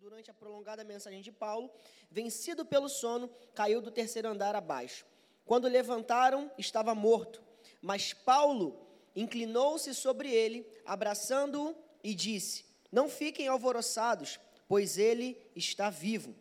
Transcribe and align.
durante 0.00 0.30
a 0.30 0.34
prolongada 0.34 0.84
mensagem 0.84 1.20
de 1.20 1.32
Paulo, 1.32 1.70
vencido 2.08 2.64
pelo 2.64 2.88
sono, 2.88 3.28
caiu 3.52 3.80
do 3.80 3.90
terceiro 3.90 4.28
andar 4.28 4.54
abaixo. 4.54 5.04
Quando 5.44 5.66
levantaram, 5.66 6.50
estava 6.56 6.94
morto. 6.94 7.42
Mas 7.82 8.12
Paulo 8.12 8.86
inclinou-se 9.16 9.92
sobre 9.94 10.30
ele, 10.30 10.64
abraçando-o, 10.84 11.74
e 12.02 12.14
disse: 12.14 12.64
Não 12.92 13.08
fiquem 13.08 13.48
alvoroçados, 13.48 14.38
pois 14.68 14.98
ele 14.98 15.36
está 15.56 15.90
vivo. 15.90 16.32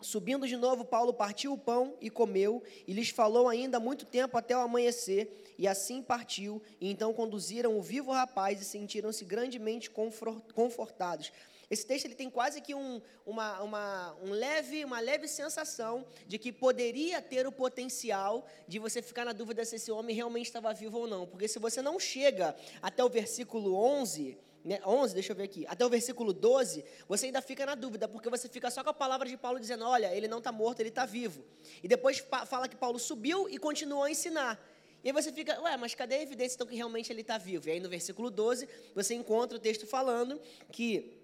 Subindo 0.00 0.48
de 0.48 0.56
novo, 0.56 0.84
Paulo 0.84 1.12
partiu 1.12 1.52
o 1.52 1.58
pão 1.58 1.96
e 2.00 2.08
comeu, 2.08 2.62
e 2.86 2.92
lhes 2.94 3.10
falou 3.10 3.48
ainda 3.48 3.78
muito 3.78 4.06
tempo 4.06 4.36
até 4.38 4.56
o 4.56 4.60
amanhecer, 4.60 5.54
e 5.58 5.68
assim 5.68 6.02
partiu, 6.02 6.60
e 6.80 6.90
então 6.90 7.12
conduziram 7.12 7.78
o 7.78 7.82
vivo 7.82 8.10
rapaz 8.10 8.60
e 8.60 8.64
sentiram-se 8.64 9.24
grandemente 9.24 9.90
confortados. 9.90 11.30
Esse 11.72 11.86
texto 11.86 12.04
ele 12.04 12.14
tem 12.14 12.28
quase 12.28 12.60
que 12.60 12.74
um, 12.74 13.00
uma, 13.24 13.62
uma, 13.62 14.14
um 14.22 14.30
leve, 14.30 14.84
uma 14.84 15.00
leve 15.00 15.26
sensação 15.26 16.04
de 16.26 16.36
que 16.36 16.52
poderia 16.52 17.22
ter 17.22 17.46
o 17.46 17.50
potencial 17.50 18.46
de 18.68 18.78
você 18.78 19.00
ficar 19.00 19.24
na 19.24 19.32
dúvida 19.32 19.64
se 19.64 19.76
esse 19.76 19.90
homem 19.90 20.14
realmente 20.14 20.44
estava 20.44 20.70
vivo 20.74 20.98
ou 20.98 21.06
não. 21.06 21.26
Porque 21.26 21.48
se 21.48 21.58
você 21.58 21.80
não 21.80 21.98
chega 21.98 22.54
até 22.82 23.02
o 23.02 23.08
versículo 23.08 23.74
11, 23.74 24.36
né, 24.62 24.80
11, 24.84 25.14
deixa 25.14 25.32
eu 25.32 25.36
ver 25.36 25.44
aqui, 25.44 25.66
até 25.66 25.82
o 25.82 25.88
versículo 25.88 26.34
12, 26.34 26.84
você 27.08 27.24
ainda 27.24 27.40
fica 27.40 27.64
na 27.64 27.74
dúvida, 27.74 28.06
porque 28.06 28.28
você 28.28 28.50
fica 28.50 28.70
só 28.70 28.84
com 28.84 28.90
a 28.90 28.94
palavra 28.94 29.26
de 29.26 29.38
Paulo 29.38 29.58
dizendo: 29.58 29.86
olha, 29.86 30.14
ele 30.14 30.28
não 30.28 30.38
está 30.38 30.52
morto, 30.52 30.80
ele 30.80 30.90
está 30.90 31.06
vivo. 31.06 31.42
E 31.82 31.88
depois 31.88 32.22
fala 32.46 32.68
que 32.68 32.76
Paulo 32.76 32.98
subiu 32.98 33.48
e 33.48 33.56
continuou 33.56 34.02
a 34.02 34.10
ensinar. 34.10 34.62
E 35.02 35.08
aí 35.08 35.12
você 35.12 35.32
fica, 35.32 35.58
ué, 35.62 35.76
mas 35.78 35.94
cadê 35.94 36.16
a 36.16 36.22
evidência 36.22 36.54
então 36.54 36.66
que 36.66 36.76
realmente 36.76 37.10
ele 37.10 37.22
está 37.22 37.38
vivo? 37.38 37.66
E 37.66 37.72
aí 37.72 37.80
no 37.80 37.88
versículo 37.88 38.30
12, 38.30 38.68
você 38.94 39.14
encontra 39.14 39.56
o 39.56 39.60
texto 39.60 39.86
falando 39.86 40.38
que 40.70 41.21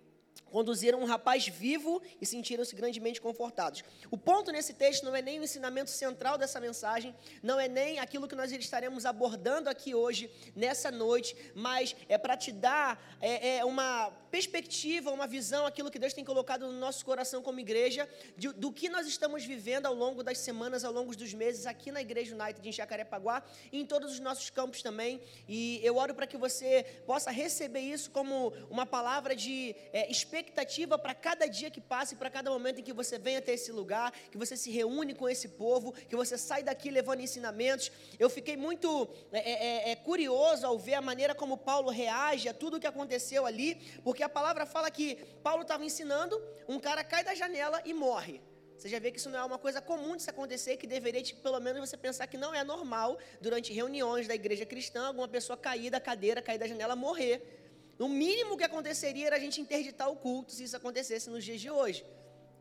conduziram 0.51 1.01
um 1.01 1.05
rapaz 1.05 1.47
vivo 1.47 2.02
e 2.20 2.27
sentiram-se 2.27 2.74
grandemente 2.74 3.20
confortados. 3.20 3.84
O 4.10 4.16
ponto 4.16 4.51
nesse 4.51 4.73
texto 4.73 5.05
não 5.05 5.14
é 5.14 5.22
nem 5.22 5.39
o 5.41 5.45
ensinamento 5.45 5.91
central 5.91 6.39
dessa 6.39 6.61
mensagem, 6.61 7.14
não 7.42 7.58
é 7.61 7.69
nem 7.69 7.98
aquilo 7.98 8.27
que 8.27 8.34
nós 8.34 8.50
estaremos 8.53 9.05
abordando 9.06 9.69
aqui 9.69 9.95
hoje, 9.95 10.30
nessa 10.55 10.91
noite, 10.91 11.36
mas 11.55 11.95
é 12.08 12.19
para 12.19 12.36
te 12.36 12.53
dar 12.53 13.17
é, 13.20 13.58
é, 13.58 13.64
uma 13.64 14.11
perspectiva, 14.30 15.11
uma 15.11 15.27
visão, 15.27 15.67
aquilo 15.67 15.91
que 15.91 15.98
Deus 15.98 16.12
tem 16.12 16.25
colocado 16.25 16.67
no 16.67 16.73
nosso 16.73 17.05
coração 17.05 17.42
como 17.42 17.61
igreja, 17.61 18.08
de, 18.36 18.48
do 18.52 18.73
que 18.73 18.89
nós 18.89 19.06
estamos 19.06 19.45
vivendo 19.45 19.86
ao 19.86 19.95
longo 19.95 20.23
das 20.23 20.39
semanas, 20.39 20.84
ao 20.84 20.92
longo 20.92 21.14
dos 21.17 21.33
meses, 21.34 21.67
aqui 21.67 21.91
na 21.91 22.00
Igreja 22.00 22.34
United 22.34 22.67
em 22.67 22.73
Jacarepaguá 22.73 23.42
e 23.73 23.80
em 23.80 23.86
todos 23.86 24.12
os 24.12 24.20
nossos 24.20 24.50
campos 24.50 24.83
também. 24.83 25.20
E 25.48 25.80
eu 25.83 25.97
oro 25.97 26.14
para 26.14 26.27
que 26.27 26.36
você 26.36 26.84
possa 27.06 27.30
receber 27.30 27.80
isso 27.80 28.11
como 28.11 28.52
uma 28.70 28.84
palavra 28.84 29.34
de 29.34 29.75
é, 29.92 30.11
expectativa 30.29 30.98
para 30.98 31.15
cada 31.15 31.47
dia 31.47 31.71
que 31.71 31.81
passa 31.81 32.12
e 32.12 32.17
para 32.17 32.29
cada 32.29 32.51
momento 32.51 32.81
em 32.81 32.83
que 32.83 32.93
você 32.93 33.19
vem 33.19 33.39
até 33.39 33.53
esse 33.55 33.73
lugar, 33.73 34.12
que 34.31 34.37
você 34.37 34.57
se 34.57 34.70
reúne 34.70 35.15
com 35.15 35.27
esse 35.27 35.48
povo, 35.48 35.93
que 35.93 36.15
você 36.15 36.37
sai 36.37 36.62
daqui 36.62 36.91
levando 36.91 37.20
ensinamentos. 37.20 37.91
Eu 38.19 38.29
fiquei 38.29 38.57
muito 38.57 39.09
é, 39.33 39.89
é, 39.89 39.91
é 39.93 39.97
curioso 39.97 40.67
ao 40.67 40.79
ver 40.79 40.95
a 40.95 41.01
maneira 41.01 41.35
como 41.35 41.57
Paulo 41.57 41.91
reage 41.91 42.48
a 42.48 42.55
tudo 42.55 42.77
o 42.77 42.81
que 42.81 42.87
aconteceu 42.87 43.47
ali, 43.47 43.75
porque 44.05 44.23
a 44.23 44.29
palavra 44.29 44.67
fala 44.67 44.91
que 44.91 45.17
Paulo 45.43 45.62
estava 45.62 45.85
ensinando, 45.85 46.41
um 46.69 46.79
cara 46.79 47.03
cai 47.03 47.25
da 47.25 47.35
janela 47.35 47.81
e 47.87 47.95
morre. 47.95 48.42
Você 48.79 48.89
já 48.89 49.01
vê 49.01 49.11
que 49.11 49.19
isso 49.19 49.29
não 49.29 49.41
é 49.41 49.45
uma 49.45 49.59
coisa 49.59 49.81
comum 49.81 50.15
de 50.15 50.23
se 50.23 50.31
acontecer, 50.31 50.77
que 50.77 50.87
deveria, 50.87 51.20
tipo, 51.20 51.41
pelo 51.42 51.59
menos, 51.59 51.81
você 51.81 51.97
pensar 51.97 52.29
que 52.29 52.37
não 52.37 52.55
é 52.55 52.63
normal, 52.63 53.19
durante 53.41 53.73
reuniões 53.73 54.29
da 54.29 54.37
igreja 54.37 54.65
cristã, 54.65 55.09
alguma 55.09 55.27
pessoa 55.27 55.57
cair 55.57 55.91
da 55.91 56.01
cadeira, 56.01 56.41
cair 56.41 56.59
da 56.59 56.67
janela, 56.69 56.95
morrer. 56.95 57.58
No 57.99 58.09
mínimo 58.09 58.57
que 58.57 58.65
aconteceria 58.65 59.27
era 59.27 59.37
a 59.37 59.41
gente 59.41 59.61
interditar 59.61 60.09
o 60.09 60.17
culto 60.17 60.53
se 60.53 60.63
isso 60.65 60.77
acontecesse 60.77 61.29
nos 61.29 61.45
dias 61.45 61.61
de 61.61 61.71
hoje. 61.71 62.05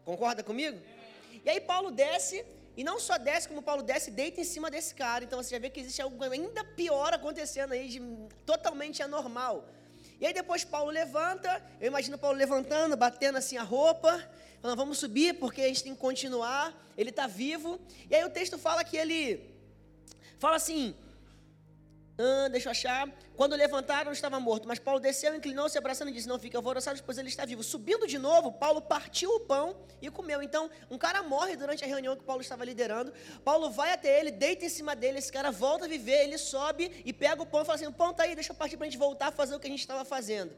Concorda 0.04 0.42
comigo? 0.44 0.80
E 1.46 1.50
aí 1.50 1.62
Paulo 1.62 1.92
desce, 1.92 2.44
e 2.76 2.84
não 2.84 3.00
só 3.00 3.18
desce, 3.18 3.48
como 3.48 3.62
Paulo 3.62 3.84
desce, 3.84 4.10
deita 4.10 4.42
em 4.42 4.44
cima 4.44 4.72
desse 4.72 4.96
cara. 4.96 5.24
Então 5.24 5.42
você 5.42 5.52
já 5.52 5.60
vê 5.60 5.70
que 5.70 5.80
existe 5.80 6.02
algo 6.02 6.24
ainda 6.24 6.64
pior 6.64 7.14
acontecendo 7.14 7.74
aí, 7.74 7.88
de, 7.88 8.02
totalmente 8.46 9.03
anormal. 9.03 9.66
E 10.20 10.26
aí 10.26 10.34
depois 10.34 10.64
Paulo 10.64 10.90
levanta, 10.90 11.64
eu 11.80 11.88
imagino 11.88 12.18
Paulo 12.18 12.38
levantando, 12.38 12.97
batendo 12.97 13.38
assim 13.38 13.58
a 13.58 13.64
roupa, 13.64 14.28
falando, 14.59 14.78
vamos 14.78 14.97
subir 14.97 15.36
porque 15.36 15.62
a 15.62 15.68
gente 15.68 15.84
tem 15.84 15.94
que 15.94 16.00
continuar, 16.00 16.76
ele 16.97 17.12
está 17.12 17.28
vivo. 17.28 17.80
E 18.09 18.16
aí 18.16 18.24
o 18.24 18.30
texto 18.30 18.58
fala 18.58 18.84
que 18.84 18.97
ele 18.97 19.56
fala 20.40 20.56
assim, 20.56 20.96
ah, 22.19 22.47
deixa 22.50 22.67
eu 22.67 22.72
achar. 22.72 23.07
Quando 23.35 23.55
levantaram, 23.55 24.11
estava 24.11 24.39
morto. 24.39 24.67
Mas 24.67 24.79
Paulo 24.79 25.00
desceu, 25.00 25.35
inclinou-se, 25.35 25.78
abraçando 25.78 26.09
e 26.09 26.11
disse: 26.11 26.28
Não 26.28 26.39
fique 26.39 26.55
alvoroçado, 26.55 27.00
pois 27.03 27.17
ele 27.19 27.28
está 27.28 27.45
vivo. 27.45 27.61
Subindo 27.61 28.07
de 28.07 28.17
novo, 28.17 28.51
Paulo 28.51 28.81
partiu 28.81 29.29
o 29.35 29.39
pão 29.41 29.78
e 30.01 30.09
comeu. 30.09 30.41
Então, 30.41 30.67
um 30.89 30.97
cara 30.97 31.22
morre 31.22 31.55
durante 31.55 31.83
a 31.83 31.88
reunião 31.88 32.16
que 32.16 32.23
Paulo 32.23 32.41
estava 32.41 32.66
liderando. 32.66 33.13
Paulo 33.45 33.69
vai 33.69 33.94
até 33.94 34.19
ele, 34.19 34.31
deita 34.31 34.66
em 34.66 34.69
cima 34.69 34.95
dele. 34.95 35.19
Esse 35.19 35.31
cara 35.31 35.51
volta 35.51 35.85
a 35.85 35.88
viver. 35.88 36.23
Ele 36.23 36.39
sobe 36.39 37.03
e 37.05 37.13
pega 37.13 37.39
o 37.41 37.45
pão 37.45 37.61
e 37.61 37.66
fala 37.66 37.75
assim: 37.75 37.88
O 37.88 37.94
pão 37.94 38.09
está 38.09 38.23
aí, 38.23 38.34
deixa 38.34 38.51
eu 38.51 38.55
partir 38.55 38.78
para 38.78 38.88
a 38.88 38.89
gente 38.89 38.99
voltar 38.99 39.28
a 39.28 39.31
fazer 39.31 39.55
o 39.55 39.59
que 39.59 39.67
a 39.67 39.69
gente 39.69 39.81
estava 39.81 40.03
fazendo. 40.03 40.51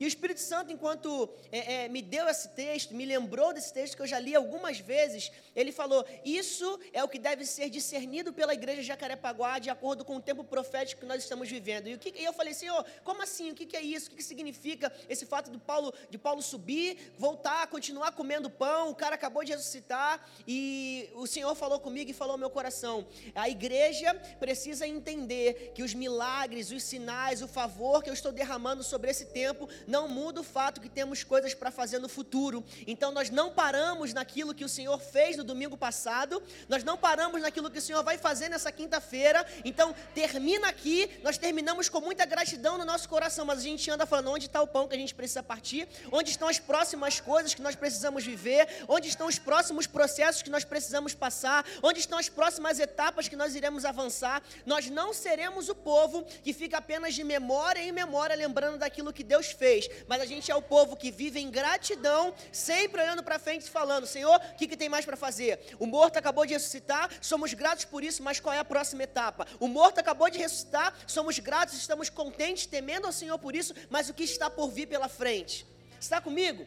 E 0.00 0.04
o 0.04 0.08
Espírito 0.08 0.40
Santo, 0.40 0.72
enquanto 0.72 1.28
é, 1.50 1.84
é, 1.84 1.88
me 1.88 2.00
deu 2.00 2.28
esse 2.28 2.48
texto, 2.50 2.94
me 2.94 3.04
lembrou 3.04 3.52
desse 3.52 3.72
texto 3.72 3.96
que 3.96 4.02
eu 4.02 4.06
já 4.06 4.18
li 4.18 4.34
algumas 4.34 4.78
vezes, 4.78 5.32
ele 5.56 5.72
falou: 5.72 6.04
Isso 6.24 6.78
é 6.92 7.02
o 7.02 7.08
que 7.08 7.18
deve 7.18 7.44
ser 7.44 7.68
discernido 7.68 8.32
pela 8.32 8.54
igreja 8.54 8.80
de 8.80 8.86
Jacarepaguá, 8.86 9.58
de 9.58 9.70
acordo 9.70 10.04
com 10.04 10.16
o 10.16 10.20
tempo 10.20 10.44
profético 10.44 11.00
que 11.00 11.06
nós 11.06 11.22
estamos 11.22 11.48
vivendo. 11.48 11.88
E, 11.88 11.94
o 11.94 11.98
que, 11.98 12.12
e 12.16 12.24
eu 12.24 12.32
falei, 12.32 12.54
Senhor, 12.54 12.84
como 13.02 13.22
assim? 13.22 13.50
O 13.50 13.54
que, 13.54 13.66
que 13.66 13.76
é 13.76 13.82
isso? 13.82 14.06
O 14.06 14.10
que, 14.10 14.16
que 14.16 14.22
significa 14.22 14.92
esse 15.08 15.26
fato 15.26 15.50
de 15.50 15.58
Paulo, 15.58 15.92
de 16.08 16.18
Paulo 16.18 16.42
subir, 16.42 17.12
voltar, 17.18 17.66
continuar 17.66 18.12
comendo 18.12 18.48
pão? 18.48 18.90
O 18.90 18.94
cara 18.94 19.16
acabou 19.16 19.42
de 19.44 19.52
ressuscitar 19.52 20.24
e 20.46 21.10
o 21.14 21.26
Senhor 21.26 21.54
falou 21.54 21.80
comigo 21.80 22.10
e 22.10 22.14
falou 22.14 22.32
ao 22.32 22.38
meu 22.38 22.50
coração: 22.50 23.06
A 23.34 23.48
igreja 23.48 24.14
precisa 24.38 24.86
entender 24.86 25.72
que 25.74 25.82
os 25.82 25.92
milagres, 25.92 26.70
os 26.70 26.82
sinais, 26.84 27.42
o 27.42 27.48
favor 27.48 28.02
que 28.02 28.10
eu 28.10 28.14
estou 28.14 28.30
derramando 28.30 28.82
sobre 28.82 29.10
esse 29.10 29.26
tempo 29.26 29.68
não 29.88 30.06
muda 30.06 30.40
o 30.40 30.44
fato 30.44 30.80
que 30.80 30.88
temos 30.88 31.24
coisas 31.24 31.54
para 31.54 31.70
fazer 31.70 31.98
no 31.98 32.08
futuro. 32.08 32.62
Então 32.86 33.10
nós 33.10 33.30
não 33.30 33.50
paramos 33.50 34.12
naquilo 34.12 34.54
que 34.54 34.64
o 34.64 34.68
Senhor 34.68 34.98
fez 35.00 35.36
no 35.36 35.42
domingo 35.42 35.76
passado, 35.76 36.42
nós 36.68 36.84
não 36.84 36.96
paramos 36.96 37.40
naquilo 37.40 37.70
que 37.70 37.78
o 37.78 37.82
Senhor 37.82 38.04
vai 38.04 38.18
fazer 38.18 38.50
nessa 38.50 38.70
quinta-feira. 38.70 39.44
Então 39.64 39.94
termina 40.14 40.68
aqui, 40.68 41.10
nós 41.22 41.38
terminamos 41.38 41.88
com 41.88 42.00
muita 42.00 42.26
gratidão 42.26 42.76
no 42.76 42.84
nosso 42.84 43.08
coração, 43.08 43.46
mas 43.46 43.60
a 43.60 43.62
gente 43.62 43.90
anda 43.90 44.04
falando 44.04 44.30
onde 44.30 44.46
está 44.46 44.60
o 44.60 44.66
pão 44.66 44.86
que 44.86 44.94
a 44.94 44.98
gente 44.98 45.14
precisa 45.14 45.42
partir, 45.42 45.88
onde 46.12 46.30
estão 46.30 46.48
as 46.48 46.58
próximas 46.58 47.18
coisas 47.18 47.54
que 47.54 47.62
nós 47.62 47.74
precisamos 47.74 48.24
viver, 48.24 48.68
onde 48.86 49.08
estão 49.08 49.26
os 49.26 49.38
próximos 49.38 49.86
processos 49.86 50.42
que 50.42 50.50
nós 50.50 50.64
precisamos 50.64 51.14
passar, 51.14 51.64
onde 51.82 52.00
estão 52.00 52.18
as 52.18 52.28
próximas 52.28 52.78
etapas 52.78 53.26
que 53.26 53.36
nós 53.36 53.54
iremos 53.54 53.86
avançar. 53.86 54.42
Nós 54.66 54.90
não 54.90 55.14
seremos 55.14 55.70
o 55.70 55.74
povo 55.74 56.24
que 56.44 56.52
fica 56.52 56.76
apenas 56.76 57.14
de 57.14 57.24
memória 57.24 57.80
em 57.80 57.90
memória 57.90 58.36
lembrando 58.36 58.76
daquilo 58.76 59.12
que 59.12 59.24
Deus 59.24 59.46
fez 59.46 59.77
mas 60.06 60.22
a 60.22 60.26
gente 60.26 60.50
é 60.50 60.54
o 60.54 60.62
povo 60.62 60.96
que 60.96 61.10
vive 61.10 61.38
em 61.38 61.50
gratidão, 61.50 62.34
sempre 62.50 63.02
olhando 63.02 63.22
para 63.22 63.38
frente 63.38 63.66
e 63.66 63.70
falando: 63.70 64.06
Senhor, 64.06 64.36
o 64.36 64.56
que, 64.56 64.66
que 64.66 64.76
tem 64.76 64.88
mais 64.88 65.04
para 65.04 65.16
fazer? 65.16 65.60
O 65.78 65.86
morto 65.86 66.16
acabou 66.16 66.46
de 66.46 66.54
ressuscitar, 66.54 67.10
somos 67.20 67.52
gratos 67.52 67.84
por 67.84 68.02
isso, 68.02 68.22
mas 68.22 68.40
qual 68.40 68.54
é 68.54 68.58
a 68.58 68.64
próxima 68.64 69.02
etapa? 69.02 69.46
O 69.60 69.68
morto 69.68 69.98
acabou 69.98 70.30
de 70.30 70.38
ressuscitar, 70.38 70.94
somos 71.06 71.38
gratos, 71.38 71.76
estamos 71.76 72.08
contentes, 72.08 72.66
temendo 72.66 73.06
ao 73.06 73.12
Senhor 73.12 73.38
por 73.38 73.54
isso, 73.54 73.74
mas 73.90 74.08
o 74.08 74.14
que 74.14 74.24
está 74.24 74.48
por 74.48 74.70
vir 74.70 74.86
pela 74.86 75.08
frente? 75.08 75.66
Está 76.00 76.20
comigo? 76.20 76.66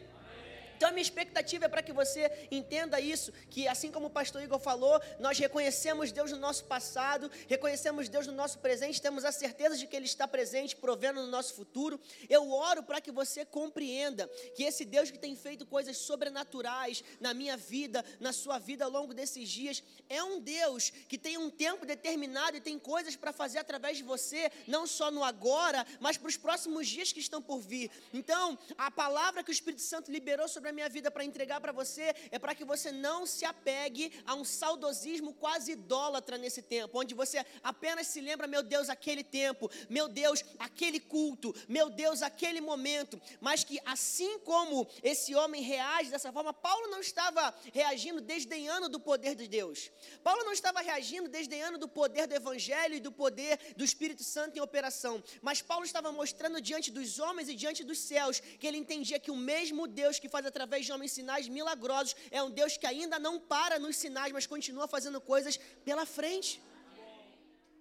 Então 0.82 0.90
a 0.90 0.94
minha 0.94 1.02
expectativa 1.02 1.66
é 1.66 1.68
para 1.68 1.80
que 1.80 1.92
você 1.92 2.28
entenda 2.50 3.00
isso, 3.00 3.32
que 3.48 3.68
assim 3.68 3.92
como 3.92 4.08
o 4.08 4.10
pastor 4.10 4.42
Igor 4.42 4.58
falou, 4.58 5.00
nós 5.20 5.38
reconhecemos 5.38 6.10
Deus 6.10 6.32
no 6.32 6.38
nosso 6.38 6.64
passado, 6.64 7.30
reconhecemos 7.46 8.08
Deus 8.08 8.26
no 8.26 8.32
nosso 8.32 8.58
presente, 8.58 9.00
temos 9.00 9.24
a 9.24 9.30
certeza 9.30 9.78
de 9.78 9.86
que 9.86 9.94
Ele 9.94 10.06
está 10.06 10.26
presente, 10.26 10.74
provendo 10.74 11.22
no 11.22 11.28
nosso 11.28 11.54
futuro. 11.54 12.00
Eu 12.28 12.50
oro 12.50 12.82
para 12.82 13.00
que 13.00 13.12
você 13.12 13.44
compreenda 13.44 14.26
que 14.56 14.64
esse 14.64 14.84
Deus 14.84 15.08
que 15.08 15.20
tem 15.20 15.36
feito 15.36 15.64
coisas 15.64 15.98
sobrenaturais 15.98 17.04
na 17.20 17.32
minha 17.32 17.56
vida, 17.56 18.04
na 18.18 18.32
sua 18.32 18.58
vida 18.58 18.84
ao 18.84 18.90
longo 18.90 19.14
desses 19.14 19.48
dias, 19.48 19.84
é 20.08 20.20
um 20.24 20.40
Deus 20.40 20.90
que 20.90 21.16
tem 21.16 21.38
um 21.38 21.48
tempo 21.48 21.86
determinado 21.86 22.56
e 22.56 22.60
tem 22.60 22.76
coisas 22.76 23.14
para 23.14 23.32
fazer 23.32 23.60
através 23.60 23.98
de 23.98 24.02
você, 24.02 24.50
não 24.66 24.84
só 24.84 25.12
no 25.12 25.22
agora, 25.22 25.86
mas 26.00 26.16
para 26.16 26.28
os 26.28 26.36
próximos 26.36 26.88
dias 26.88 27.12
que 27.12 27.20
estão 27.20 27.40
por 27.40 27.60
vir. 27.60 27.88
Então, 28.12 28.58
a 28.76 28.90
palavra 28.90 29.44
que 29.44 29.50
o 29.50 29.52
Espírito 29.52 29.82
Santo 29.82 30.10
liberou 30.10 30.48
sobre 30.48 30.70
a 30.70 30.71
minha 30.72 30.88
vida 30.88 31.10
para 31.10 31.24
entregar 31.24 31.60
para 31.60 31.72
você 31.72 32.14
é 32.30 32.38
para 32.38 32.54
que 32.54 32.64
você 32.64 32.90
não 32.90 33.26
se 33.26 33.44
apegue 33.44 34.12
a 34.26 34.34
um 34.34 34.44
saudosismo 34.44 35.32
quase 35.34 35.72
idólatra 35.72 36.38
nesse 36.38 36.62
tempo, 36.62 36.98
onde 36.98 37.14
você 37.14 37.44
apenas 37.62 38.06
se 38.06 38.20
lembra, 38.20 38.46
meu 38.46 38.62
Deus, 38.62 38.88
aquele 38.88 39.22
tempo, 39.22 39.70
meu 39.88 40.08
Deus, 40.08 40.44
aquele 40.58 41.00
culto, 41.00 41.54
meu 41.68 41.90
Deus, 41.90 42.22
aquele 42.22 42.60
momento, 42.60 43.20
mas 43.40 43.64
que 43.64 43.78
assim 43.84 44.38
como 44.40 44.88
esse 45.02 45.34
homem 45.34 45.62
reage 45.62 46.10
dessa 46.10 46.32
forma, 46.32 46.52
Paulo 46.52 46.88
não 46.88 47.00
estava 47.00 47.54
reagindo 47.72 48.20
desdenhando 48.20 48.88
do 48.88 49.00
poder 49.00 49.34
de 49.34 49.46
Deus. 49.48 49.90
Paulo 50.22 50.44
não 50.44 50.52
estava 50.52 50.80
reagindo 50.80 51.28
desdenhando 51.28 51.78
do 51.78 51.88
poder 51.88 52.26
do 52.26 52.34
evangelho 52.34 52.94
e 52.94 53.00
do 53.00 53.12
poder 53.12 53.58
do 53.76 53.84
Espírito 53.84 54.24
Santo 54.24 54.56
em 54.56 54.60
operação, 54.60 55.22
mas 55.40 55.62
Paulo 55.62 55.84
estava 55.84 56.10
mostrando 56.12 56.60
diante 56.60 56.90
dos 56.90 57.18
homens 57.18 57.48
e 57.48 57.54
diante 57.54 57.84
dos 57.84 57.98
céus 57.98 58.40
que 58.40 58.66
ele 58.66 58.78
entendia 58.78 59.18
que 59.18 59.30
o 59.30 59.36
mesmo 59.36 59.86
Deus 59.86 60.18
que 60.18 60.28
faz 60.28 60.46
através 60.46 60.61
através 60.62 60.86
de 60.86 60.92
homens 60.92 61.12
sinais 61.12 61.48
milagrosos. 61.48 62.14
É 62.30 62.42
um 62.42 62.50
Deus 62.50 62.76
que 62.76 62.86
ainda 62.86 63.18
não 63.18 63.38
para 63.40 63.78
nos 63.78 63.96
sinais, 63.96 64.32
mas 64.32 64.46
continua 64.46 64.86
fazendo 64.86 65.20
coisas 65.20 65.56
pela 65.84 66.06
frente. 66.06 66.62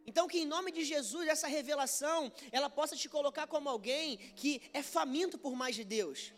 Então, 0.06 0.28
que 0.28 0.40
em 0.40 0.48
nome 0.48 0.72
de 0.72 0.84
Jesus, 0.84 1.28
essa 1.28 1.48
revelação, 1.48 2.32
ela 2.52 2.70
possa 2.70 2.96
te 2.96 3.08
colocar 3.08 3.46
como 3.46 3.70
alguém 3.70 4.18
que 4.36 4.62
é 4.74 4.82
faminto 4.82 5.38
por 5.38 5.56
mais 5.56 5.76
de 5.76 5.84
Deus 5.84 6.34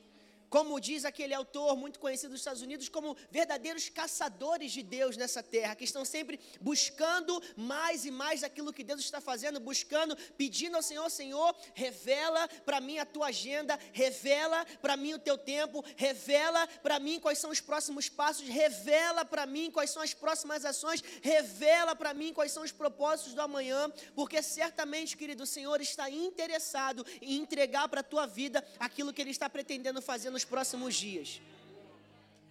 como 0.53 0.79
diz 0.79 1.03
aquele 1.03 1.33
autor 1.33 1.75
muito 1.75 1.97
conhecido 1.99 2.29
dos 2.29 2.41
Estados 2.41 2.61
Unidos, 2.61 2.87
como 2.87 3.17
verdadeiros 3.31 3.89
caçadores 3.89 4.71
de 4.71 4.83
Deus 4.83 5.17
nessa 5.17 5.41
terra, 5.41 5.73
que 5.73 5.83
estão 5.83 6.05
sempre 6.05 6.39
buscando 6.61 7.41
mais 7.57 8.05
e 8.05 8.11
mais 8.11 8.41
daquilo 8.41 8.71
que 8.71 8.83
Deus 8.83 8.99
está 8.99 9.19
fazendo, 9.19 9.59
buscando, 9.59 10.15
pedindo 10.37 10.75
ao 10.75 10.83
Senhor, 10.83 11.09
Senhor, 11.09 11.55
revela 11.73 12.47
para 12.63 12.79
mim 12.79 12.99
a 12.99 13.05
tua 13.05 13.29
agenda, 13.29 13.79
revela 13.91 14.63
para 14.79 14.95
mim 14.95 15.15
o 15.15 15.17
teu 15.17 15.39
tempo, 15.39 15.83
revela 15.97 16.67
para 16.83 16.99
mim 16.99 17.19
quais 17.19 17.39
são 17.39 17.49
os 17.49 17.59
próximos 17.59 18.07
passos, 18.07 18.47
revela 18.47 19.25
para 19.25 19.47
mim 19.47 19.71
quais 19.71 19.89
são 19.89 20.03
as 20.03 20.13
próximas 20.13 20.63
ações, 20.65 21.03
revela 21.23 21.95
para 21.95 22.13
mim 22.13 22.31
quais 22.31 22.51
são 22.51 22.61
os 22.61 22.71
propósitos 22.71 23.33
do 23.33 23.41
amanhã, 23.41 23.91
porque 24.13 24.39
certamente, 24.43 25.17
querido, 25.17 25.41
o 25.41 25.47
Senhor 25.47 25.81
está 25.81 26.11
interessado 26.11 27.03
em 27.23 27.37
entregar 27.37 27.89
para 27.89 28.01
a 28.01 28.03
tua 28.03 28.27
vida 28.27 28.63
aquilo 28.77 29.11
que 29.11 29.19
Ele 29.19 29.31
está 29.31 29.49
pretendendo 29.49 29.99
fazer 29.99 30.29
nos 30.29 30.42
nos 30.43 30.45
próximos 30.45 30.95
dias. 30.95 31.41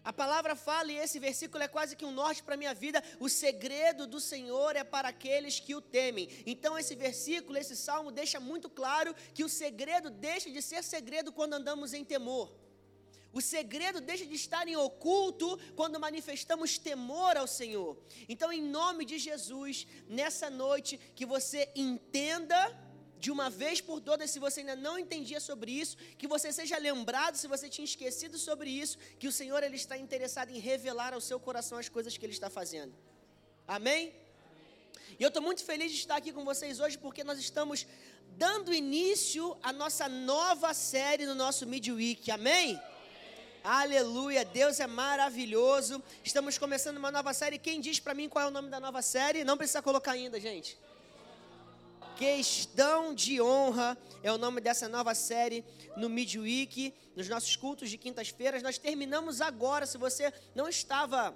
A 0.05 0.12
palavra 0.12 0.56
fala, 0.56 0.91
e 0.91 0.97
esse 0.97 1.19
versículo 1.19 1.62
é 1.62 1.69
quase 1.69 1.94
que 1.94 2.05
um 2.05 2.11
norte 2.11 2.43
para 2.43 2.55
a 2.55 2.62
minha 2.62 2.75
vida: 2.75 3.03
o 3.21 3.29
segredo 3.29 4.06
do 4.06 4.21
Senhor 4.21 4.75
é 4.75 4.83
para 4.83 5.09
aqueles 5.09 5.61
que 5.61 5.75
o 5.75 5.81
temem. 5.81 6.29
Então, 6.44 6.77
esse 6.79 6.94
versículo, 6.97 7.56
esse 7.56 7.77
salmo, 7.77 8.11
deixa 8.11 8.41
muito 8.41 8.69
claro 8.69 9.15
que 9.35 9.44
o 9.44 9.49
segredo 9.49 10.11
deixa 10.11 10.50
de 10.50 10.61
ser 10.61 10.83
segredo 10.83 11.31
quando 11.31 11.55
andamos 11.55 11.93
em 11.93 12.05
temor. 12.05 12.50
O 13.33 13.41
segredo 13.41 14.00
deixa 14.00 14.27
de 14.27 14.35
estar 14.35 14.67
em 14.67 14.77
oculto 14.77 15.59
quando 15.77 16.00
manifestamos 16.00 16.77
temor 16.77 17.37
ao 17.37 17.47
Senhor. 17.47 17.97
Então, 18.29 18.53
em 18.53 18.62
nome 18.62 19.05
de 19.05 19.19
Jesus, 19.19 19.87
nessa 20.09 20.50
noite, 20.50 20.99
que 21.15 21.25
você 21.25 21.71
entenda 21.75 22.59
de 23.25 23.31
uma 23.35 23.49
vez 23.63 23.81
por 23.89 23.99
todas, 24.09 24.33
se 24.33 24.41
você 24.45 24.59
ainda 24.61 24.75
não 24.87 24.95
entendia 25.03 25.41
sobre 25.49 25.71
isso, 25.83 25.97
que 26.21 26.27
você 26.35 26.49
seja 26.59 26.77
lembrado, 26.87 27.37
se 27.43 27.47
você 27.53 27.67
tinha 27.75 27.85
esquecido 27.85 28.37
sobre 28.37 28.69
isso, 28.83 28.99
que 29.21 29.29
o 29.29 29.35
Senhor 29.41 29.61
ele 29.63 29.77
está 29.83 29.97
interessado 30.05 30.51
em 30.51 30.59
revelar 30.71 31.13
ao 31.15 31.21
seu 31.29 31.39
coração 31.39 31.79
as 31.79 31.89
coisas 31.97 32.17
que 32.17 32.25
ele 32.27 32.33
está 32.39 32.51
fazendo. 32.51 32.93
Amém? 33.77 34.13
E 35.21 35.23
eu 35.23 35.29
estou 35.29 35.43
muito 35.49 35.63
feliz 35.71 35.93
de 35.93 35.99
estar 35.99 36.17
aqui 36.17 36.33
com 36.33 36.45
vocês 36.45 36.81
hoje, 36.81 36.99
porque 36.99 37.23
nós 37.23 37.39
estamos 37.39 37.87
dando 38.45 38.75
início 38.75 39.57
à 39.63 39.73
nossa 39.73 40.09
nova 40.09 40.75
série 40.75 41.25
no 41.25 41.37
nosso 41.45 41.65
Midweek. 41.65 42.29
Amém? 42.29 42.81
Aleluia, 43.63 44.45
Deus 44.45 44.81
é 44.81 44.89
maravilhoso. 44.89 46.03
Estamos 46.25 46.59
começando 46.59 46.97
uma 46.97 47.13
nova 47.13 47.33
série. 47.33 47.57
Quem 47.57 47.81
diz 47.81 48.01
para 48.01 48.15
mim 48.15 48.29
qual 48.29 48.47
é 48.47 48.49
o 48.49 48.57
nome 48.59 48.69
da 48.69 48.81
nova 48.81 49.01
série? 49.01 49.45
Não 49.45 49.57
precisa 49.57 49.81
colocar 49.81 50.11
ainda, 50.11 50.41
gente. 50.41 50.77
Questão 52.17 53.14
de 53.14 53.41
honra 53.41 53.97
é 54.23 54.31
o 54.31 54.38
nome 54.38 54.61
dessa 54.61 54.88
nova 54.88 55.14
série 55.14 55.64
no 55.97 56.09
Midweek, 56.09 56.94
nos 57.17 57.29
nossos 57.29 57.56
cultos 57.56 57.91
de 57.91 57.99
quintas-feiras. 57.99 58.62
Nós 58.62 58.79
terminamos 58.79 59.41
agora. 59.41 59.87
Se 59.87 59.99
você 59.99 60.32
não 60.55 60.69
estava 60.69 61.35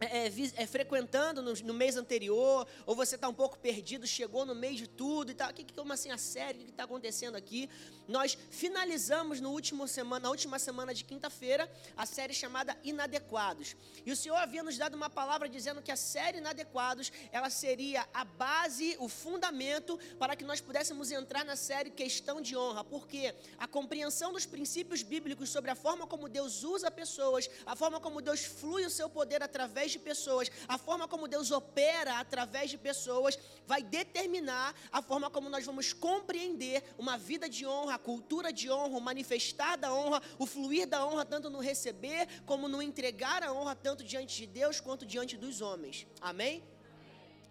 é, 0.00 0.28
é, 0.28 0.32
é, 0.56 0.66
frequentando 0.66 1.42
no, 1.42 1.52
no, 1.52 1.74
mês 1.74 1.96
anterior, 1.96 2.66
ou 2.86 2.94
você 2.94 3.16
está 3.16 3.28
um 3.28 3.34
pouco 3.34 3.58
perdido, 3.58 4.06
chegou 4.06 4.46
no 4.46 4.54
meio 4.54 4.76
de 4.76 4.86
tudo 4.86 5.32
e 5.32 5.34
tal. 5.34 5.50
O 5.50 5.54
que, 5.54 5.64
que 5.64 5.74
como 5.74 5.92
assim 5.92 6.10
a 6.10 6.18
série? 6.18 6.60
O 6.60 6.64
que 6.64 6.70
está 6.70 6.84
acontecendo 6.84 7.34
aqui? 7.34 7.68
Nós 8.06 8.38
finalizamos 8.50 9.40
no 9.40 9.50
último 9.50 9.88
semana, 9.88 10.24
na 10.24 10.30
última 10.30 10.58
semana 10.58 10.94
de 10.94 11.04
quinta-feira, 11.04 11.70
a 11.96 12.06
série 12.06 12.32
chamada 12.32 12.76
Inadequados. 12.84 13.74
E 14.06 14.12
o 14.12 14.16
Senhor 14.16 14.36
havia 14.36 14.62
nos 14.62 14.78
dado 14.78 14.94
uma 14.94 15.10
palavra 15.10 15.48
dizendo 15.48 15.82
que 15.82 15.90
a 15.90 15.96
série 15.96 16.38
Inadequados 16.38 17.12
ela 17.32 17.50
seria 17.50 18.06
a 18.14 18.24
base, 18.24 18.96
o 19.00 19.08
fundamento 19.08 19.98
para 20.18 20.36
que 20.36 20.44
nós 20.44 20.60
pudéssemos 20.60 21.10
entrar 21.10 21.44
na 21.44 21.56
série 21.56 21.90
Questão 21.90 22.40
de 22.40 22.56
Honra. 22.56 22.84
Porque 22.84 23.34
a 23.58 23.66
compreensão 23.66 24.32
dos 24.32 24.46
princípios 24.46 25.02
bíblicos 25.02 25.50
sobre 25.50 25.70
a 25.70 25.74
forma 25.74 26.06
como 26.06 26.28
Deus 26.28 26.62
usa 26.62 26.90
pessoas, 26.90 27.50
a 27.66 27.74
forma 27.74 28.00
como 28.00 28.22
Deus 28.22 28.44
flui 28.44 28.86
o 28.86 28.90
seu 28.90 29.10
poder 29.10 29.42
através 29.42 29.87
através 29.88 29.92
de 29.92 29.98
pessoas, 29.98 30.50
a 30.66 30.76
forma 30.76 31.08
como 31.08 31.28
Deus 31.28 31.50
opera 31.50 32.18
através 32.18 32.70
de 32.70 32.78
pessoas, 32.78 33.38
vai 33.66 33.82
determinar 33.82 34.74
a 34.92 35.00
forma 35.00 35.30
como 35.30 35.48
nós 35.48 35.64
vamos 35.64 35.92
compreender 35.92 36.82
uma 36.98 37.16
vida 37.16 37.48
de 37.48 37.66
honra, 37.66 37.94
a 37.94 37.98
cultura 37.98 38.52
de 38.52 38.70
honra, 38.70 38.98
o 38.98 39.00
manifestar 39.00 39.76
da 39.76 39.92
honra, 39.92 40.22
o 40.38 40.46
fluir 40.46 40.86
da 40.86 41.04
honra, 41.04 41.24
tanto 41.24 41.48
no 41.50 41.60
receber 41.60 42.28
como 42.44 42.68
no 42.68 42.82
entregar 42.82 43.42
a 43.42 43.52
honra, 43.52 43.74
tanto 43.74 44.04
diante 44.04 44.36
de 44.36 44.46
Deus 44.46 44.80
quanto 44.80 45.06
diante 45.06 45.36
dos 45.36 45.60
homens. 45.60 46.06
Amém? 46.20 46.62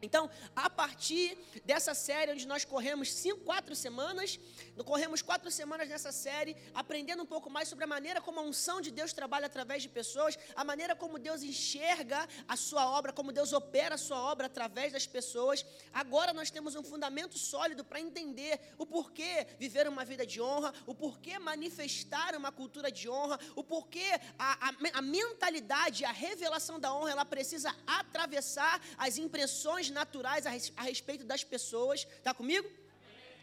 Então, 0.02 0.30
a 0.56 0.70
partir 0.70 1.38
dessa 1.66 1.94
série, 1.94 2.32
onde 2.32 2.48
nós 2.48 2.64
corremos 2.64 3.12
cinco, 3.12 3.42
quatro 3.42 3.76
semanas, 3.76 4.40
corremos 4.86 5.22
quatro 5.22 5.50
semanas 5.50 5.90
nessa 5.90 6.12
série, 6.12 6.56
aprendendo 6.74 7.24
um 7.24 7.26
pouco 7.26 7.50
mais 7.50 7.68
sobre 7.68 7.84
a 7.84 7.88
maneira 7.88 8.22
como 8.22 8.40
a 8.40 8.44
unção 8.44 8.80
de 8.80 8.92
Deus 8.92 9.12
trabalha 9.12 9.48
através 9.48 9.82
de 9.82 9.90
pessoas, 9.90 10.38
a 10.56 10.64
maneira 10.64 10.96
como 10.96 11.18
Deus 11.18 11.42
enxerga 11.42 12.28
a 12.48 12.56
sua 12.56 12.90
obra, 12.90 13.12
como 13.12 13.32
Deus 13.32 13.54
opera 13.54 13.96
a 13.96 13.98
sua 13.98 14.20
obra 14.20 14.46
através 14.46 14.94
das 14.94 15.08
pessoas. 15.08 15.66
Agora 15.92 16.32
nós 16.32 16.52
temos 16.52 16.76
um 16.76 16.84
fundamento 16.84 17.38
sólido 17.38 17.84
para 17.84 18.00
entender 18.00 18.60
o 18.78 18.86
porquê 18.86 19.48
viver 19.58 19.88
uma 19.88 20.06
vida 20.06 20.26
de 20.26 20.40
honra, 20.40 20.74
o 20.86 20.94
porquê 20.94 21.40
manifestar 21.40 22.36
uma 22.36 22.52
cultura 22.52 22.92
de 22.92 23.10
honra, 23.10 23.40
o 23.56 23.64
porquê 23.64 24.12
a, 24.38 24.70
a, 24.70 25.00
a 25.00 25.02
mentalidade, 25.02 26.06
a 26.06 26.12
revelação 26.12 26.80
da 26.80 26.94
honra, 26.94 27.12
ela 27.12 27.26
precisa 27.26 27.76
atravessar 27.86 28.80
as 28.98 29.18
impressões 29.18 29.87
naturais 29.89 30.45
a, 30.45 30.50
res, 30.50 30.72
a 30.75 30.84
respeito 30.84 31.24
das 31.24 31.44
pessoas. 31.44 32.07
Está 32.18 32.34
comigo? 32.34 32.68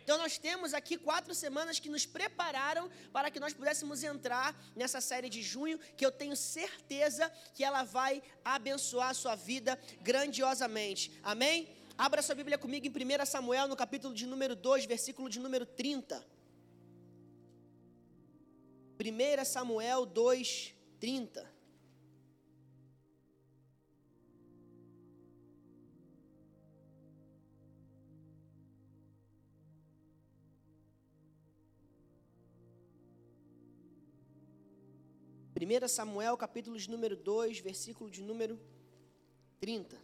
Então, 0.05 0.19
nós 0.19 0.37
temos 0.37 0.75
aqui 0.75 0.99
quatro 0.99 1.35
semanas 1.35 1.79
que 1.79 1.89
nos 1.89 2.05
prepararam 2.05 2.91
para 3.11 3.31
que 3.31 3.41
nós 3.41 3.55
pudéssemos 3.55 4.05
entrar 4.05 4.55
nessa 4.77 5.01
série 5.01 5.31
de 5.31 5.43
junho, 5.43 5.79
que 5.97 6.05
eu 6.05 6.13
tenho 6.13 6.37
certeza 6.37 7.31
que 7.55 7.65
ela 7.65 7.85
vai 7.85 8.23
abençoar 8.45 9.09
a 9.11 9.15
sua 9.15 9.35
vida 9.35 9.81
grandiosamente. 10.03 11.19
Amém? 11.23 11.75
Abra 11.97 12.21
sua 12.21 12.35
Bíblia 12.35 12.59
comigo 12.59 12.87
em 12.87 12.91
1 12.91 13.25
Samuel, 13.25 13.67
no 13.67 13.77
capítulo 13.77 14.13
de 14.13 14.27
número 14.27 14.55
2, 14.55 14.85
versículo 14.85 15.31
de 15.31 15.41
número 15.41 15.65
30. 15.65 16.23
1 19.01 19.45
Samuel 19.47 20.05
2, 20.05 20.75
30. 21.01 21.54
1 35.57 35.87
Samuel, 35.87 36.37
capítulo 36.37 36.77
de 36.77 36.91
número 36.91 37.15
2, 37.15 37.61
versículo 37.61 38.11
de 38.11 38.21
número 38.23 38.59
30. 39.61 39.97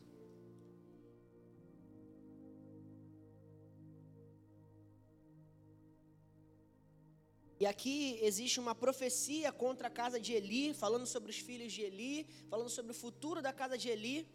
E 7.59 7.67
aqui 7.67 8.21
existe 8.23 8.61
uma 8.61 8.77
profecia 8.77 9.51
contra 9.51 9.89
a 9.89 9.91
casa 9.91 10.21
de 10.21 10.33
Eli, 10.33 10.73
falando 10.73 11.05
sobre 11.05 11.31
os 11.33 11.39
filhos 11.39 11.73
de 11.73 11.83
Eli, 11.83 12.29
falando 12.49 12.71
sobre 12.71 12.93
o 12.93 12.95
futuro 12.95 13.43
da 13.43 13.53
casa 13.53 13.77
de 13.77 13.89
Eli. 13.89 14.29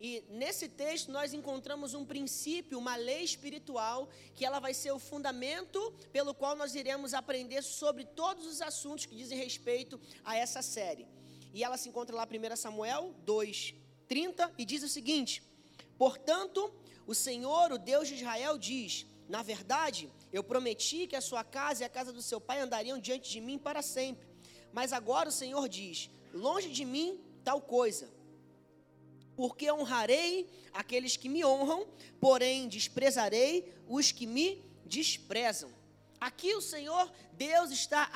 E 0.00 0.24
nesse 0.30 0.66
texto 0.66 1.12
nós 1.12 1.34
encontramos 1.34 1.92
um 1.92 2.06
princípio, 2.06 2.78
uma 2.78 2.96
lei 2.96 3.22
espiritual, 3.22 4.08
que 4.34 4.46
ela 4.46 4.58
vai 4.58 4.72
ser 4.72 4.92
o 4.92 4.98
fundamento 4.98 5.92
pelo 6.10 6.32
qual 6.32 6.56
nós 6.56 6.74
iremos 6.74 7.12
aprender 7.12 7.62
sobre 7.62 8.06
todos 8.06 8.46
os 8.46 8.62
assuntos 8.62 9.04
que 9.04 9.14
dizem 9.14 9.36
respeito 9.36 10.00
a 10.24 10.34
essa 10.34 10.62
série. 10.62 11.06
E 11.52 11.62
ela 11.62 11.76
se 11.76 11.90
encontra 11.90 12.16
lá 12.16 12.26
1 12.26 12.56
Samuel 12.56 13.14
2, 13.26 13.74
30, 14.08 14.54
e 14.56 14.64
diz 14.64 14.82
o 14.82 14.88
seguinte: 14.88 15.42
Portanto, 15.98 16.72
o 17.06 17.14
Senhor, 17.14 17.70
o 17.70 17.76
Deus 17.76 18.08
de 18.08 18.14
Israel, 18.14 18.56
diz: 18.56 19.04
Na 19.28 19.42
verdade, 19.42 20.10
eu 20.32 20.42
prometi 20.42 21.06
que 21.06 21.16
a 21.16 21.20
sua 21.20 21.44
casa 21.44 21.82
e 21.82 21.84
a 21.84 21.90
casa 21.90 22.10
do 22.10 22.22
seu 22.22 22.40
pai 22.40 22.60
andariam 22.60 22.98
diante 22.98 23.28
de 23.30 23.38
mim 23.38 23.58
para 23.58 23.82
sempre. 23.82 24.26
Mas 24.72 24.94
agora 24.94 25.28
o 25.28 25.32
Senhor 25.32 25.68
diz: 25.68 26.08
Longe 26.32 26.70
de 26.70 26.86
mim 26.86 27.20
tal 27.44 27.60
coisa 27.60 28.19
porque 29.40 29.72
honrarei 29.72 30.46
aqueles 30.70 31.16
que 31.16 31.26
me 31.26 31.42
honram, 31.42 31.86
porém 32.20 32.68
desprezarei 32.68 33.72
os 33.88 34.12
que 34.12 34.26
me 34.26 34.62
desprezam. 34.84 35.70
Aqui 36.20 36.54
o 36.54 36.60
Senhor 36.60 37.10
Deus 37.32 37.70
está 37.70 38.10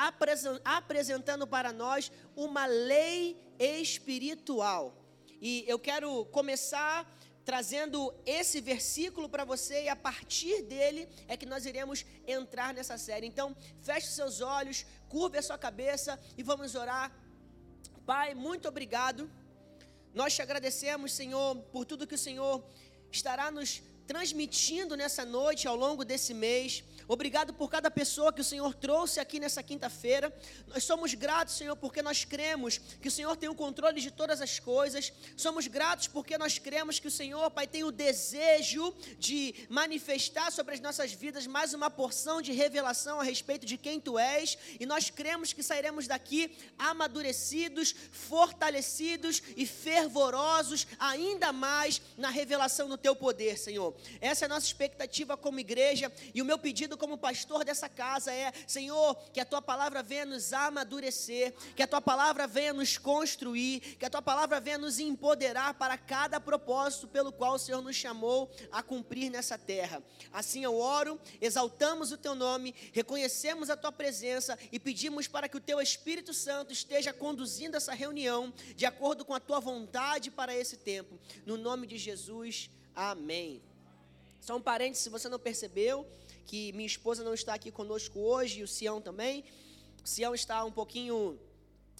apresentando 0.66 1.46
para 1.46 1.72
nós 1.72 2.12
uma 2.36 2.66
lei 2.66 3.42
espiritual. 3.58 4.94
E 5.40 5.64
eu 5.66 5.78
quero 5.78 6.26
começar 6.26 7.10
trazendo 7.42 8.12
esse 8.26 8.60
versículo 8.60 9.26
para 9.26 9.46
você 9.46 9.84
e 9.84 9.88
a 9.88 9.96
partir 9.96 10.60
dele 10.64 11.08
é 11.26 11.38
que 11.38 11.46
nós 11.46 11.64
iremos 11.64 12.04
entrar 12.26 12.74
nessa 12.74 12.98
série. 12.98 13.26
Então, 13.26 13.56
feche 13.80 14.08
seus 14.08 14.42
olhos, 14.42 14.84
curve 15.08 15.38
a 15.38 15.42
sua 15.42 15.56
cabeça 15.56 16.20
e 16.36 16.42
vamos 16.42 16.74
orar 16.74 17.10
Pai, 18.06 18.34
muito 18.34 18.68
obrigado. 18.68 19.30
Nós 20.14 20.32
te 20.32 20.42
agradecemos, 20.42 21.12
Senhor, 21.12 21.56
por 21.72 21.84
tudo 21.84 22.06
que 22.06 22.14
o 22.14 22.24
Senhor 22.26 22.64
estará 23.10 23.50
nos 23.50 23.82
transmitindo 24.06 24.96
nessa 24.96 25.24
noite, 25.24 25.66
ao 25.66 25.74
longo 25.74 26.04
desse 26.04 26.32
mês. 26.32 26.84
Obrigado 27.06 27.52
por 27.52 27.70
cada 27.70 27.90
pessoa 27.90 28.32
que 28.32 28.40
o 28.40 28.44
Senhor 28.44 28.74
trouxe 28.74 29.20
aqui 29.20 29.38
nessa 29.38 29.62
quinta-feira. 29.62 30.34
Nós 30.66 30.84
somos 30.84 31.12
gratos, 31.12 31.54
Senhor, 31.54 31.76
porque 31.76 32.00
nós 32.00 32.24
cremos 32.24 32.78
que 32.78 33.08
o 33.08 33.10
Senhor 33.10 33.36
tem 33.36 33.48
o 33.48 33.54
controle 33.54 34.00
de 34.00 34.10
todas 34.10 34.40
as 34.40 34.58
coisas. 34.58 35.12
Somos 35.36 35.66
gratos 35.66 36.08
porque 36.08 36.38
nós 36.38 36.58
cremos 36.58 36.98
que 36.98 37.08
o 37.08 37.10
Senhor, 37.10 37.50
Pai, 37.50 37.66
tem 37.66 37.84
o 37.84 37.92
desejo 37.92 38.94
de 39.18 39.54
manifestar 39.68 40.50
sobre 40.50 40.74
as 40.74 40.80
nossas 40.80 41.12
vidas 41.12 41.46
mais 41.46 41.74
uma 41.74 41.90
porção 41.90 42.40
de 42.40 42.52
revelação 42.52 43.20
a 43.20 43.22
respeito 43.22 43.66
de 43.66 43.76
quem 43.76 44.00
Tu 44.00 44.18
és. 44.18 44.56
E 44.80 44.86
nós 44.86 45.10
cremos 45.10 45.52
que 45.52 45.62
sairemos 45.62 46.06
daqui 46.06 46.56
amadurecidos, 46.78 47.94
fortalecidos 48.10 49.42
e 49.56 49.66
fervorosos 49.66 50.86
ainda 50.98 51.52
mais 51.52 52.00
na 52.16 52.30
revelação 52.30 52.88
do 52.88 52.96
Teu 52.96 53.14
poder, 53.14 53.58
Senhor. 53.58 53.94
Essa 54.20 54.44
é 54.44 54.46
a 54.46 54.48
nossa 54.48 54.66
expectativa 54.66 55.36
como 55.36 55.60
igreja 55.60 56.10
e 56.34 56.40
o 56.40 56.44
meu 56.44 56.58
pedido 56.58 56.93
como 56.96 57.18
pastor 57.18 57.64
dessa 57.64 57.88
casa 57.88 58.32
é: 58.32 58.52
Senhor, 58.66 59.14
que 59.32 59.40
a 59.40 59.44
tua 59.44 59.62
palavra 59.62 60.02
venha 60.02 60.26
nos 60.26 60.52
amadurecer, 60.52 61.54
que 61.74 61.82
a 61.82 61.86
tua 61.86 62.00
palavra 62.00 62.46
venha 62.46 62.72
nos 62.72 62.98
construir, 62.98 63.80
que 63.98 64.04
a 64.04 64.10
tua 64.10 64.22
palavra 64.22 64.60
venha 64.60 64.78
nos 64.78 64.98
empoderar 64.98 65.74
para 65.74 65.96
cada 65.96 66.40
propósito 66.40 67.08
pelo 67.08 67.32
qual 67.32 67.54
o 67.54 67.58
Senhor 67.58 67.82
nos 67.82 67.96
chamou 67.96 68.50
a 68.70 68.82
cumprir 68.82 69.30
nessa 69.30 69.56
terra. 69.58 70.02
Assim 70.32 70.64
eu 70.64 70.76
oro, 70.76 71.20
exaltamos 71.40 72.12
o 72.12 72.18
teu 72.18 72.34
nome, 72.34 72.74
reconhecemos 72.92 73.70
a 73.70 73.76
tua 73.76 73.92
presença 73.92 74.58
e 74.72 74.78
pedimos 74.78 75.28
para 75.28 75.48
que 75.48 75.56
o 75.56 75.60
teu 75.60 75.80
Espírito 75.80 76.32
Santo 76.32 76.72
esteja 76.72 77.12
conduzindo 77.12 77.76
essa 77.76 77.94
reunião 77.94 78.52
de 78.74 78.86
acordo 78.86 79.24
com 79.24 79.34
a 79.34 79.40
tua 79.40 79.60
vontade 79.60 80.30
para 80.30 80.54
esse 80.54 80.76
tempo. 80.76 81.18
No 81.46 81.56
nome 81.56 81.86
de 81.86 81.98
Jesus, 81.98 82.70
amém. 82.94 83.62
Só 84.40 84.56
um 84.56 84.60
parênteses, 84.60 85.02
se 85.02 85.08
você 85.08 85.26
não 85.26 85.38
percebeu, 85.38 86.06
que 86.46 86.72
minha 86.72 86.86
esposa 86.86 87.24
não 87.24 87.34
está 87.34 87.54
aqui 87.54 87.70
conosco 87.70 88.18
hoje, 88.18 88.60
e 88.60 88.62
o 88.62 88.68
Sião 88.68 89.00
também. 89.00 89.44
O 90.02 90.06
Sião 90.06 90.34
está 90.34 90.64
um 90.64 90.72
pouquinho 90.72 91.38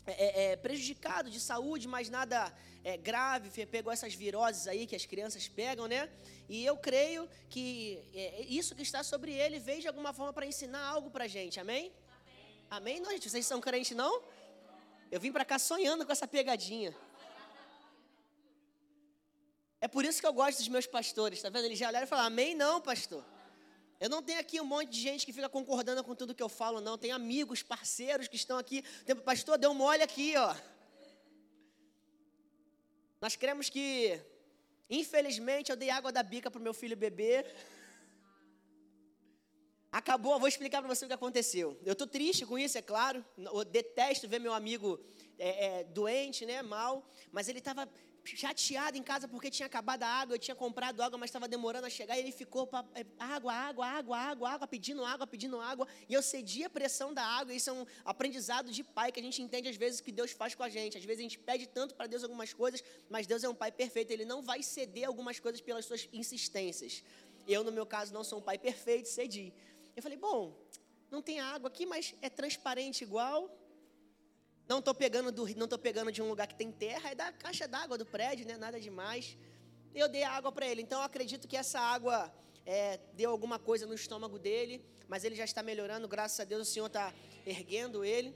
é, 0.07 0.13
é, 0.13 0.53
é 0.53 0.57
prejudicado 0.57 1.31
de 1.31 1.41
saúde, 1.41 1.89
mas 1.89 2.11
nada 2.11 2.53
é, 2.85 2.97
grave, 2.97 3.65
pegou 3.67 3.93
essas 3.93 4.15
viroses 4.15 4.69
aí 4.69 4.87
que 4.87 4.95
as 4.95 5.07
crianças 5.07 5.49
pegam, 5.49 5.89
né? 5.89 6.11
E 6.49 6.65
eu 6.65 6.77
creio 6.77 7.29
que 7.49 7.99
é, 8.15 8.43
isso 8.43 8.75
que 8.75 8.83
está 8.83 9.03
sobre 9.03 9.33
ele 9.33 9.59
veio 9.59 9.81
de 9.81 9.89
alguma 9.89 10.13
forma 10.13 10.33
para 10.33 10.47
ensinar 10.47 10.87
algo 10.87 11.11
para 11.11 11.25
a 11.25 11.29
gente, 11.29 11.59
amém? 11.59 11.91
Amém, 12.21 12.67
amém? 12.71 13.01
Não, 13.01 13.11
gente, 13.11 13.31
vocês 13.31 13.47
são 13.47 13.61
crentes, 13.61 13.97
não? 13.97 14.23
Eu 15.11 15.19
vim 15.19 15.33
para 15.33 15.45
cá 15.45 15.59
sonhando 15.59 16.05
com 16.05 16.13
essa 16.13 16.29
pegadinha. 16.29 16.95
É 19.81 19.89
por 19.89 20.05
isso 20.05 20.21
que 20.21 20.27
eu 20.27 20.33
gosto 20.33 20.59
dos 20.59 20.69
meus 20.69 20.87
pastores, 20.87 21.41
tá 21.41 21.49
vendo? 21.49 21.65
Eles 21.65 21.79
já 21.79 21.89
olharam 21.89 22.07
e 22.07 22.09
falaram, 22.09 22.29
amém 22.29 22.55
não, 22.55 22.81
pastor. 22.81 23.25
Eu 24.01 24.09
não 24.09 24.23
tenho 24.23 24.41
aqui 24.41 24.61
um 24.61 24.65
monte 24.65 24.91
de 24.91 25.01
gente 25.01 25.25
que 25.25 25.33
fica 25.33 25.49
concordando 25.49 26.03
com 26.03 26.15
tudo 26.15 26.35
que 26.35 26.43
eu 26.43 26.49
falo, 26.49 26.81
não. 26.81 26.99
Tem 26.99 27.13
amigos, 27.13 27.63
parceiros 27.63 28.29
que 28.29 28.37
estão 28.37 28.59
aqui. 28.59 28.83
Tem, 29.05 29.15
pastor, 29.15 29.57
deu 29.57 29.73
mole 29.73 30.03
aqui, 30.03 30.35
ó. 30.37 30.55
Nós 33.21 33.37
cremos 33.37 33.71
que, 33.71 34.21
infelizmente, 34.91 35.71
eu 35.71 35.77
dei 35.77 35.91
água 35.91 36.13
da 36.13 36.23
bica 36.23 36.51
para 36.51 36.61
o 36.61 36.63
meu 36.63 36.75
filho 36.75 36.97
beber. 36.97 37.47
Acabou, 39.91 40.33
eu 40.33 40.41
vou 40.41 40.49
explicar 40.49 40.83
para 40.83 40.93
você 40.93 41.05
o 41.05 41.09
que 41.09 41.15
aconteceu. 41.15 41.79
Eu 41.85 41.93
estou 41.93 42.07
triste 42.07 42.45
com 42.45 42.59
isso, 42.59 42.77
é 42.77 42.83
claro. 42.83 43.25
Eu 43.39 43.65
detesto 43.65 44.29
ver 44.29 44.41
meu 44.41 44.53
amigo 44.53 45.01
é, 45.39 45.67
é, 45.67 45.85
doente, 45.85 46.45
né, 46.45 46.63
mal. 46.63 47.09
Mas 47.31 47.49
ele 47.49 47.61
estava 47.61 47.89
chateado 48.25 48.97
em 48.97 49.02
casa 49.02 49.28
porque 49.28 49.50
tinha 49.50 49.66
acabado 49.66 50.02
a 50.02 50.09
água, 50.09 50.35
eu 50.35 50.38
tinha 50.38 50.54
comprado 50.54 51.02
água, 51.02 51.19
mas 51.19 51.28
estava 51.28 51.47
demorando 51.47 51.87
a 51.87 51.90
chegar, 51.90 52.16
e 52.16 52.21
ele 52.21 52.33
ficou 52.33 52.66
pra, 52.66 52.85
é, 52.95 53.04
água, 53.19 53.52
água, 53.52 53.87
água, 53.87 54.19
água, 54.19 54.50
água, 54.50 54.66
pedindo 54.66 55.04
água, 55.04 55.26
pedindo 55.26 55.61
água, 55.61 55.87
e 56.09 56.14
eu 56.14 56.23
cedi 56.23 56.64
a 56.64 56.71
pressão 56.71 57.12
da 57.12 57.25
água, 57.25 57.52
isso 57.52 57.71
é 57.71 57.73
um 57.73 57.87
aprendizado 58.04 58.71
de 58.71 58.83
pai 58.83 59.12
que 59.12 59.21
a 59.21 59.23
gente 59.23 59.43
entende 59.43 59.69
às 59.69 59.76
vezes 59.76 60.00
que 60.00 60.11
Deus 60.11 60.31
faz 60.33 60.54
com 60.54 60.62
a 60.62 60.69
gente, 60.69 60.97
às 60.97 61.04
vezes 61.04 61.21
a 61.21 61.23
gente 61.23 61.38
pede 61.38 61.66
tanto 61.66 61.95
para 61.95 62.07
Deus 62.07 62.23
algumas 62.23 62.52
coisas, 62.52 62.83
mas 63.11 63.26
Deus 63.26 63.45
é 63.45 63.49
um 63.49 63.54
pai 63.54 63.71
perfeito, 63.71 64.11
ele 64.11 64.25
não 64.25 64.40
vai 64.43 64.62
ceder 64.62 65.07
algumas 65.07 65.38
coisas 65.38 65.61
pelas 65.61 65.85
suas 65.85 66.09
insistências. 66.12 67.02
Eu, 67.47 67.62
no 67.62 67.71
meu 67.71 67.85
caso, 67.85 68.12
não 68.14 68.25
sou 68.25 68.38
um 68.38 68.43
pai 68.43 68.59
perfeito, 68.59 69.07
cedi. 69.09 69.52
Eu 69.95 70.02
falei, 70.02 70.16
bom, 70.16 70.57
não 71.11 71.21
tem 71.21 71.40
água 71.40 71.69
aqui, 71.69 71.85
mas 71.85 72.14
é 72.23 72.31
transparente 72.31 73.04
igual, 73.04 73.54
não 74.68 74.78
estou 74.78 74.94
pegando, 74.94 75.30
do, 75.30 75.47
não 75.56 75.68
tô 75.68 75.78
pegando 75.78 76.11
de 76.11 76.23
um 76.23 76.28
lugar 76.28 76.47
que 76.47 76.54
tem 76.54 76.73
terra, 76.73 77.11
é 77.11 77.14
da 77.14 77.33
caixa 77.33 77.68
d'água 77.68 77.99
do 77.99 78.06
prédio, 78.06 78.47
né? 78.47 78.56
nada 78.56 78.80
demais. 78.80 79.37
Eu 79.94 80.09
dei 80.09 80.25
água 80.25 80.50
para 80.50 80.66
ele, 80.66 80.83
então 80.83 81.00
eu 81.00 81.04
acredito 81.04 81.47
que 81.47 81.56
essa 81.56 81.78
água 81.78 82.33
é, 82.66 82.99
deu 83.12 83.30
alguma 83.30 83.59
coisa 83.59 83.87
no 83.87 83.94
estômago 83.94 84.38
dele, 84.38 84.85
mas 85.06 85.23
ele 85.23 85.35
já 85.35 85.44
está 85.44 85.62
melhorando, 85.62 86.09
graças 86.09 86.40
a 86.40 86.44
Deus 86.44 86.68
o 86.68 86.73
Senhor 86.73 86.87
está 86.87 87.12
erguendo 87.47 88.04
ele. 88.04 88.35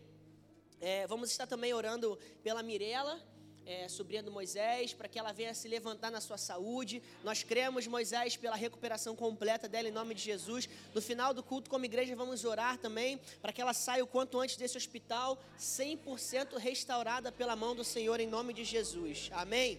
É, 0.80 1.06
vamos 1.06 1.30
estar 1.30 1.46
também 1.46 1.74
orando 1.74 2.16
pela 2.42 2.62
Mirela, 2.62 3.20
é, 3.68 3.86
sobrinha 3.86 4.22
do 4.22 4.32
Moisés, 4.32 4.94
para 4.94 5.06
que 5.06 5.18
ela 5.18 5.30
venha 5.30 5.52
se 5.52 5.68
levantar 5.68 6.10
na 6.10 6.22
sua 6.22 6.38
saúde. 6.38 7.02
Nós 7.22 7.42
cremos, 7.42 7.86
Moisés, 7.86 8.34
pela 8.34 8.56
recuperação 8.56 9.14
completa 9.14 9.68
dela 9.68 9.88
em 9.88 9.92
nome 9.92 10.14
de 10.14 10.22
Jesus. 10.22 10.66
No 10.94 11.02
final 11.02 11.34
do 11.34 11.42
culto, 11.42 11.68
como 11.68 11.84
igreja, 11.84 12.16
vamos 12.16 12.46
orar 12.46 12.78
também 12.78 13.20
para 13.42 13.52
que 13.52 13.60
ela 13.60 13.74
saia 13.74 14.02
o 14.02 14.06
quanto 14.06 14.40
antes 14.40 14.56
desse 14.56 14.78
hospital 14.78 15.38
100% 15.60 16.56
restaurada 16.56 17.30
pela 17.30 17.54
mão 17.54 17.76
do 17.76 17.84
Senhor 17.84 18.18
em 18.20 18.26
nome 18.26 18.54
de 18.54 18.64
Jesus. 18.64 19.28
Amém? 19.32 19.78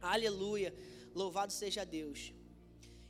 Aleluia. 0.00 0.72
Louvado 1.12 1.52
seja 1.52 1.84
Deus. 1.84 2.32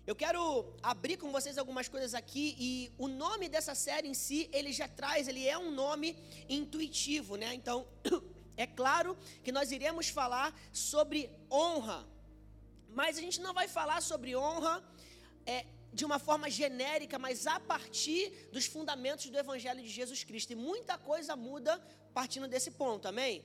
Eu 0.07 0.15
quero 0.15 0.73
abrir 0.83 1.19
com 1.19 1.31
vocês 1.31 1.59
algumas 1.59 1.89
coisas 1.89 2.15
aqui 2.15 2.57
e 2.59 2.91
o 2.97 3.07
nome 3.07 3.51
dessa 3.51 3.75
série 3.75 4.09
em 4.09 4.15
si, 4.15 4.49
ele 4.51 4.73
já 4.73 4.89
traz, 4.89 5.29
ele 5.29 5.47
é 5.47 5.59
um 5.59 5.71
nome 5.71 6.17
intuitivo, 6.49 7.37
né? 7.37 7.55
Então, 7.55 7.87
É 8.57 8.67
claro 8.67 9.17
que 9.43 9.53
nós 9.53 9.73
iremos 9.73 10.09
falar 10.09 10.55
sobre 10.73 11.31
honra, 11.51 12.07
mas 12.89 13.19
a 13.19 13.21
gente 13.21 13.41
não 13.41 13.53
vai 13.53 13.67
falar 13.67 14.01
sobre 14.01 14.37
honra 14.37 14.83
é, 15.45 15.67
de 15.93 16.05
uma 16.05 16.19
forma 16.19 16.49
genérica, 16.49 17.19
mas 17.19 17.47
a 17.47 17.59
partir 17.59 18.49
dos 18.53 18.67
fundamentos 18.67 19.29
do 19.31 19.39
Evangelho 19.39 19.83
de 19.83 19.89
Jesus 19.89 20.23
Cristo. 20.25 20.53
E 20.53 20.57
muita 20.57 20.97
coisa 20.99 21.35
muda 21.37 21.79
partindo 22.13 22.47
desse 22.47 22.71
ponto, 22.71 23.09
amém? 23.09 23.45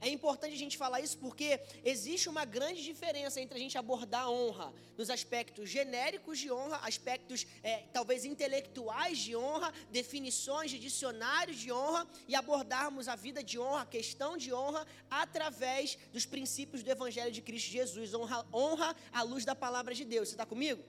É 0.00 0.08
importante 0.08 0.54
a 0.54 0.58
gente 0.58 0.76
falar 0.78 1.00
isso 1.00 1.18
porque 1.18 1.60
existe 1.84 2.28
uma 2.28 2.44
grande 2.44 2.82
diferença 2.84 3.40
entre 3.40 3.58
a 3.58 3.60
gente 3.60 3.76
abordar 3.76 4.22
a 4.22 4.30
honra 4.30 4.72
nos 4.96 5.10
aspectos 5.10 5.68
genéricos 5.68 6.38
de 6.38 6.52
honra, 6.52 6.76
aspectos 6.84 7.44
é, 7.64 7.78
talvez 7.92 8.24
intelectuais 8.24 9.18
de 9.18 9.34
honra, 9.34 9.72
definições 9.90 10.70
de 10.70 10.78
dicionários 10.78 11.56
de 11.56 11.72
honra 11.72 12.06
e 12.28 12.36
abordarmos 12.36 13.08
a 13.08 13.16
vida 13.16 13.42
de 13.42 13.58
honra, 13.58 13.82
a 13.82 13.86
questão 13.86 14.36
de 14.36 14.52
honra, 14.52 14.86
através 15.10 15.98
dos 16.12 16.24
princípios 16.24 16.84
do 16.84 16.90
Evangelho 16.90 17.32
de 17.32 17.42
Cristo 17.42 17.70
Jesus. 17.70 18.14
Honra, 18.14 18.46
honra 18.52 18.96
à 19.12 19.22
luz 19.22 19.44
da 19.44 19.54
palavra 19.54 19.92
de 19.94 20.04
Deus. 20.04 20.28
Você 20.28 20.34
está 20.34 20.46
comigo? 20.46 20.82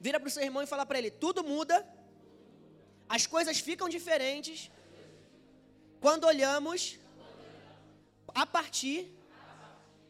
Vira 0.00 0.18
para 0.18 0.26
o 0.26 0.30
seu 0.30 0.42
irmão 0.42 0.62
e 0.62 0.66
fala 0.66 0.84
para 0.84 0.98
ele: 0.98 1.10
tudo 1.10 1.44
muda, 1.44 1.86
as 3.08 3.28
coisas 3.28 3.60
ficam 3.60 3.88
diferentes 3.88 4.72
quando 6.00 6.24
olhamos 6.24 6.98
a 8.34 8.46
partir 8.46 9.10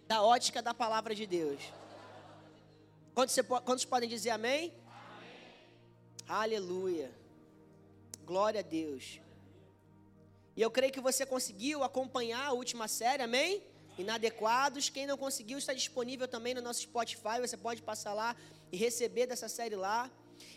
da 0.06 0.22
ótica 0.22 0.62
da 0.62 0.74
palavra 0.74 1.14
de 1.14 1.26
Deus. 1.26 1.60
Quantos, 3.14 3.34
você, 3.34 3.42
quantos 3.42 3.84
podem 3.84 4.08
dizer 4.08 4.30
amém? 4.30 4.58
amém? 4.58 4.72
Aleluia. 6.28 7.10
Glória 8.24 8.60
a 8.60 8.62
Deus. 8.62 9.20
E 10.56 10.62
eu 10.62 10.70
creio 10.70 10.92
que 10.92 11.00
você 11.00 11.24
conseguiu 11.24 11.82
acompanhar 11.82 12.46
a 12.46 12.52
última 12.52 12.88
série, 12.88 13.22
amém? 13.22 13.62
Inadequados. 13.98 14.88
Quem 14.88 15.06
não 15.06 15.16
conseguiu 15.16 15.58
está 15.58 15.72
disponível 15.72 16.28
também 16.28 16.54
no 16.54 16.62
nosso 16.62 16.80
Spotify. 16.80 17.40
Você 17.40 17.56
pode 17.56 17.82
passar 17.82 18.12
lá 18.14 18.36
e 18.70 18.76
receber 18.76 19.26
dessa 19.26 19.48
série 19.48 19.76
lá. 19.76 20.10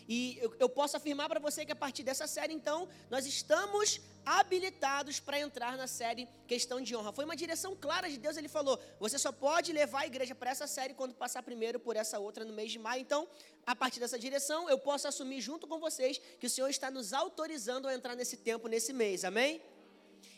E 0.08 0.38
eu, 0.40 0.54
eu 0.58 0.68
posso 0.68 0.96
afirmar 0.96 1.28
para 1.28 1.40
você 1.40 1.64
que 1.64 1.72
a 1.72 1.76
partir 1.76 2.02
dessa 2.02 2.26
série, 2.26 2.52
então, 2.52 2.88
nós 3.10 3.26
estamos 3.26 4.00
habilitados 4.24 5.20
para 5.20 5.38
entrar 5.38 5.76
na 5.76 5.86
série 5.86 6.28
Questão 6.48 6.80
de 6.80 6.96
Honra. 6.96 7.12
Foi 7.12 7.24
uma 7.24 7.36
direção 7.36 7.76
clara 7.76 8.08
de 8.10 8.18
Deus. 8.18 8.36
Ele 8.36 8.48
falou: 8.48 8.78
você 8.98 9.18
só 9.18 9.30
pode 9.30 9.72
levar 9.72 10.00
a 10.00 10.06
igreja 10.06 10.34
para 10.34 10.50
essa 10.50 10.66
série 10.66 10.94
quando 10.94 11.14
passar 11.14 11.42
primeiro 11.42 11.78
por 11.78 11.96
essa 11.96 12.18
outra 12.18 12.44
no 12.44 12.52
mês 12.52 12.72
de 12.72 12.78
maio. 12.78 13.00
Então, 13.00 13.28
a 13.64 13.74
partir 13.74 14.00
dessa 14.00 14.18
direção, 14.18 14.68
eu 14.68 14.78
posso 14.78 15.06
assumir 15.06 15.40
junto 15.40 15.66
com 15.66 15.78
vocês 15.78 16.18
que 16.40 16.46
o 16.46 16.50
Senhor 16.50 16.68
está 16.68 16.90
nos 16.90 17.12
autorizando 17.12 17.86
a 17.86 17.94
entrar 17.94 18.16
nesse 18.16 18.36
tempo, 18.38 18.68
nesse 18.68 18.92
mês. 18.92 19.24
Amém? 19.24 19.62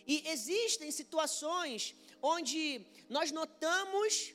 E 0.07 0.23
existem 0.29 0.91
situações 0.91 1.95
onde 2.23 2.87
nós 3.09 3.31
notamos 3.31 4.35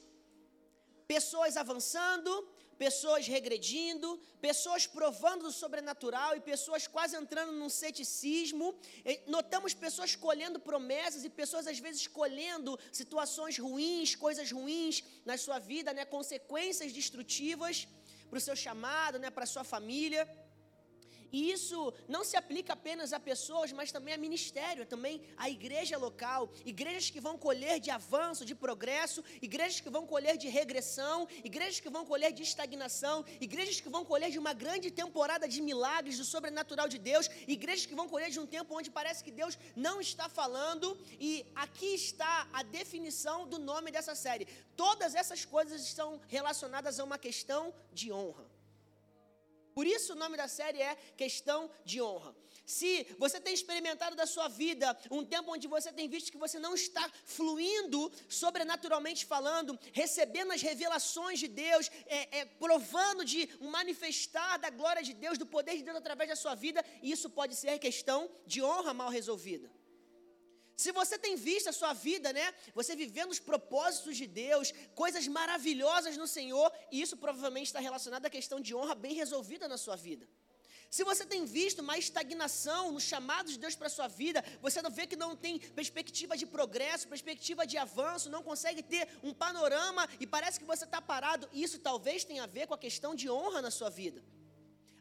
pessoas 1.07 1.57
avançando, 1.57 2.47
pessoas 2.83 3.25
regredindo, 3.35 4.07
pessoas 4.47 4.83
provando 4.97 5.43
do 5.47 5.51
sobrenatural 5.61 6.31
e 6.35 6.41
pessoas 6.51 6.83
quase 6.95 7.13
entrando 7.21 7.53
num 7.59 7.69
ceticismo. 7.69 8.67
Notamos 9.35 9.73
pessoas 9.85 10.11
colhendo 10.25 10.59
promessas 10.69 11.23
e 11.23 11.29
pessoas 11.41 11.65
às 11.73 11.79
vezes 11.85 12.03
colhendo 12.19 12.71
situações 12.91 13.57
ruins, 13.57 14.15
coisas 14.25 14.51
ruins 14.57 14.95
na 15.29 15.37
sua 15.37 15.59
vida, 15.59 15.93
né, 15.97 16.03
consequências 16.17 16.91
destrutivas 16.99 17.87
para 18.29 18.37
o 18.37 18.45
seu 18.47 18.55
chamado, 18.65 19.17
né, 19.23 19.29
para 19.29 19.45
a 19.45 19.51
sua 19.55 19.63
família. 19.63 20.21
E 21.33 21.51
isso 21.51 21.91
não 22.07 22.23
se 22.23 22.37
aplica 22.37 22.73
apenas 22.73 23.11
a 23.11 23.19
pessoas, 23.19 23.71
mas 23.71 23.91
também 23.91 24.13
a 24.13 24.17
ministério, 24.17 24.85
também 24.85 25.19
a 25.35 25.49
igreja 25.49 25.97
local, 25.97 26.51
igrejas 26.63 27.09
que 27.09 27.19
vão 27.19 27.35
colher 27.39 27.79
de 27.79 27.89
avanço, 27.89 28.45
de 28.45 28.53
progresso, 28.53 29.23
igrejas 29.41 29.79
que 29.79 29.89
vão 29.89 30.05
colher 30.05 30.37
de 30.37 30.47
regressão, 30.47 31.27
igrejas 31.43 31.79
que 31.79 31.89
vão 31.89 32.05
colher 32.05 32.31
de 32.31 32.43
estagnação, 32.43 33.25
igrejas 33.41 33.81
que 33.81 33.89
vão 33.89 34.05
colher 34.05 34.29
de 34.29 34.37
uma 34.37 34.53
grande 34.53 34.91
temporada 34.91 35.47
de 35.47 35.59
milagres 35.59 36.19
do 36.19 36.23
sobrenatural 36.23 36.87
de 36.87 36.99
Deus, 36.99 37.27
igrejas 37.47 37.87
que 37.87 37.95
vão 37.95 38.07
colher 38.07 38.29
de 38.29 38.39
um 38.39 38.45
tempo 38.45 38.77
onde 38.77 38.91
parece 38.91 39.23
que 39.23 39.31
Deus 39.31 39.57
não 39.75 39.99
está 39.99 40.29
falando, 40.29 40.95
e 41.19 41.43
aqui 41.55 41.95
está 41.95 42.47
a 42.53 42.61
definição 42.61 43.47
do 43.47 43.57
nome 43.57 43.89
dessa 43.89 44.13
série. 44.13 44.47
Todas 44.75 45.15
essas 45.15 45.43
coisas 45.43 45.81
estão 45.81 46.21
relacionadas 46.27 46.99
a 46.99 47.03
uma 47.03 47.17
questão 47.17 47.73
de 47.91 48.11
honra. 48.11 48.52
Por 49.73 49.85
isso 49.87 50.13
o 50.13 50.15
nome 50.15 50.37
da 50.37 50.47
série 50.47 50.81
é 50.81 50.95
Questão 51.17 51.69
de 51.83 52.01
Honra. 52.01 52.35
Se 52.65 53.05
você 53.17 53.39
tem 53.41 53.53
experimentado 53.53 54.15
da 54.15 54.25
sua 54.25 54.47
vida 54.47 54.97
um 55.11 55.25
tempo 55.25 55.51
onde 55.51 55.67
você 55.67 55.91
tem 55.91 56.07
visto 56.07 56.31
que 56.31 56.37
você 56.37 56.57
não 56.59 56.73
está 56.73 57.09
fluindo 57.25 58.11
sobrenaturalmente 58.29 59.25
falando, 59.25 59.77
recebendo 59.91 60.51
as 60.53 60.61
revelações 60.61 61.39
de 61.39 61.47
Deus, 61.47 61.89
é, 62.05 62.39
é, 62.39 62.45
provando 62.45 63.25
de 63.25 63.49
manifestar 63.59 64.57
da 64.57 64.69
glória 64.69 65.03
de 65.03 65.13
Deus, 65.13 65.37
do 65.37 65.45
poder 65.45 65.75
de 65.75 65.83
Deus 65.83 65.97
através 65.97 66.29
da 66.29 66.35
sua 66.35 66.55
vida, 66.55 66.83
isso 67.01 67.29
pode 67.29 67.55
ser 67.55 67.77
questão 67.79 68.29
de 68.45 68.61
honra 68.61 68.93
mal 68.93 69.09
resolvida. 69.09 69.69
Se 70.75 70.91
você 70.91 71.17
tem 71.17 71.35
visto 71.35 71.69
a 71.69 71.73
sua 71.73 71.93
vida, 71.93 72.33
né? 72.33 72.53
Você 72.73 72.95
vivendo 72.95 73.31
os 73.31 73.39
propósitos 73.39 74.17
de 74.17 74.27
Deus, 74.27 74.73
coisas 74.95 75.27
maravilhosas 75.27 76.17
no 76.17 76.27
Senhor, 76.27 76.71
e 76.91 77.01
isso 77.01 77.15
provavelmente 77.17 77.67
está 77.67 77.79
relacionado 77.79 78.25
à 78.25 78.29
questão 78.29 78.59
de 78.59 78.73
honra 78.73 78.95
bem 78.95 79.13
resolvida 79.13 79.67
na 79.67 79.77
sua 79.77 79.95
vida. 79.95 80.27
Se 80.89 81.03
você 81.03 81.25
tem 81.25 81.43
visto 81.43 81.79
uma 81.79 81.97
estagnação 81.97 82.91
no 82.91 82.99
chamado 82.99 83.49
de 83.49 83.57
Deus 83.57 83.73
para 83.75 83.87
a 83.87 83.89
sua 83.89 84.07
vida, 84.07 84.43
você 84.61 84.79
não 84.79 84.91
vê 84.91 85.07
que 85.07 85.15
não 85.15 85.35
tem 85.35 85.57
perspectiva 85.57 86.37
de 86.37 86.45
progresso, 86.45 87.07
perspectiva 87.07 87.65
de 87.65 87.79
avanço, 87.79 88.29
não 88.29 88.43
consegue 88.43 88.83
ter 88.83 89.07
um 89.23 89.33
panorama 89.33 90.07
e 90.19 90.27
parece 90.27 90.59
que 90.59 90.65
você 90.65 90.85
está 90.85 91.01
parado, 91.01 91.49
isso 91.51 91.79
talvez 91.79 92.23
tenha 92.23 92.43
a 92.43 92.45
ver 92.47 92.67
com 92.67 92.75
a 92.75 92.77
questão 92.77 93.15
de 93.15 93.27
honra 93.27 93.59
na 93.59 93.71
sua 93.71 93.89
vida. 93.89 94.23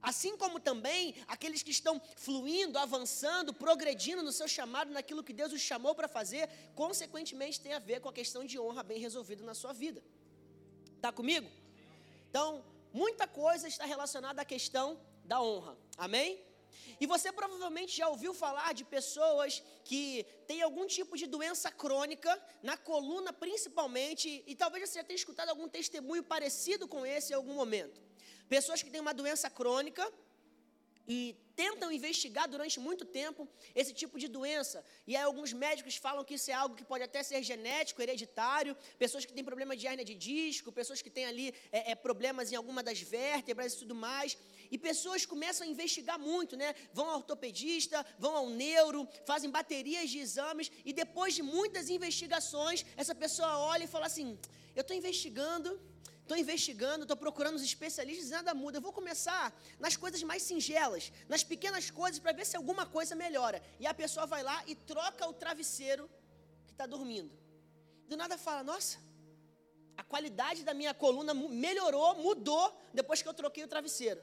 Assim 0.02 0.36
como 0.36 0.58
também 0.58 1.14
aqueles 1.28 1.62
que 1.62 1.70
estão 1.70 2.02
fluindo, 2.16 2.76
avançando, 2.78 3.54
progredindo 3.54 4.22
no 4.22 4.32
seu 4.32 4.48
chamado, 4.48 4.90
naquilo 4.90 5.22
que 5.22 5.32
Deus 5.32 5.52
os 5.52 5.60
chamou 5.60 5.94
para 5.94 6.08
fazer, 6.08 6.48
consequentemente 6.74 7.60
tem 7.60 7.72
a 7.72 7.78
ver 7.78 8.00
com 8.00 8.08
a 8.08 8.12
questão 8.12 8.44
de 8.44 8.58
honra 8.58 8.82
bem 8.82 8.98
resolvida 8.98 9.44
na 9.44 9.54
sua 9.54 9.72
vida. 9.72 10.02
Está 10.96 11.12
comigo? 11.12 11.48
Então, 12.28 12.64
muita 12.92 13.28
coisa 13.28 13.68
está 13.68 13.84
relacionada 13.84 14.42
à 14.42 14.44
questão 14.44 15.00
da 15.24 15.40
honra. 15.40 15.78
Amém? 15.96 16.42
E 17.00 17.06
você 17.06 17.30
provavelmente 17.32 17.96
já 17.96 18.08
ouviu 18.08 18.34
falar 18.34 18.74
de 18.74 18.84
pessoas 18.84 19.62
que 19.84 20.24
têm 20.48 20.62
algum 20.62 20.86
tipo 20.86 21.16
de 21.16 21.26
doença 21.26 21.70
crônica, 21.70 22.30
na 22.62 22.76
coluna 22.76 23.32
principalmente, 23.32 24.42
e 24.46 24.54
talvez 24.54 24.88
você 24.88 24.98
já 24.98 25.04
tenha 25.04 25.16
escutado 25.16 25.48
algum 25.48 25.68
testemunho 25.68 26.24
parecido 26.24 26.88
com 26.88 27.04
esse 27.06 27.32
em 27.32 27.36
algum 27.36 27.54
momento. 27.54 28.00
Pessoas 28.56 28.82
que 28.82 28.90
têm 28.92 29.00
uma 29.00 29.14
doença 29.20 29.48
crônica 29.58 30.04
e 31.14 31.18
tentam 31.60 31.90
investigar 31.98 32.46
durante 32.54 32.78
muito 32.86 33.04
tempo 33.20 33.48
esse 33.80 33.92
tipo 34.00 34.16
de 34.22 34.28
doença. 34.36 34.78
E 35.06 35.16
aí 35.16 35.22
alguns 35.22 35.52
médicos 35.64 35.94
falam 35.96 36.22
que 36.28 36.34
isso 36.38 36.50
é 36.50 36.56
algo 36.62 36.76
que 36.78 36.84
pode 36.90 37.04
até 37.08 37.20
ser 37.28 37.40
genético, 37.50 38.02
hereditário. 38.02 38.76
Pessoas 38.98 39.24
que 39.24 39.32
têm 39.32 39.42
problema 39.50 39.74
de 39.74 39.86
hernia 39.86 40.04
de 40.10 40.14
disco, 40.14 40.70
pessoas 40.80 41.00
que 41.04 41.08
têm 41.16 41.24
ali 41.24 41.46
é, 41.78 41.92
é, 41.92 41.94
problemas 41.94 42.52
em 42.52 42.56
alguma 42.60 42.82
das 42.88 43.00
vértebras 43.00 43.72
e 43.72 43.78
tudo 43.82 43.94
mais. 43.94 44.36
E 44.70 44.76
pessoas 44.76 45.24
começam 45.24 45.66
a 45.66 45.70
investigar 45.74 46.18
muito, 46.18 46.54
né? 46.54 46.74
Vão 46.92 47.08
ao 47.08 47.20
ortopedista, 47.22 48.04
vão 48.18 48.36
ao 48.36 48.50
neuro, 48.50 49.08
fazem 49.30 49.50
baterias 49.58 50.10
de 50.10 50.18
exames. 50.18 50.70
E 50.84 50.92
depois 50.92 51.32
de 51.34 51.42
muitas 51.42 51.88
investigações, 51.88 52.84
essa 52.98 53.14
pessoa 53.14 53.56
olha 53.72 53.84
e 53.84 53.94
fala 53.96 54.06
assim: 54.12 54.38
Eu 54.76 54.82
estou 54.82 54.94
investigando 54.94 55.70
estou 56.22 56.36
investigando, 56.36 57.02
estou 57.02 57.16
procurando 57.16 57.56
os 57.56 57.62
especialistas 57.62 58.28
e 58.28 58.30
nada 58.30 58.54
muda. 58.54 58.78
Eu 58.78 58.82
vou 58.82 58.92
começar 58.92 59.54
nas 59.78 59.96
coisas 59.96 60.22
mais 60.22 60.42
singelas, 60.42 61.12
nas 61.28 61.44
pequenas 61.44 61.90
coisas, 61.90 62.18
para 62.18 62.32
ver 62.32 62.46
se 62.46 62.56
alguma 62.56 62.86
coisa 62.86 63.14
melhora. 63.14 63.62
E 63.78 63.86
a 63.86 63.94
pessoa 63.94 64.26
vai 64.26 64.42
lá 64.42 64.62
e 64.66 64.74
troca 64.74 65.28
o 65.28 65.32
travesseiro 65.32 66.08
que 66.66 66.72
está 66.72 66.86
dormindo. 66.86 67.30
Do 68.08 68.16
nada 68.16 68.38
fala: 68.38 68.62
Nossa, 68.62 68.98
a 69.96 70.02
qualidade 70.02 70.64
da 70.64 70.74
minha 70.74 70.94
coluna 70.94 71.34
melhorou, 71.34 72.14
mudou 72.16 72.80
depois 72.94 73.20
que 73.20 73.28
eu 73.28 73.34
troquei 73.34 73.64
o 73.64 73.68
travesseiro. 73.68 74.20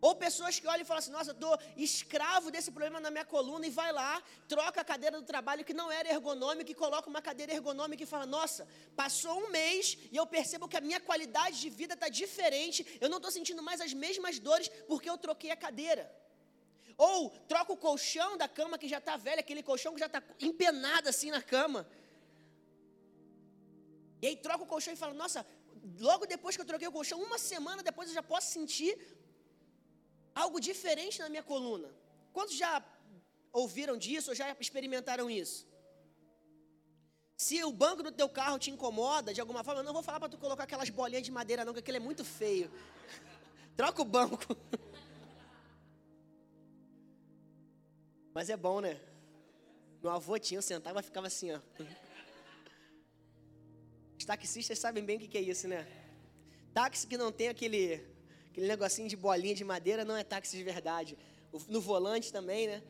Ou 0.00 0.14
pessoas 0.14 0.58
que 0.60 0.66
olham 0.66 0.82
e 0.82 0.84
falam 0.84 0.98
assim: 0.98 1.10
nossa, 1.10 1.30
estou 1.30 1.58
escravo 1.76 2.50
desse 2.50 2.70
problema 2.70 3.00
na 3.00 3.10
minha 3.10 3.24
coluna, 3.24 3.66
e 3.66 3.70
vai 3.70 3.92
lá, 3.92 4.22
troca 4.48 4.80
a 4.80 4.84
cadeira 4.84 5.20
do 5.20 5.26
trabalho 5.26 5.64
que 5.64 5.74
não 5.74 5.90
era 5.90 6.08
ergonômica 6.08 6.70
e 6.70 6.74
coloca 6.74 7.08
uma 7.08 7.22
cadeira 7.22 7.52
ergonômica 7.52 8.02
e 8.02 8.06
fala: 8.06 8.26
nossa, 8.26 8.68
passou 8.94 9.38
um 9.44 9.50
mês 9.50 9.96
e 10.12 10.16
eu 10.16 10.26
percebo 10.26 10.68
que 10.68 10.76
a 10.76 10.80
minha 10.80 11.00
qualidade 11.00 11.60
de 11.60 11.70
vida 11.70 11.94
está 11.94 12.08
diferente, 12.08 12.98
eu 13.00 13.08
não 13.08 13.18
estou 13.18 13.30
sentindo 13.30 13.62
mais 13.62 13.80
as 13.80 13.92
mesmas 13.92 14.38
dores 14.38 14.68
porque 14.86 15.08
eu 15.08 15.18
troquei 15.18 15.50
a 15.50 15.56
cadeira. 15.56 16.04
Ou 16.96 17.30
troca 17.46 17.72
o 17.72 17.76
colchão 17.76 18.36
da 18.38 18.48
cama 18.48 18.78
que 18.78 18.88
já 18.88 18.98
está 18.98 19.16
velho, 19.16 19.40
aquele 19.40 19.62
colchão 19.62 19.92
que 19.92 20.00
já 20.00 20.06
está 20.06 20.22
empenado 20.40 21.08
assim 21.08 21.30
na 21.30 21.42
cama. 21.42 21.86
E 24.22 24.26
aí 24.28 24.36
troca 24.36 24.64
o 24.64 24.66
colchão 24.66 24.94
e 24.94 24.96
fala: 24.96 25.12
nossa, 25.12 25.46
logo 26.00 26.26
depois 26.26 26.56
que 26.56 26.62
eu 26.62 26.66
troquei 26.66 26.88
o 26.88 26.92
colchão, 26.92 27.20
uma 27.22 27.38
semana 27.38 27.82
depois 27.82 28.08
eu 28.08 28.14
já 28.14 28.22
posso 28.22 28.52
sentir 28.52 28.98
algo 30.42 30.60
diferente 30.60 31.18
na 31.18 31.28
minha 31.30 31.42
coluna. 31.42 31.88
Quantos 32.32 32.54
já 32.54 32.72
ouviram 33.52 33.96
disso 33.96 34.30
ou 34.30 34.36
já 34.36 34.54
experimentaram 34.60 35.30
isso? 35.30 35.66
Se 37.44 37.62
o 37.64 37.72
banco 37.72 38.02
do 38.02 38.12
teu 38.12 38.28
carro 38.28 38.58
te 38.58 38.70
incomoda 38.70 39.32
de 39.32 39.40
alguma 39.40 39.64
forma, 39.64 39.80
eu 39.80 39.84
não 39.84 39.94
vou 39.94 40.02
falar 40.02 40.20
para 40.20 40.28
tu 40.28 40.38
colocar 40.38 40.64
aquelas 40.64 40.90
bolinhas 40.90 41.24
de 41.24 41.32
madeira 41.32 41.64
não, 41.64 41.72
porque 41.72 41.84
aquele 41.84 41.96
é 41.96 42.00
muito 42.00 42.24
feio. 42.24 42.70
Troca 43.76 44.02
o 44.02 44.04
banco. 44.04 44.56
Mas 48.34 48.50
é 48.50 48.56
bom, 48.56 48.80
né? 48.80 49.00
Meu 50.02 50.12
avô 50.12 50.38
tinha, 50.38 50.58
eu 50.58 50.62
sentava 50.62 51.00
e 51.00 51.02
ficava 51.02 51.26
assim, 51.26 51.52
ó. 51.52 51.60
Os 54.18 54.24
taxistas 54.24 54.78
sabem 54.78 55.04
bem 55.04 55.16
o 55.16 55.20
que 55.20 55.38
é 55.38 55.40
isso, 55.40 55.66
né? 55.66 55.86
Táxi 56.74 57.06
que 57.06 57.16
não 57.16 57.32
tem 57.32 57.48
aquele 57.48 58.15
Aquele 58.56 58.68
negocinho 58.68 59.06
de 59.06 59.16
bolinha 59.16 59.54
de 59.54 59.64
madeira 59.64 60.02
não 60.02 60.16
é 60.16 60.24
táxi 60.24 60.56
de 60.56 60.64
verdade. 60.64 61.18
No 61.68 61.78
volante 61.78 62.32
também, 62.32 62.66
né? 62.66 62.82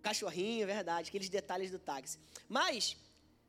Cachorrinho, 0.00 0.66
verdade. 0.66 1.10
Aqueles 1.10 1.28
detalhes 1.28 1.70
do 1.70 1.78
táxi. 1.78 2.18
Mas, 2.48 2.96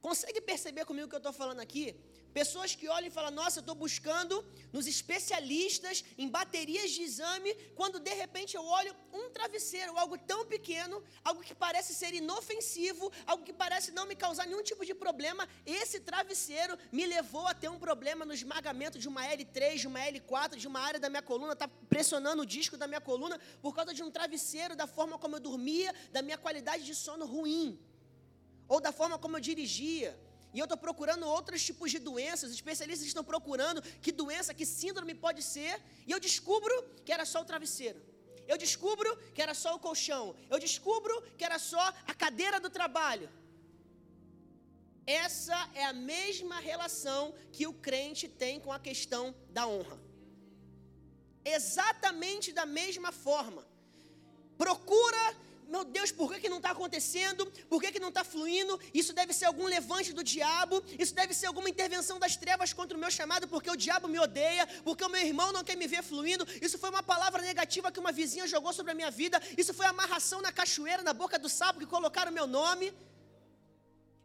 consegue 0.01 0.41
perceber 0.41 0.83
comigo 0.83 1.07
o 1.07 1.09
que 1.09 1.15
eu 1.15 1.23
estou 1.25 1.31
falando 1.31 1.61
aqui? 1.61 1.95
Pessoas 2.33 2.73
que 2.73 2.87
olham 2.87 3.07
e 3.07 3.11
falam: 3.11 3.31
Nossa, 3.31 3.59
eu 3.59 3.61
estou 3.61 3.75
buscando 3.75 4.45
nos 4.71 4.87
especialistas, 4.87 6.03
em 6.17 6.29
baterias 6.29 6.91
de 6.91 7.01
exame, 7.01 7.53
quando 7.75 7.99
de 7.99 8.13
repente 8.13 8.55
eu 8.55 8.63
olho 8.63 8.95
um 9.11 9.29
travesseiro, 9.29 9.97
algo 9.97 10.17
tão 10.17 10.45
pequeno, 10.45 11.03
algo 11.23 11.41
que 11.41 11.53
parece 11.53 11.93
ser 11.93 12.13
inofensivo, 12.13 13.11
algo 13.27 13.43
que 13.43 13.51
parece 13.51 13.91
não 13.91 14.05
me 14.05 14.15
causar 14.15 14.45
nenhum 14.47 14.63
tipo 14.63 14.85
de 14.85 14.93
problema. 14.93 15.47
Esse 15.65 15.99
travesseiro 15.99 16.77
me 16.91 17.05
levou 17.05 17.45
a 17.47 17.53
ter 17.53 17.69
um 17.69 17.77
problema 17.77 18.23
no 18.23 18.33
esmagamento 18.33 18.97
de 18.97 19.09
uma 19.09 19.23
L3, 19.25 19.75
de 19.79 19.87
uma 19.87 19.99
L4, 19.99 20.55
de 20.55 20.67
uma 20.67 20.79
área 20.79 20.99
da 20.99 21.09
minha 21.09 21.21
coluna, 21.21 21.53
está 21.53 21.67
pressionando 21.67 22.43
o 22.43 22.45
disco 22.45 22.77
da 22.77 22.87
minha 22.87 23.01
coluna 23.01 23.39
por 23.61 23.75
causa 23.75 23.93
de 23.93 24.03
um 24.03 24.09
travesseiro, 24.09 24.73
da 24.75 24.87
forma 24.87 25.17
como 25.17 25.35
eu 25.35 25.39
dormia, 25.39 25.93
da 26.13 26.21
minha 26.21 26.37
qualidade 26.37 26.85
de 26.85 26.95
sono 26.95 27.25
ruim, 27.25 27.77
ou 28.69 28.79
da 28.79 28.93
forma 28.93 29.19
como 29.19 29.35
eu 29.35 29.41
dirigia 29.41 30.17
e 30.53 30.59
eu 30.59 30.65
estou 30.65 30.77
procurando 30.77 31.25
outros 31.25 31.63
tipos 31.63 31.91
de 31.91 31.99
doenças, 31.99 32.49
os 32.49 32.55
especialistas 32.55 33.07
estão 33.07 33.23
procurando 33.23 33.81
que 34.01 34.11
doença, 34.11 34.53
que 34.53 34.65
síndrome 34.65 35.13
pode 35.13 35.41
ser, 35.41 35.81
e 36.05 36.11
eu 36.11 36.19
descubro 36.19 36.73
que 37.05 37.11
era 37.11 37.25
só 37.25 37.41
o 37.41 37.45
travesseiro. 37.45 38.01
Eu 38.47 38.57
descubro 38.57 39.09
que 39.33 39.41
era 39.41 39.53
só 39.53 39.75
o 39.75 39.79
colchão. 39.79 40.35
Eu 40.49 40.59
descubro 40.59 41.21
que 41.37 41.45
era 41.45 41.57
só 41.57 41.85
a 42.05 42.13
cadeira 42.13 42.59
do 42.59 42.69
trabalho. 42.69 43.29
Essa 45.05 45.57
é 45.73 45.85
a 45.85 45.93
mesma 45.93 46.59
relação 46.59 47.33
que 47.51 47.65
o 47.65 47.73
crente 47.73 48.27
tem 48.27 48.59
com 48.59 48.71
a 48.71 48.79
questão 48.79 49.33
da 49.49 49.65
honra. 49.67 49.97
Exatamente 51.43 52.51
da 52.51 52.65
mesma 52.65 53.11
forma. 53.11 53.65
Procura 54.57 55.35
meu 55.71 55.85
Deus, 55.85 56.11
por 56.11 56.31
que, 56.31 56.41
que 56.41 56.49
não 56.49 56.57
está 56.57 56.71
acontecendo? 56.71 57.45
Por 57.69 57.81
que, 57.81 57.93
que 57.93 57.99
não 57.99 58.09
está 58.09 58.23
fluindo? 58.25 58.77
Isso 58.93 59.13
deve 59.13 59.31
ser 59.31 59.45
algum 59.45 59.65
levante 59.65 60.11
do 60.11 60.21
diabo, 60.21 60.83
isso 60.99 61.15
deve 61.15 61.33
ser 61.33 61.45
alguma 61.45 61.69
intervenção 61.69 62.19
das 62.19 62.35
trevas 62.35 62.73
contra 62.73 62.97
o 62.97 62.99
meu 62.99 63.09
chamado, 63.09 63.47
porque 63.47 63.71
o 63.71 63.77
diabo 63.77 64.09
me 64.09 64.19
odeia, 64.19 64.67
porque 64.83 65.03
o 65.03 65.09
meu 65.09 65.21
irmão 65.21 65.53
não 65.53 65.63
quer 65.63 65.77
me 65.77 65.87
ver 65.87 66.03
fluindo. 66.03 66.45
Isso 66.61 66.77
foi 66.77 66.89
uma 66.89 67.01
palavra 67.01 67.41
negativa 67.41 67.89
que 67.89 68.01
uma 68.01 68.11
vizinha 68.11 68.45
jogou 68.47 68.73
sobre 68.73 68.91
a 68.91 68.95
minha 68.95 69.09
vida, 69.09 69.41
isso 69.57 69.73
foi 69.73 69.85
amarração 69.85 70.41
na 70.41 70.51
cachoeira, 70.51 71.01
na 71.03 71.13
boca 71.13 71.39
do 71.39 71.47
sapo 71.47 71.79
que 71.79 71.85
colocaram 71.85 72.31
o 72.31 72.33
meu 72.33 72.45
nome. 72.45 72.93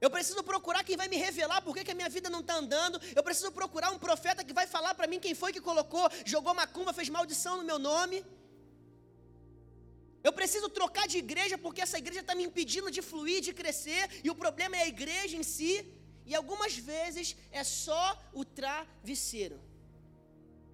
Eu 0.01 0.11
preciso 0.11 0.43
procurar 0.43 0.83
quem 0.85 0.97
vai 0.97 1.09
me 1.09 1.17
revelar 1.17 1.63
por 1.63 1.75
que, 1.75 1.85
que 1.85 1.93
a 1.93 1.95
minha 1.95 2.09
vida 2.09 2.29
não 2.29 2.41
está 2.41 2.57
andando. 2.57 3.01
Eu 3.15 3.23
preciso 3.23 3.51
procurar 3.53 3.91
um 3.93 3.99
profeta 3.99 4.45
que 4.45 4.53
vai 4.53 4.67
falar 4.67 4.95
para 4.95 5.07
mim 5.07 5.21
quem 5.21 5.35
foi 5.35 5.53
que 5.53 5.61
colocou, 5.61 6.11
jogou 6.25 6.53
macumba, 6.55 6.93
fez 6.93 7.09
maldição 7.09 7.57
no 7.57 7.65
meu 7.65 7.79
nome. 7.79 8.25
Eu 10.23 10.33
preciso 10.33 10.69
trocar 10.69 11.07
de 11.07 11.19
igreja 11.19 11.57
porque 11.57 11.81
essa 11.81 11.99
igreja 11.99 12.21
está 12.21 12.35
me 12.35 12.45
impedindo 12.45 12.91
de 12.91 13.03
fluir, 13.03 13.41
de 13.41 13.53
crescer, 13.53 14.21
e 14.25 14.31
o 14.31 14.35
problema 14.35 14.77
é 14.77 14.83
a 14.83 14.89
igreja 14.89 15.37
em 15.37 15.43
si. 15.43 15.93
E 16.25 16.35
algumas 16.35 16.77
vezes 16.77 17.37
é 17.53 17.63
só 17.63 18.05
o 18.33 18.45
travesseiro. 18.45 19.61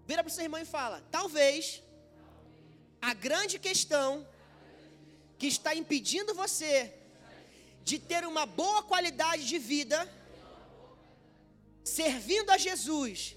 Vira 0.06 0.22
para 0.22 0.30
o 0.30 0.34
seu 0.34 0.44
irmão 0.44 0.60
e 0.60 0.64
fala: 0.64 1.02
talvez 1.10 1.82
a 3.00 3.12
grande 3.12 3.58
questão 3.58 4.26
que 5.38 5.46
está 5.46 5.74
impedindo 5.74 6.34
você 6.34 6.94
de 7.84 7.98
ter 7.98 8.24
uma 8.24 8.46
boa 8.46 8.82
qualidade 8.82 9.46
de 9.46 9.58
vida, 9.58 9.98
servindo 11.84 12.50
a 12.50 12.56
Jesus, 12.56 13.36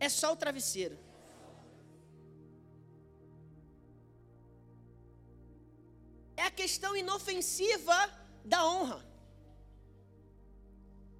é 0.00 0.08
só 0.08 0.32
o 0.32 0.36
travesseiro. 0.36 0.98
É 6.42 6.44
a 6.48 6.56
questão 6.62 6.90
inofensiva 7.02 7.98
da 8.52 8.60
honra. 8.70 9.00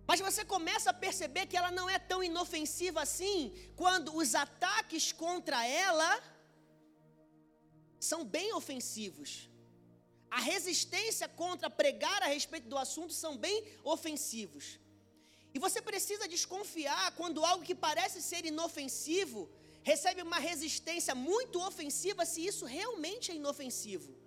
Mas 0.08 0.20
você 0.26 0.42
começa 0.54 0.88
a 0.90 1.00
perceber 1.04 1.44
que 1.46 1.56
ela 1.60 1.72
não 1.78 1.86
é 1.94 1.98
tão 2.10 2.20
inofensiva 2.28 2.98
assim 3.06 3.38
quando 3.80 4.08
os 4.20 4.30
ataques 4.44 5.06
contra 5.24 5.58
ela 5.86 6.10
são 8.10 8.20
bem 8.36 8.52
ofensivos. 8.60 9.30
A 10.30 10.40
resistência 10.52 11.26
contra 11.42 11.68
pregar 11.82 12.20
a 12.22 12.30
respeito 12.36 12.68
do 12.72 12.78
assunto 12.84 13.12
são 13.12 13.32
bem 13.36 13.58
ofensivos. 13.94 14.66
E 15.54 15.58
você 15.58 15.80
precisa 15.90 16.32
desconfiar 16.36 17.06
quando 17.18 17.44
algo 17.44 17.66
que 17.68 17.74
parece 17.74 18.20
ser 18.30 18.44
inofensivo 18.52 19.40
recebe 19.82 20.22
uma 20.22 20.38
resistência 20.50 21.14
muito 21.14 21.60
ofensiva, 21.70 22.24
se 22.24 22.40
isso 22.50 22.64
realmente 22.64 23.32
é 23.32 23.34
inofensivo. 23.34 24.17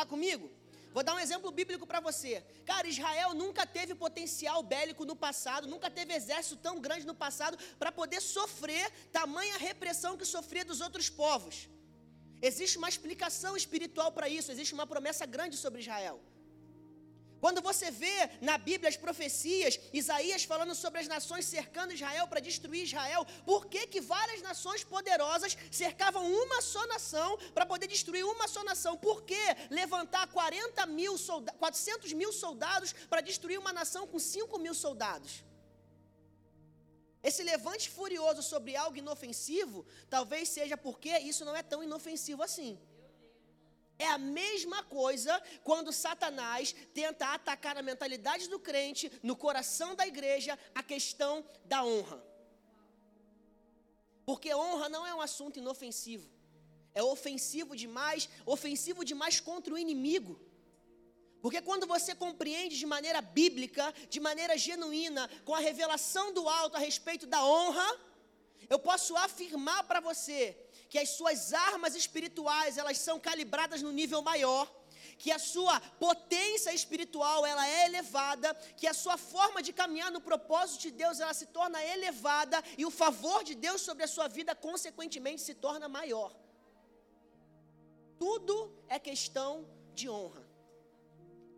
Está 0.00 0.08
comigo? 0.08 0.50
Vou 0.94 1.02
dar 1.02 1.14
um 1.14 1.18
exemplo 1.18 1.50
bíblico 1.50 1.86
para 1.86 2.00
você. 2.00 2.42
Cara, 2.64 2.88
Israel 2.88 3.34
nunca 3.34 3.66
teve 3.66 3.94
potencial 3.94 4.62
bélico 4.62 5.04
no 5.04 5.14
passado, 5.14 5.68
nunca 5.68 5.90
teve 5.90 6.14
exército 6.14 6.56
tão 6.56 6.80
grande 6.80 7.04
no 7.06 7.14
passado 7.14 7.58
para 7.78 7.92
poder 7.92 8.22
sofrer 8.22 8.90
tamanha 9.12 9.58
repressão 9.58 10.16
que 10.16 10.24
sofria 10.24 10.64
dos 10.64 10.80
outros 10.80 11.10
povos. 11.10 11.68
Existe 12.40 12.78
uma 12.78 12.88
explicação 12.88 13.54
espiritual 13.58 14.10
para 14.10 14.26
isso, 14.26 14.50
existe 14.50 14.72
uma 14.72 14.86
promessa 14.86 15.26
grande 15.26 15.58
sobre 15.58 15.82
Israel. 15.82 16.18
Quando 17.40 17.62
você 17.62 17.90
vê 17.90 18.28
na 18.40 18.58
Bíblia 18.58 18.90
as 18.90 18.96
profecias, 18.96 19.80
Isaías 19.92 20.44
falando 20.44 20.74
sobre 20.74 21.00
as 21.00 21.08
nações 21.08 21.46
cercando 21.46 21.94
Israel 21.94 22.28
para 22.28 22.38
destruir 22.38 22.84
Israel, 22.84 23.26
por 23.46 23.66
que, 23.66 23.86
que 23.86 24.00
várias 24.00 24.42
nações 24.42 24.84
poderosas 24.84 25.56
cercavam 25.70 26.30
uma 26.30 26.60
só 26.60 26.86
nação 26.86 27.38
para 27.54 27.64
poder 27.64 27.86
destruir 27.86 28.24
uma 28.24 28.46
só 28.46 28.62
nação? 28.62 28.96
Por 28.96 29.22
que 29.22 29.40
levantar 29.70 30.26
40 30.28 30.84
mil 30.86 31.16
400 31.58 32.12
mil 32.12 32.32
soldados 32.32 32.92
para 33.08 33.22
destruir 33.22 33.58
uma 33.58 33.72
nação 33.72 34.06
com 34.06 34.18
5 34.18 34.58
mil 34.58 34.74
soldados? 34.74 35.42
Esse 37.22 37.42
levante 37.42 37.88
furioso 37.88 38.42
sobre 38.42 38.76
algo 38.76 38.96
inofensivo, 38.96 39.86
talvez 40.08 40.48
seja 40.48 40.76
porque 40.76 41.18
isso 41.18 41.44
não 41.44 41.56
é 41.56 41.62
tão 41.62 41.82
inofensivo 41.82 42.42
assim. 42.42 42.78
É 44.00 44.06
a 44.06 44.16
mesma 44.16 44.82
coisa 44.82 45.32
quando 45.62 45.92
Satanás 45.92 46.74
tenta 46.94 47.34
atacar 47.34 47.76
a 47.76 47.82
mentalidade 47.82 48.48
do 48.48 48.58
crente, 48.58 49.12
no 49.22 49.36
coração 49.36 49.94
da 49.94 50.06
igreja, 50.06 50.58
a 50.74 50.82
questão 50.82 51.44
da 51.66 51.84
honra. 51.84 52.18
Porque 54.24 54.54
honra 54.54 54.88
não 54.88 55.06
é 55.06 55.14
um 55.14 55.20
assunto 55.20 55.58
inofensivo. 55.58 56.26
É 56.94 57.02
ofensivo 57.02 57.76
demais, 57.76 58.26
ofensivo 58.46 59.04
demais 59.04 59.38
contra 59.38 59.74
o 59.74 59.78
inimigo. 59.78 60.40
Porque 61.42 61.60
quando 61.60 61.86
você 61.86 62.14
compreende 62.14 62.78
de 62.78 62.86
maneira 62.86 63.20
bíblica, 63.20 63.92
de 64.08 64.18
maneira 64.18 64.56
genuína, 64.56 65.28
com 65.44 65.54
a 65.54 65.60
revelação 65.60 66.32
do 66.32 66.48
alto 66.48 66.76
a 66.78 66.80
respeito 66.80 67.26
da 67.26 67.44
honra, 67.44 68.00
eu 68.70 68.78
posso 68.78 69.14
afirmar 69.16 69.84
para 69.84 70.00
você 70.00 70.56
que 70.90 70.98
as 70.98 71.10
suas 71.10 71.40
armas 71.70 71.94
espirituais, 71.94 72.76
elas 72.76 72.98
são 72.98 73.16
calibradas 73.28 73.80
no 73.80 73.92
nível 73.92 74.20
maior, 74.30 74.66
que 75.22 75.30
a 75.30 75.38
sua 75.38 75.78
potência 76.04 76.72
espiritual, 76.80 77.46
ela 77.46 77.64
é 77.68 77.86
elevada, 77.86 78.52
que 78.76 78.86
a 78.86 78.94
sua 79.02 79.16
forma 79.16 79.62
de 79.62 79.72
caminhar 79.72 80.10
no 80.10 80.20
propósito 80.20 80.80
de 80.82 80.90
Deus, 80.90 81.20
ela 81.20 81.34
se 81.40 81.46
torna 81.46 81.82
elevada 81.94 82.62
e 82.76 82.84
o 82.84 82.90
favor 82.90 83.44
de 83.44 83.54
Deus 83.54 83.80
sobre 83.82 84.02
a 84.02 84.08
sua 84.08 84.26
vida 84.28 84.52
consequentemente 84.54 85.42
se 85.42 85.54
torna 85.54 85.88
maior. 85.88 86.34
Tudo 88.18 88.56
é 88.88 88.98
questão 88.98 89.52
de 89.94 90.08
honra. 90.08 90.44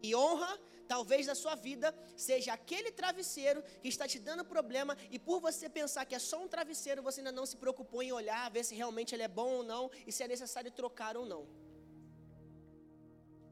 E 0.02 0.14
honra, 0.14 0.52
talvez 0.92 1.26
na 1.30 1.36
sua 1.42 1.54
vida, 1.68 1.88
seja 2.28 2.50
aquele 2.52 2.90
travesseiro 3.00 3.60
que 3.82 3.88
está 3.92 4.06
te 4.12 4.18
dando 4.28 4.44
problema 4.54 4.92
e 5.14 5.18
por 5.26 5.38
você 5.46 5.66
pensar 5.78 6.02
que 6.08 6.16
é 6.18 6.22
só 6.30 6.38
um 6.44 6.48
travesseiro, 6.54 7.06
você 7.08 7.20
ainda 7.20 7.32
não 7.38 7.46
se 7.50 7.56
preocupou 7.62 8.00
em 8.02 8.12
olhar, 8.20 8.50
ver 8.56 8.64
se 8.68 8.74
realmente 8.80 9.14
ele 9.14 9.24
é 9.28 9.32
bom 9.40 9.50
ou 9.58 9.62
não 9.72 9.84
e 10.06 10.12
se 10.12 10.22
é 10.22 10.28
necessário 10.28 10.70
trocar 10.80 11.16
ou 11.20 11.24
não. 11.32 11.42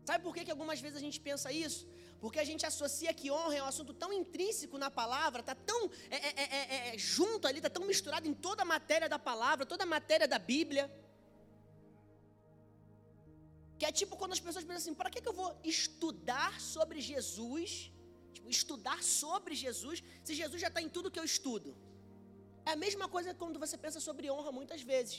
Sabe 0.08 0.22
por 0.24 0.34
que, 0.34 0.44
que 0.44 0.50
algumas 0.50 0.80
vezes 0.84 0.98
a 0.98 1.04
gente 1.06 1.18
pensa 1.28 1.50
isso? 1.50 1.88
Porque 2.20 2.38
a 2.38 2.44
gente 2.50 2.66
associa 2.66 3.14
que 3.14 3.30
honra 3.30 3.56
é 3.56 3.62
um 3.62 3.70
assunto 3.72 3.94
tão 3.94 4.12
intrínseco 4.12 4.76
na 4.76 4.90
palavra, 4.90 5.40
está 5.40 5.54
tão 5.54 5.80
é, 6.10 6.16
é, 6.16 6.44
é, 6.58 6.94
é, 6.94 6.98
junto 6.98 7.48
ali, 7.48 7.58
está 7.58 7.70
tão 7.70 7.86
misturado 7.86 8.28
em 8.28 8.34
toda 8.34 8.62
a 8.62 8.66
matéria 8.66 9.08
da 9.08 9.18
palavra, 9.18 9.64
toda 9.64 9.84
a 9.84 9.92
matéria 9.96 10.28
da 10.28 10.38
Bíblia. 10.38 10.84
Que 13.80 13.86
é 13.88 13.92
tipo 14.00 14.14
quando 14.20 14.34
as 14.36 14.42
pessoas 14.46 14.64
pensam 14.68 14.82
assim: 14.82 14.96
para 15.00 15.10
que, 15.12 15.20
que 15.22 15.30
eu 15.32 15.36
vou 15.42 15.50
estudar 15.74 16.52
sobre 16.74 16.98
Jesus? 17.10 17.70
Tipo, 18.34 18.48
estudar 18.56 18.98
sobre 19.02 19.54
Jesus, 19.64 20.02
se 20.26 20.34
Jesus 20.40 20.60
já 20.64 20.68
está 20.72 20.80
em 20.86 20.90
tudo 20.96 21.12
que 21.14 21.20
eu 21.22 21.28
estudo. 21.32 21.70
É 22.68 22.72
a 22.72 22.80
mesma 22.84 23.06
coisa 23.14 23.32
quando 23.42 23.58
você 23.64 23.76
pensa 23.84 24.00
sobre 24.08 24.30
honra 24.34 24.52
muitas 24.58 24.82
vezes. 24.90 25.16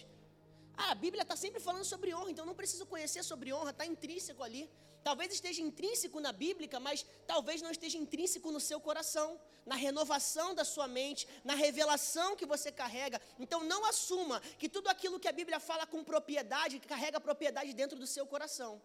Ah, 0.82 0.92
a 0.92 0.98
Bíblia 1.06 1.24
está 1.24 1.36
sempre 1.44 1.60
falando 1.68 1.88
sobre 1.94 2.14
honra, 2.18 2.30
então 2.34 2.46
não 2.50 2.58
preciso 2.62 2.86
conhecer 2.94 3.24
sobre 3.32 3.52
honra, 3.58 3.72
está 3.72 3.86
intrínseco 3.94 4.44
ali. 4.48 4.64
Talvez 5.04 5.34
esteja 5.34 5.62
intrínseco 5.62 6.20
na 6.20 6.32
Bíblia, 6.32 6.80
mas 6.80 7.06
talvez 7.26 7.62
não 7.62 7.72
esteja 7.72 7.98
intrínseco 7.98 8.52
no 8.52 8.60
seu 8.60 8.80
coração, 8.80 9.40
na 9.66 9.76
renovação 9.76 10.54
da 10.54 10.64
sua 10.64 10.88
mente, 10.88 11.28
na 11.44 11.56
revelação 11.56 12.36
que 12.36 12.46
você 12.46 12.72
carrega. 12.72 13.20
Então 13.40 13.64
não 13.64 13.84
assuma 13.86 14.40
que 14.60 14.70
tudo 14.70 14.90
aquilo 14.90 15.20
que 15.20 15.28
a 15.28 15.32
Bíblia 15.32 15.60
fala 15.60 15.88
com 15.88 16.04
propriedade, 16.04 16.80
carrega 16.80 17.20
propriedade 17.20 17.74
dentro 17.74 17.98
do 17.98 18.06
seu 18.06 18.26
coração. 18.28 18.82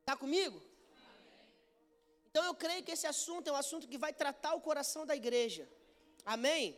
Está 0.00 0.16
comigo? 0.16 0.60
Então 2.30 2.44
eu 2.44 2.54
creio 2.54 2.82
que 2.82 2.92
esse 2.92 3.06
assunto 3.06 3.48
é 3.48 3.52
um 3.52 3.62
assunto 3.64 3.88
que 3.88 3.96
vai 3.96 4.12
tratar 4.12 4.54
o 4.54 4.60
coração 4.60 5.06
da 5.06 5.14
igreja. 5.14 5.68
Amém? 6.24 6.76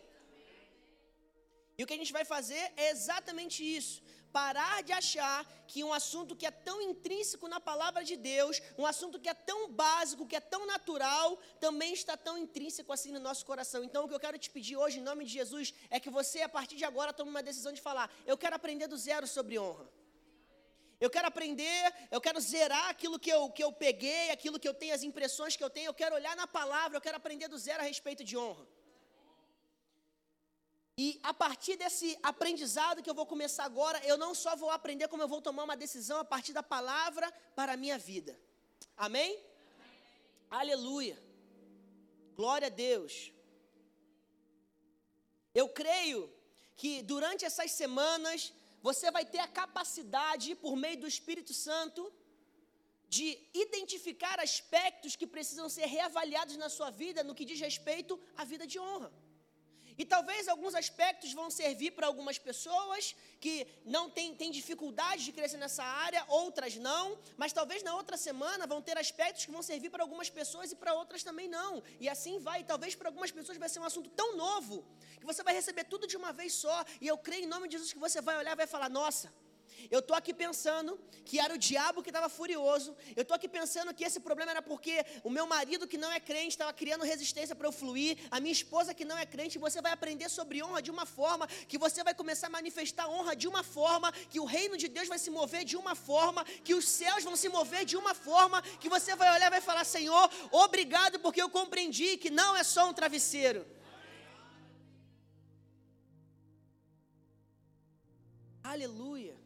E 1.79 1.83
o 1.83 1.87
que 1.87 1.95
a 1.95 1.97
gente 1.97 2.13
vai 2.13 2.25
fazer 2.25 2.63
é 2.77 2.91
exatamente 2.91 3.59
isso 3.65 4.03
parar 4.33 4.83
de 4.83 4.93
achar 4.93 5.45
que 5.67 5.85
um 5.85 5.93
assunto 5.93 6.37
que 6.37 6.47
é 6.47 6.51
tão 6.51 6.81
intrínseco 6.81 7.47
na 7.49 7.61
palavra 7.61 8.03
de 8.05 8.17
Deus, 8.17 8.61
um 8.77 8.87
assunto 8.87 9.21
que 9.21 9.29
é 9.29 9.35
tão 9.35 9.71
básico, 9.71 10.27
que 10.27 10.37
é 10.37 10.41
tão 10.41 10.67
natural, 10.67 11.37
também 11.61 11.93
está 11.93 12.17
tão 12.17 12.37
intrínseco 12.39 12.93
assim 12.93 13.13
no 13.13 13.21
nosso 13.21 13.45
coração. 13.45 13.85
Então, 13.85 14.05
o 14.05 14.09
que 14.09 14.15
eu 14.15 14.21
quero 14.21 14.39
te 14.39 14.51
pedir 14.51 14.77
hoje, 14.77 14.99
em 14.99 15.03
nome 15.03 15.25
de 15.25 15.33
Jesus, 15.33 15.75
é 15.91 16.01
que 16.01 16.11
você, 16.11 16.43
a 16.43 16.49
partir 16.49 16.77
de 16.77 16.85
agora, 16.85 17.13
tome 17.13 17.31
uma 17.31 17.43
decisão 17.43 17.73
de 17.73 17.81
falar: 17.81 18.11
eu 18.27 18.37
quero 18.37 18.57
aprender 18.57 18.87
do 18.87 18.97
zero 18.97 19.27
sobre 19.27 19.59
honra. 19.59 19.87
Eu 21.01 21.09
quero 21.09 21.29
aprender, 21.29 21.95
eu 22.11 22.21
quero 22.21 22.41
zerar 22.41 22.89
aquilo 22.89 23.19
que 23.21 23.31
eu, 23.31 23.49
que 23.51 23.63
eu 23.63 23.73
peguei, 23.73 24.31
aquilo 24.31 24.59
que 24.59 24.69
eu 24.69 24.75
tenho, 24.75 24.95
as 24.95 25.05
impressões 25.05 25.55
que 25.55 25.63
eu 25.63 25.71
tenho, 25.71 25.89
eu 25.89 25.95
quero 25.95 26.17
olhar 26.17 26.35
na 26.35 26.47
palavra, 26.47 26.97
eu 26.97 27.01
quero 27.01 27.17
aprender 27.17 27.47
do 27.47 27.57
zero 27.57 27.81
a 27.81 27.87
respeito 27.87 28.25
de 28.25 28.37
honra. 28.37 28.67
E 31.05 31.07
a 31.23 31.33
partir 31.33 31.77
desse 31.77 32.19
aprendizado 32.31 33.03
que 33.03 33.11
eu 33.11 33.15
vou 33.15 33.25
começar 33.33 33.65
agora, 33.65 33.99
eu 34.05 34.17
não 34.19 34.35
só 34.35 34.57
vou 34.57 34.69
aprender, 34.69 35.07
como 35.07 35.23
eu 35.23 35.29
vou 35.29 35.41
tomar 35.41 35.63
uma 35.63 35.77
decisão 35.77 36.19
a 36.19 36.25
partir 36.25 36.53
da 36.53 36.63
palavra 36.75 37.31
para 37.55 37.75
a 37.75 37.77
minha 37.77 37.97
vida. 37.97 38.33
Amém? 38.97 39.31
Amém. 39.31 39.41
Aleluia. 40.51 41.17
Glória 42.35 42.67
a 42.67 42.77
Deus. 42.87 43.33
Eu 45.55 45.69
creio 45.69 46.21
que 46.81 46.93
durante 47.13 47.45
essas 47.45 47.71
semanas 47.71 48.53
você 48.83 49.09
vai 49.17 49.25
ter 49.25 49.39
a 49.39 49.47
capacidade, 49.63 50.57
por 50.57 50.75
meio 50.75 50.99
do 50.99 51.07
Espírito 51.07 51.55
Santo, 51.55 52.13
de 53.09 53.27
identificar 53.55 54.41
aspectos 54.41 55.15
que 55.15 55.29
precisam 55.29 55.69
ser 55.69 55.87
reavaliados 55.87 56.57
na 56.57 56.69
sua 56.69 56.91
vida 56.91 57.23
no 57.23 57.37
que 57.37 57.45
diz 57.45 57.61
respeito 57.61 58.21
à 58.37 58.45
vida 58.45 58.67
de 58.67 58.81
honra. 58.81 59.13
E 59.99 60.05
talvez 60.05 60.47
alguns 60.47 60.75
aspectos 60.77 61.33
vão 61.33 61.51
servir 61.51 61.91
para 61.91 62.07
algumas 62.07 62.39
pessoas 62.39 63.17
que 63.41 63.67
não 63.85 64.09
têm, 64.09 64.33
têm 64.35 64.51
dificuldade 64.51 65.25
de 65.25 65.33
crescer 65.33 65.57
nessa 65.57 65.83
área, 65.83 66.25
outras 66.29 66.77
não, 66.77 67.19
mas 67.37 67.53
talvez 67.53 67.83
na 67.83 67.95
outra 67.97 68.17
semana 68.17 68.65
vão 68.65 68.81
ter 68.81 68.97
aspectos 68.97 69.45
que 69.45 69.51
vão 69.51 69.63
servir 69.63 69.91
para 69.91 70.05
algumas 70.05 70.31
pessoas 70.31 70.71
e 70.71 70.77
para 70.77 70.95
outras 70.95 71.25
também 71.25 71.49
não. 71.49 71.83
E 71.99 72.09
assim 72.09 72.39
vai. 72.39 72.63
Talvez 72.63 72.95
para 72.95 73.09
algumas 73.09 73.33
pessoas 73.33 73.59
vai 73.59 73.69
ser 73.69 73.81
um 73.81 73.85
assunto 73.85 74.09
tão 74.11 74.37
novo 74.37 74.85
que 75.19 75.27
você 75.27 75.43
vai 75.43 75.53
receber 75.53 75.85
tudo 75.85 76.07
de 76.07 76.17
uma 76.17 76.33
vez 76.33 76.53
só. 76.53 76.85
E 77.01 77.09
eu 77.09 77.19
creio 77.19 77.45
em 77.45 77.49
nome 77.49 77.67
de 77.67 77.73
Jesus 77.73 77.93
que 77.93 77.99
você 77.99 78.21
vai 78.21 78.39
olhar 78.39 78.53
e 78.53 78.57
vai 78.57 78.69
falar: 78.69 78.89
nossa 78.89 79.33
eu 79.91 80.01
estou 80.01 80.17
aqui 80.17 80.33
pensando 80.35 80.99
que 81.25 81.39
era 81.39 81.55
o 81.55 81.59
diabo 81.59 82.03
que 82.03 82.11
estava 82.11 82.29
furioso. 82.29 82.97
Eu 83.17 83.23
estou 83.23 83.35
aqui 83.35 83.49
pensando 83.49 83.95
que 83.95 84.05
esse 84.05 84.21
problema 84.21 84.51
era 84.51 84.63
porque 84.63 85.05
o 85.23 85.31
meu 85.31 85.47
marido 85.47 85.87
que 85.87 85.99
não 85.99 86.11
é 86.11 86.21
crente 86.21 86.55
estava 86.57 86.73
criando 86.73 87.05
resistência 87.05 87.55
para 87.55 87.69
eu 87.69 87.73
fluir, 87.73 88.19
a 88.31 88.41
minha 88.41 88.53
esposa 88.53 88.95
que 88.95 89.05
não 89.05 89.17
é 89.17 89.27
crente. 89.27 89.59
Você 89.59 89.81
vai 89.81 89.93
aprender 89.93 90.29
sobre 90.29 90.63
honra 90.63 90.83
de 90.83 90.91
uma 90.91 91.07
forma 91.07 91.47
que 91.71 91.79
você 91.79 92.03
vai 92.03 92.15
começar 92.15 92.49
a 92.49 92.51
manifestar 92.51 93.09
honra 93.09 93.35
de 93.37 93.47
uma 93.47 93.63
forma, 93.63 94.13
que 94.13 94.41
o 94.41 94.45
reino 94.45 94.77
de 94.77 94.89
Deus 94.89 95.09
vai 95.09 95.19
se 95.19 95.31
mover 95.31 95.65
de 95.65 95.77
uma 95.77 95.95
forma, 95.95 96.45
que 96.65 96.75
os 96.75 96.87
céus 96.89 97.25
vão 97.25 97.37
se 97.37 97.49
mover 97.49 97.85
de 97.85 97.97
uma 97.97 98.15
forma, 98.15 98.61
que 98.81 98.89
você 98.89 99.15
vai 99.15 99.35
olhar 99.35 99.49
e 99.49 99.51
vai 99.51 99.61
falar: 99.61 99.85
Senhor, 99.85 100.31
obrigado 100.51 101.19
porque 101.21 101.43
eu 101.43 101.51
compreendi 101.51 102.17
que 102.17 102.31
não 102.31 102.57
é 102.57 102.65
só 102.65 102.89
um 102.89 102.93
travesseiro. 102.93 103.67
Aleluia. 108.63 109.38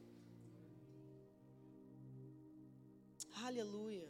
Aleluia. 3.49 4.09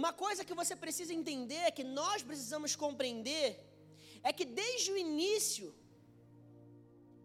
Uma 0.00 0.12
coisa 0.22 0.44
que 0.48 0.58
você 0.60 0.74
precisa 0.84 1.12
entender, 1.20 1.64
que 1.78 1.84
nós 1.98 2.22
precisamos 2.28 2.72
compreender, 2.84 3.48
é 4.28 4.32
que 4.38 4.46
desde 4.60 4.88
o 4.92 4.98
início, 5.06 5.68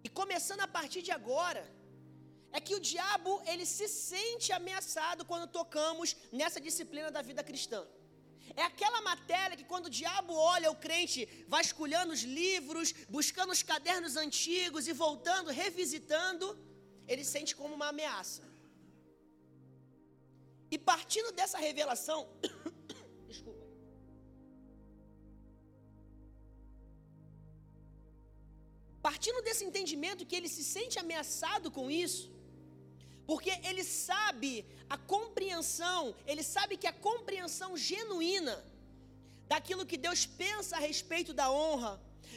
e 0.06 0.10
começando 0.22 0.64
a 0.68 0.74
partir 0.78 1.02
de 1.08 1.12
agora, 1.20 1.64
é 2.58 2.60
que 2.66 2.76
o 2.78 2.84
diabo 2.92 3.32
ele 3.52 3.66
se 3.66 3.88
sente 3.88 4.50
ameaçado 4.60 5.26
quando 5.32 5.54
tocamos 5.60 6.16
nessa 6.40 6.60
disciplina 6.68 7.10
da 7.18 7.22
vida 7.30 7.44
cristã. 7.50 7.82
É 8.62 8.64
aquela 8.72 9.02
matéria 9.10 9.58
que 9.60 9.70
quando 9.72 9.86
o 9.88 9.96
diabo 10.02 10.34
olha 10.34 10.72
o 10.72 10.80
crente 10.86 11.22
vasculhando 11.56 12.12
os 12.18 12.24
livros, 12.42 12.88
buscando 13.18 13.52
os 13.56 13.64
cadernos 13.72 14.16
antigos 14.26 14.88
e 14.88 14.94
voltando, 15.04 15.58
revisitando, 15.64 16.48
ele 17.12 17.26
sente 17.34 17.54
como 17.60 17.74
uma 17.80 17.90
ameaça. 17.94 18.44
E 20.74 20.78
partindo 20.92 21.30
dessa 21.40 21.58
revelação, 21.68 22.20
desculpa. 23.32 23.66
Partindo 29.08 29.42
desse 29.48 29.64
entendimento 29.70 30.26
que 30.30 30.38
ele 30.40 30.52
se 30.56 30.64
sente 30.76 30.98
ameaçado 31.04 31.70
com 31.78 31.86
isso, 32.06 32.26
porque 33.30 33.52
ele 33.70 33.84
sabe 33.84 34.54
a 34.96 34.98
compreensão, 35.16 36.16
ele 36.32 36.44
sabe 36.56 36.78
que 36.82 36.88
a 36.88 36.94
compreensão 37.10 37.72
genuína 37.90 38.58
daquilo 39.52 39.86
que 39.92 39.98
Deus 40.08 40.22
pensa 40.44 40.78
a 40.78 40.80
respeito 40.80 41.34
da 41.34 41.48
honra, 41.52 41.94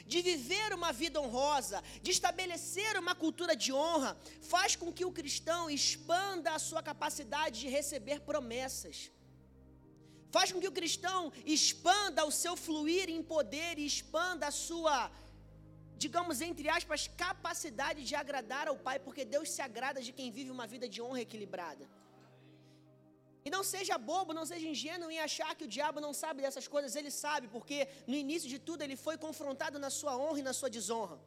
de 0.07 0.20
viver 0.22 0.72
uma 0.72 0.92
vida 0.92 1.20
honrosa, 1.20 1.83
de 2.02 2.11
estabelecer 2.11 2.96
uma 2.98 3.14
cultura 3.14 3.54
de 3.57 3.72
honra, 3.72 4.16
faz 4.40 4.76
com 4.76 4.92
que 4.92 5.04
o 5.04 5.12
cristão 5.12 5.70
expanda 5.70 6.52
a 6.52 6.59
sua 6.59 6.83
capacidade 6.83 7.61
de 7.61 7.68
receber 7.68 8.20
promessas. 8.20 9.11
Faz 10.30 10.50
com 10.52 10.61
que 10.61 10.68
o 10.72 10.78
cristão 10.80 11.33
expanda 11.46 12.24
o 12.24 12.33
seu 12.42 12.57
fluir 12.57 13.09
em 13.09 13.22
poder 13.22 13.78
e 13.78 13.87
expanda 13.87 14.48
a 14.48 14.50
sua, 14.50 15.11
digamos 15.96 16.40
entre 16.40 16.68
aspas, 16.68 17.09
capacidade 17.26 18.02
de 18.04 18.14
agradar 18.16 18.66
ao 18.68 18.76
Pai, 18.76 18.98
porque 18.98 19.24
Deus 19.24 19.50
se 19.50 19.62
agrada 19.62 20.00
de 20.02 20.12
quem 20.12 20.33
vive 20.33 20.50
uma 20.50 20.66
vida 20.66 20.88
de 20.88 21.00
honra 21.00 21.20
equilibrada. 21.20 21.87
E 23.46 23.50
não 23.50 23.62
seja 23.62 23.98
bobo, 23.98 24.33
não 24.33 24.46
seja 24.46 24.66
ingênuo 24.66 25.11
em 25.11 25.20
achar 25.20 25.54
que 25.54 25.64
o 25.64 25.72
diabo 25.76 26.00
não 26.00 26.14
sabe 26.14 26.40
dessas 26.40 26.66
coisas, 26.66 26.96
ele 26.96 27.11
sabe, 27.11 27.46
porque 27.48 27.88
no 28.07 28.14
início 28.14 28.48
de 28.48 28.59
tudo 28.59 28.83
ele 28.83 28.96
foi 28.96 29.16
confrontado 29.18 29.78
na 29.78 29.90
sua 29.90 30.16
honra 30.16 30.38
e 30.38 30.48
na 30.48 30.54
sua 30.54 30.70
desonra. 30.70 31.18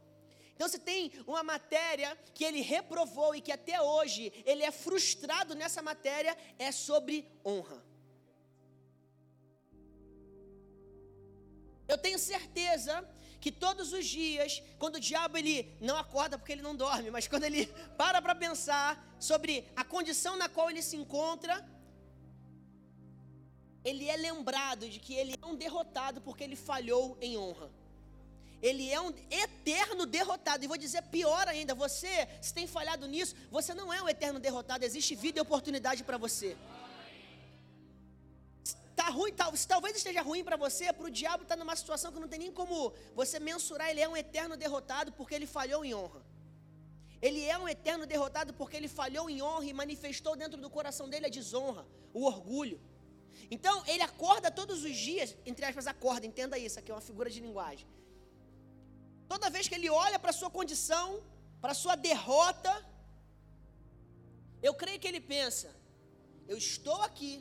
Então, 0.56 0.67
se 0.67 0.80
tem 0.80 1.12
uma 1.27 1.43
matéria 1.43 2.17
que 2.34 2.43
ele 2.43 2.62
reprovou 2.62 3.36
e 3.36 3.41
que 3.41 3.51
até 3.51 3.80
hoje 3.80 4.34
ele 4.43 4.63
é 4.63 4.71
frustrado 4.71 5.53
nessa 5.53 5.84
matéria, 5.84 6.36
é 6.58 6.71
sobre 6.71 7.15
honra. 7.45 7.86
Eu 11.88 11.99
tenho 11.99 12.17
certeza 12.17 13.08
que 13.39 13.51
todos 13.51 13.93
os 13.93 14.06
dias, 14.08 14.63
quando 14.80 14.95
o 14.95 14.99
diabo 14.99 15.38
ele 15.38 15.77
não 15.80 15.95
acorda 15.95 16.39
porque 16.39 16.53
ele 16.53 16.63
não 16.63 16.75
dorme, 16.75 17.12
mas 17.12 17.27
quando 17.27 17.43
ele 17.43 17.67
para 17.95 18.19
para 18.19 18.34
pensar 18.34 19.15
sobre 19.19 19.67
a 19.75 19.84
condição 19.84 20.36
na 20.36 20.49
qual 20.49 20.71
ele 20.71 20.82
se 20.82 20.97
encontra, 20.97 21.56
ele 23.88 24.06
é 24.10 24.17
lembrado 24.17 24.89
de 24.89 25.00
que 25.00 25.13
ele 25.13 25.34
é 25.41 25.45
um 25.45 25.56
derrotado 25.56 26.19
porque 26.19 26.43
ele 26.43 26.58
falhou 26.58 27.17
em 27.21 27.38
honra. 27.38 27.69
Ele 28.62 28.89
é 28.91 29.00
um 29.00 29.13
eterno 29.32 30.06
derrotado. 30.06 30.63
E 30.63 30.67
vou 30.67 30.78
dizer 30.78 31.04
pior 31.04 31.47
ainda: 31.47 31.73
você, 31.73 32.28
se 32.41 32.54
tem 32.54 32.67
falhado 32.67 33.08
nisso, 33.08 33.34
você 33.50 33.73
não 33.73 33.93
é 33.93 34.02
um 34.02 34.10
eterno 34.10 34.41
derrotado. 34.41 34.84
Existe 34.84 35.15
vida 35.15 35.39
e 35.39 35.41
oportunidade 35.41 36.04
para 36.04 36.17
você. 36.17 36.58
Tá 38.93 39.10
ruim, 39.10 39.32
se 39.54 39.67
talvez 39.67 39.95
esteja 39.95 40.21
ruim 40.21 40.43
para 40.43 40.58
você, 40.58 40.91
para 40.91 41.06
o 41.06 41.12
diabo 41.12 41.43
estar 41.43 41.56
tá 41.56 41.63
numa 41.63 41.76
situação 41.76 42.12
que 42.12 42.19
não 42.19 42.28
tem 42.28 42.39
nem 42.39 42.52
como 42.52 42.91
você 43.15 43.39
mensurar. 43.39 43.89
Ele 43.89 44.02
é 44.02 44.10
um 44.10 44.17
eterno 44.17 44.58
derrotado 44.58 45.13
porque 45.13 45.34
ele 45.34 45.47
falhou 45.47 45.86
em 45.86 45.93
honra. 45.93 46.21
Ele 47.21 47.41
é 47.45 47.58
um 47.58 47.69
eterno 47.69 48.06
derrotado 48.06 48.54
porque 48.54 48.76
ele 48.76 48.89
falhou 48.89 49.30
em 49.30 49.41
honra 49.41 49.65
e 49.65 49.73
manifestou 49.73 50.36
dentro 50.36 50.60
do 50.60 50.69
coração 50.69 51.08
dele 51.08 51.28
a 51.28 51.30
desonra, 51.30 51.86
o 52.13 52.26
orgulho. 52.26 52.82
Então, 53.55 53.75
ele 53.91 54.03
acorda 54.03 54.49
todos 54.60 54.83
os 54.88 54.95
dias, 55.07 55.29
entre 55.45 55.65
aspas, 55.65 55.88
acorda, 55.88 56.25
entenda 56.31 56.57
isso, 56.65 56.77
aqui 56.79 56.91
é 56.91 56.95
uma 56.95 57.07
figura 57.10 57.29
de 57.36 57.39
linguagem. 57.45 57.88
Toda 59.33 59.53
vez 59.55 59.67
que 59.69 59.75
ele 59.79 59.89
olha 59.89 60.19
para 60.23 60.31
a 60.33 60.39
sua 60.41 60.49
condição, 60.57 61.07
para 61.62 61.71
a 61.75 61.79
sua 61.83 61.95
derrota, 62.10 62.73
eu 64.67 64.73
creio 64.81 64.99
que 65.01 65.10
ele 65.12 65.21
pensa: 65.36 65.69
eu 66.51 66.57
estou 66.65 66.99
aqui, 67.10 67.33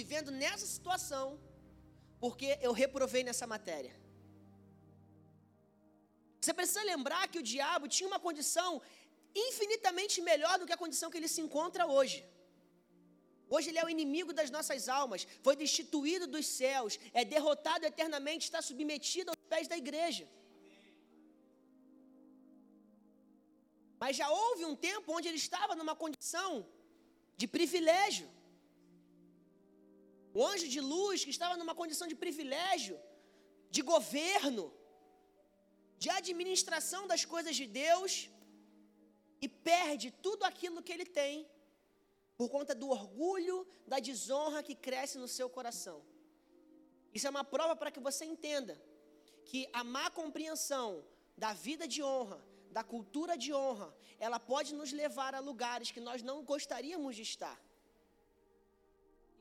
vivendo 0.00 0.30
nessa 0.42 0.66
situação, 0.76 1.26
porque 2.24 2.48
eu 2.66 2.72
reprovei 2.82 3.22
nessa 3.28 3.46
matéria. 3.54 3.94
Você 6.40 6.52
precisa 6.58 6.82
lembrar 6.92 7.22
que 7.32 7.40
o 7.42 7.46
diabo 7.52 7.86
tinha 7.94 8.08
uma 8.12 8.20
condição 8.26 8.70
infinitamente 9.46 10.16
melhor 10.30 10.54
do 10.58 10.66
que 10.66 10.76
a 10.76 10.82
condição 10.84 11.10
que 11.10 11.18
ele 11.20 11.32
se 11.34 11.40
encontra 11.46 11.86
hoje. 11.96 12.18
Hoje 13.54 13.68
ele 13.70 13.80
é 13.82 13.84
o 13.84 13.92
inimigo 13.96 14.32
das 14.38 14.50
nossas 14.56 14.88
almas, 15.00 15.26
foi 15.46 15.54
destituído 15.64 16.26
dos 16.34 16.46
céus, 16.60 16.98
é 17.20 17.24
derrotado 17.34 17.84
eternamente, 17.90 18.44
está 18.48 18.60
submetido 18.70 19.30
aos 19.30 19.42
pés 19.52 19.66
da 19.72 19.76
igreja. 19.84 20.26
Mas 24.02 24.16
já 24.20 24.28
houve 24.40 24.64
um 24.70 24.76
tempo 24.88 25.14
onde 25.16 25.28
ele 25.28 25.40
estava 25.46 25.74
numa 25.80 25.96
condição 26.02 26.50
de 27.40 27.46
privilégio. 27.56 28.28
O 30.38 30.42
anjo 30.52 30.68
de 30.74 30.80
luz 30.92 31.24
que 31.24 31.34
estava 31.36 31.56
numa 31.60 31.74
condição 31.80 32.06
de 32.12 32.16
privilégio, 32.24 32.96
de 33.76 33.82
governo, 33.92 34.64
de 36.02 36.08
administração 36.20 37.02
das 37.12 37.24
coisas 37.34 37.54
de 37.60 37.66
Deus, 37.84 38.12
e 39.44 39.48
perde 39.48 40.08
tudo 40.26 40.44
aquilo 40.50 40.82
que 40.86 40.92
ele 40.96 41.08
tem 41.20 41.34
por 42.38 42.48
conta 42.48 42.72
do 42.82 42.88
orgulho, 42.98 43.56
da 43.92 43.98
desonra 44.08 44.62
que 44.62 44.74
cresce 44.86 45.16
no 45.18 45.28
seu 45.36 45.48
coração. 45.56 45.98
Isso 47.12 47.26
é 47.26 47.30
uma 47.30 47.42
prova 47.54 47.74
para 47.74 47.90
que 47.94 48.04
você 48.08 48.24
entenda 48.24 48.74
que 49.44 49.60
a 49.72 49.82
má 49.82 50.06
compreensão 50.20 51.04
da 51.36 51.52
vida 51.52 51.86
de 51.94 52.00
honra, 52.10 52.40
da 52.70 52.84
cultura 52.92 53.36
de 53.44 53.50
honra, 53.52 53.88
ela 54.20 54.38
pode 54.38 54.70
nos 54.80 54.92
levar 54.92 55.34
a 55.34 55.40
lugares 55.40 55.90
que 55.90 56.02
nós 56.08 56.22
não 56.22 56.36
gostaríamos 56.52 57.16
de 57.16 57.22
estar. 57.22 57.58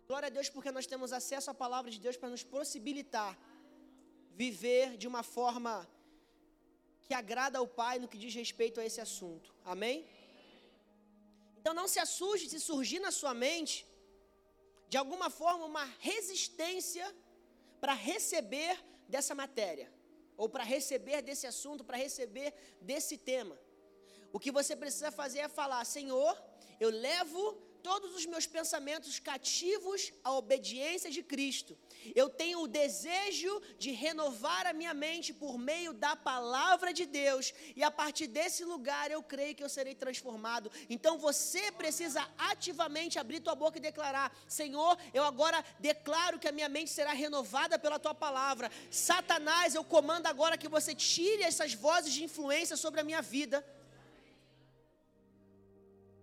Glória 0.07 0.27
a 0.27 0.35
Deus 0.37 0.49
porque 0.49 0.71
nós 0.71 0.87
temos 0.87 1.11
acesso 1.19 1.51
à 1.51 1.53
palavra 1.53 1.91
de 1.91 1.99
Deus 1.99 2.17
para 2.17 2.29
nos 2.35 2.43
possibilitar 2.43 3.37
viver 4.43 4.97
de 4.97 5.07
uma 5.11 5.21
forma 5.21 5.87
que 7.05 7.13
agrada 7.13 7.59
ao 7.59 7.67
Pai 7.67 7.99
no 7.99 8.07
que 8.07 8.17
diz 8.17 8.33
respeito 8.33 8.79
a 8.79 8.85
esse 8.85 9.01
assunto. 9.07 9.53
Amém? 9.63 10.07
Então 11.67 11.75
não 11.75 11.89
se 11.93 11.99
assuste 11.99 12.49
se 12.49 12.61
surgir 12.61 12.99
na 13.05 13.11
sua 13.11 13.33
mente, 13.33 13.85
de 14.87 14.95
alguma 14.95 15.29
forma, 15.29 15.65
uma 15.65 15.83
resistência 15.99 17.05
para 17.81 17.91
receber 17.91 18.73
dessa 19.09 19.35
matéria. 19.35 19.91
ou 20.37 20.47
para 20.47 20.63
receber 20.63 21.21
desse 21.21 21.45
assunto, 21.45 21.83
para 21.83 21.97
receber 21.97 22.53
desse 22.89 23.17
tema. 23.17 23.59
O 24.31 24.39
que 24.39 24.51
você 24.57 24.77
precisa 24.77 25.11
fazer 25.11 25.39
é 25.39 25.49
falar: 25.49 25.83
Senhor, 25.83 26.33
eu 26.79 26.89
levo 26.89 27.43
todos 27.87 28.13
os 28.19 28.25
meus 28.25 28.45
pensamentos 28.45 29.17
cativos 29.17 30.11
à 30.21 30.33
obediência 30.33 31.09
de 31.09 31.21
Cristo. 31.23 31.71
Eu 32.21 32.27
tenho 32.41 32.59
o 32.61 32.67
desejo 32.67 33.53
de 33.83 33.91
renovar 33.91 34.63
a 34.67 34.73
minha 34.73 34.93
mente 34.93 35.29
por 35.33 35.57
meio 35.57 35.93
da 35.93 36.13
palavra 36.13 36.91
de 36.99 37.05
Deus, 37.05 37.53
e 37.77 37.81
a 37.89 37.89
partir 37.89 38.27
desse 38.27 38.65
lugar 38.65 39.09
eu 39.09 39.23
creio 39.23 39.55
que 39.55 39.63
eu 39.63 39.69
serei 39.69 39.95
transformado. 39.95 40.69
Então 40.89 41.17
você 41.17 41.71
precisa 41.71 42.21
ativamente 42.37 43.17
abrir 43.17 43.39
tua 43.39 43.55
boca 43.55 43.77
e 43.77 43.87
declarar: 43.89 44.35
Senhor, 44.49 44.97
eu 45.13 45.23
agora 45.23 45.63
declaro 45.79 46.39
que 46.39 46.49
a 46.49 46.51
minha 46.57 46.67
mente 46.67 46.91
será 46.91 47.13
renovada 47.13 47.79
pela 47.79 47.97
tua 47.97 48.13
palavra. 48.13 48.69
Satanás, 48.91 49.75
eu 49.75 49.85
comando 49.85 50.27
agora 50.27 50.57
que 50.57 50.67
você 50.67 50.93
tire 50.93 51.43
essas 51.43 51.73
vozes 51.73 52.13
de 52.13 52.21
influência 52.25 52.75
sobre 52.75 52.99
a 52.99 53.07
minha 53.09 53.21
vida 53.21 53.65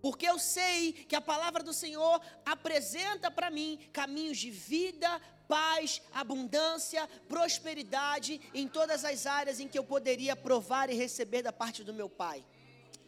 porque 0.05 0.27
eu 0.29 0.39
sei 0.39 0.93
que 0.93 1.17
a 1.17 1.21
palavra 1.33 1.63
do 1.63 1.73
Senhor 1.73 2.21
apresenta 2.45 3.31
para 3.31 3.49
mim 3.51 3.79
caminhos 3.91 4.37
de 4.37 4.51
vida, 4.51 5.09
paz, 5.49 6.03
abundância, 6.13 7.09
prosperidade 7.27 8.39
em 8.53 8.69
todas 8.69 9.03
as 9.03 9.25
áreas 9.25 9.61
em 9.61 9.67
que 9.67 9.79
eu 9.79 9.83
poderia 9.83 10.37
provar 10.37 10.91
e 10.91 10.95
receber 10.95 11.41
da 11.41 11.55
parte 11.55 11.83
do 11.83 11.95
meu 11.95 12.07
Pai. 12.07 12.45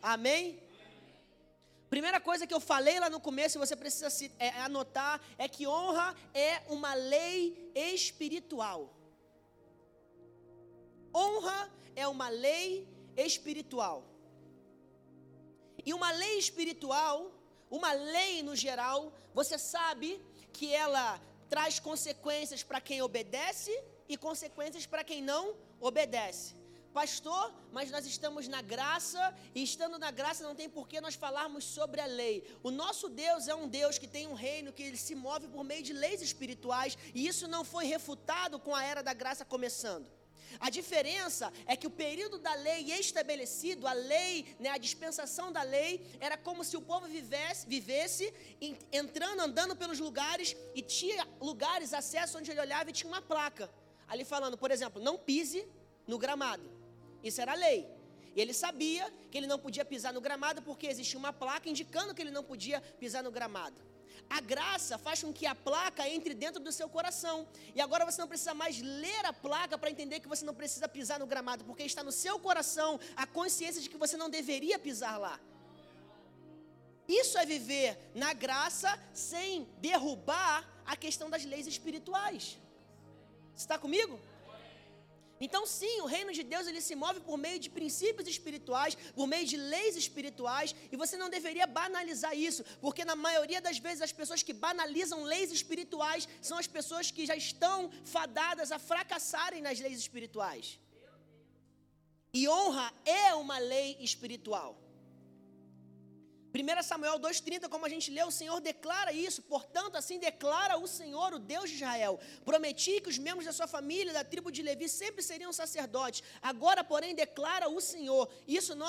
Amém? 0.01 0.59
Primeira 1.91 2.19
coisa 2.19 2.47
que 2.47 2.55
eu 2.55 2.61
falei 2.61 2.99
lá 2.99 3.11
no 3.11 3.21
começo, 3.21 3.59
você 3.59 3.77
precisa 3.77 4.09
se, 4.09 4.33
é, 4.39 4.49
anotar, 4.61 5.21
é 5.37 5.47
que 5.47 5.67
honra 5.67 6.17
é 6.33 6.63
uma 6.67 6.95
lei 6.95 7.71
espiritual. 7.75 8.91
Honra 11.15 11.71
é 11.95 12.09
uma 12.09 12.31
lei 12.31 12.89
espiritual. 13.19 14.16
E 15.87 15.95
uma 15.95 16.11
lei 16.11 16.37
espiritual, 16.37 17.31
uma 17.71 17.93
lei 17.93 18.43
no 18.43 18.57
geral, 18.57 19.13
você 19.33 19.57
sabe 19.57 20.21
que 20.53 20.75
ela 20.75 21.21
traz 21.49 21.79
consequências 21.79 22.65
para 22.65 22.81
quem 22.81 23.01
obedece 23.03 23.73
e 24.09 24.17
consequências 24.17 24.85
para 24.85 25.05
quem 25.05 25.23
não 25.23 25.55
obedece. 25.81 26.57
Pastor, 26.93 27.53
mas 27.73 27.91
nós 27.91 28.07
estamos 28.07 28.49
na 28.49 28.63
graça, 28.63 29.23
e 29.55 29.63
estando 29.63 29.99
na 29.99 30.11
graça 30.11 30.43
não 30.43 30.55
tem 30.55 30.69
por 30.69 30.89
que 30.89 30.99
nós 30.99 31.15
falarmos 31.15 31.63
sobre 31.63 32.01
a 32.01 32.07
lei. 32.07 32.43
O 32.63 32.71
nosso 32.71 33.11
Deus 33.11 33.49
é 33.49 33.55
um 33.55 33.69
Deus 33.69 33.99
que 33.99 34.09
tem 34.09 34.27
um 34.27 34.33
reino 34.33 34.73
que 34.73 34.83
ele 34.83 34.97
se 34.97 35.15
move 35.15 35.47
por 35.47 35.63
meio 35.63 35.83
de 35.83 35.93
leis 35.93 36.23
espirituais, 36.23 36.97
e 37.15 37.29
isso 37.29 37.47
não 37.47 37.65
foi 37.65 37.85
refutado 37.85 38.59
com 38.59 38.75
a 38.75 38.83
era 38.83 39.03
da 39.03 39.13
graça 39.13 39.45
começando. 39.45 40.16
A 40.61 40.71
diferença 40.71 41.53
é 41.67 41.77
que 41.77 41.87
o 41.87 41.91
período 41.91 42.39
da 42.39 42.55
lei 42.55 42.93
estabelecido, 42.93 43.87
a 43.87 43.93
lei, 43.93 44.57
né, 44.59 44.71
a 44.71 44.79
dispensação 44.79 45.53
da 45.53 45.63
lei, 45.63 46.05
era 46.21 46.37
como 46.37 46.65
se 46.65 46.77
o 46.77 46.83
povo 46.83 47.07
vivesse, 47.07 47.67
vivesse 47.67 48.33
entrando, 48.93 49.41
andando 49.41 49.77
pelos 49.77 49.99
lugares 49.99 50.57
e 50.75 50.83
tinha 50.83 51.27
lugares, 51.41 51.93
acesso 51.93 52.39
onde 52.39 52.51
ele 52.51 52.61
olhava 52.61 52.91
e 52.91 52.93
tinha 52.93 53.11
uma 53.11 53.23
placa 53.23 53.71
ali 54.09 54.25
falando, 54.25 54.57
por 54.57 54.71
exemplo, 54.71 55.03
não 55.03 55.19
pise 55.19 55.67
no 56.07 56.19
gramado. 56.19 56.71
Isso 57.23 57.41
era 57.41 57.53
a 57.53 57.57
lei. 57.57 57.89
E 58.35 58.41
ele 58.41 58.53
sabia 58.53 59.13
que 59.31 59.39
ele 59.39 59.47
não 59.47 59.59
podia 59.59 59.85
pisar 59.85 60.13
no 60.13 60.21
gramado 60.21 60.63
porque 60.63 60.87
existia 60.87 61.19
uma 61.19 61.33
placa 61.33 61.69
indicando 61.69 62.15
que 62.15 62.23
ele 62.23 62.31
não 62.31 62.45
podia 62.45 62.81
pisar 62.81 63.23
no 63.23 63.31
gramado. 63.31 63.81
A 64.29 64.41
graça 64.41 64.99
faz 64.99 65.23
com 65.23 65.33
que 65.33 65.47
a 65.47 65.55
placa 65.55 66.09
entre 66.09 66.35
dentro 66.35 66.61
do 66.63 66.73
seu 66.73 66.89
coração. 66.89 67.47
E 67.75 67.81
agora 67.81 68.05
você 68.05 68.21
não 68.21 68.29
precisa 68.29 68.55
mais 68.55 68.81
ler 68.81 69.25
a 69.25 69.33
placa 69.33 69.79
para 69.79 69.91
entender 69.91 70.21
que 70.21 70.29
você 70.29 70.45
não 70.45 70.55
precisa 70.55 70.89
pisar 70.89 71.19
no 71.19 71.27
gramado, 71.27 71.65
porque 71.65 71.83
está 71.83 72.03
no 72.03 72.13
seu 72.13 72.39
coração 72.39 72.99
a 73.17 73.27
consciência 73.27 73.81
de 73.81 73.89
que 73.89 73.97
você 73.97 74.17
não 74.17 74.29
deveria 74.29 74.79
pisar 74.79 75.19
lá. 75.19 75.39
Isso 77.09 77.39
é 77.39 77.47
viver 77.47 77.99
na 78.15 78.33
graça 78.33 78.99
sem 79.15 79.65
derrubar 79.79 80.69
a 80.85 80.97
questão 80.97 81.31
das 81.31 81.45
leis 81.45 81.67
espirituais. 81.67 82.59
Está 83.55 83.79
comigo? 83.79 84.19
Então, 85.41 85.67
sim, 85.67 86.01
o 86.01 86.07
reino 86.07 86.33
de 86.33 86.43
Deus 86.43 86.67
ele 86.67 86.81
se 86.81 86.95
move 86.95 87.21
por 87.21 87.37
meio 87.37 87.59
de 87.59 87.69
princípios 87.69 88.27
espirituais, 88.27 88.97
por 89.15 89.27
meio 89.27 89.47
de 89.47 89.57
leis 89.57 89.95
espirituais, 89.97 90.75
e 90.91 90.97
você 90.97 91.17
não 91.17 91.29
deveria 91.29 91.67
banalizar 91.67 92.35
isso, 92.35 92.65
porque 92.81 93.05
na 93.05 93.15
maioria 93.15 93.61
das 93.61 93.79
vezes 93.79 94.03
as 94.03 94.13
pessoas 94.13 94.43
que 94.43 94.53
banalizam 94.53 95.23
leis 95.25 95.53
espirituais 95.53 96.29
são 96.41 96.57
as 96.57 96.67
pessoas 96.67 97.11
que 97.11 97.27
já 97.27 97.37
estão 97.37 97.91
fadadas 98.05 98.73
a 98.73 98.79
fracassarem 98.79 99.61
nas 99.61 99.79
leis 99.79 99.99
espirituais. 99.99 100.79
E 102.33 102.49
honra 102.49 102.93
é 103.05 103.35
uma 103.35 103.59
lei 103.59 103.97
espiritual. 104.01 104.86
1 106.57 106.83
Samuel 106.83 107.19
2,30, 107.19 107.69
como 107.69 107.85
a 107.85 107.89
gente 107.89 108.11
lê, 108.11 108.25
o 108.25 108.31
Senhor 108.31 108.61
declara 108.61 109.13
isso. 109.13 109.43
Portanto, 109.43 109.97
assim 109.97 110.19
declara 110.19 110.79
o 110.79 110.87
Senhor, 110.87 111.35
o 111.35 111.39
Deus 111.39 111.69
de 111.69 111.77
Israel. 111.77 112.19
Prometi 112.45 113.01
que 113.01 113.09
os 113.09 113.19
membros 113.19 113.45
da 113.45 113.53
sua 113.53 113.67
família, 113.67 114.13
da 114.13 114.25
tribo 114.25 114.51
de 114.51 114.63
Levi, 114.63 114.89
sempre 114.89 115.23
seriam 115.23 115.53
sacerdotes. 115.53 116.23
Agora, 116.41 116.83
porém, 116.83 117.15
declara 117.15 117.69
o 117.69 117.81
Senhor: 117.81 118.29
isso 118.49 118.75
não 118.75 118.89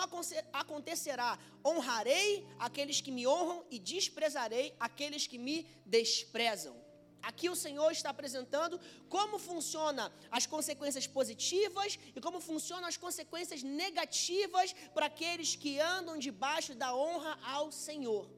acontecerá. 0.53 1.38
Honrarei 1.65 2.47
aqueles 2.58 3.01
que 3.01 3.12
me 3.12 3.27
honram 3.27 3.65
e 3.69 3.77
desprezarei 3.77 4.73
aqueles 4.80 5.27
que 5.27 5.38
me 5.38 5.67
desprezam. 5.86 6.87
Aqui 7.29 7.47
o 7.49 7.59
Senhor 7.63 7.91
está 7.91 8.09
apresentando 8.11 8.79
como 9.09 9.37
funciona 9.37 10.03
as 10.31 10.45
consequências 10.45 11.05
positivas 11.15 11.99
e 12.15 12.21
como 12.25 12.39
funcionam 12.39 12.87
as 12.87 12.95
consequências 13.05 13.61
negativas 13.63 14.73
para 14.93 15.07
aqueles 15.07 15.49
que 15.53 15.71
andam 15.77 16.17
debaixo 16.17 16.73
da 16.73 16.95
honra 16.95 17.37
ao 17.55 17.69
Senhor. 17.69 18.29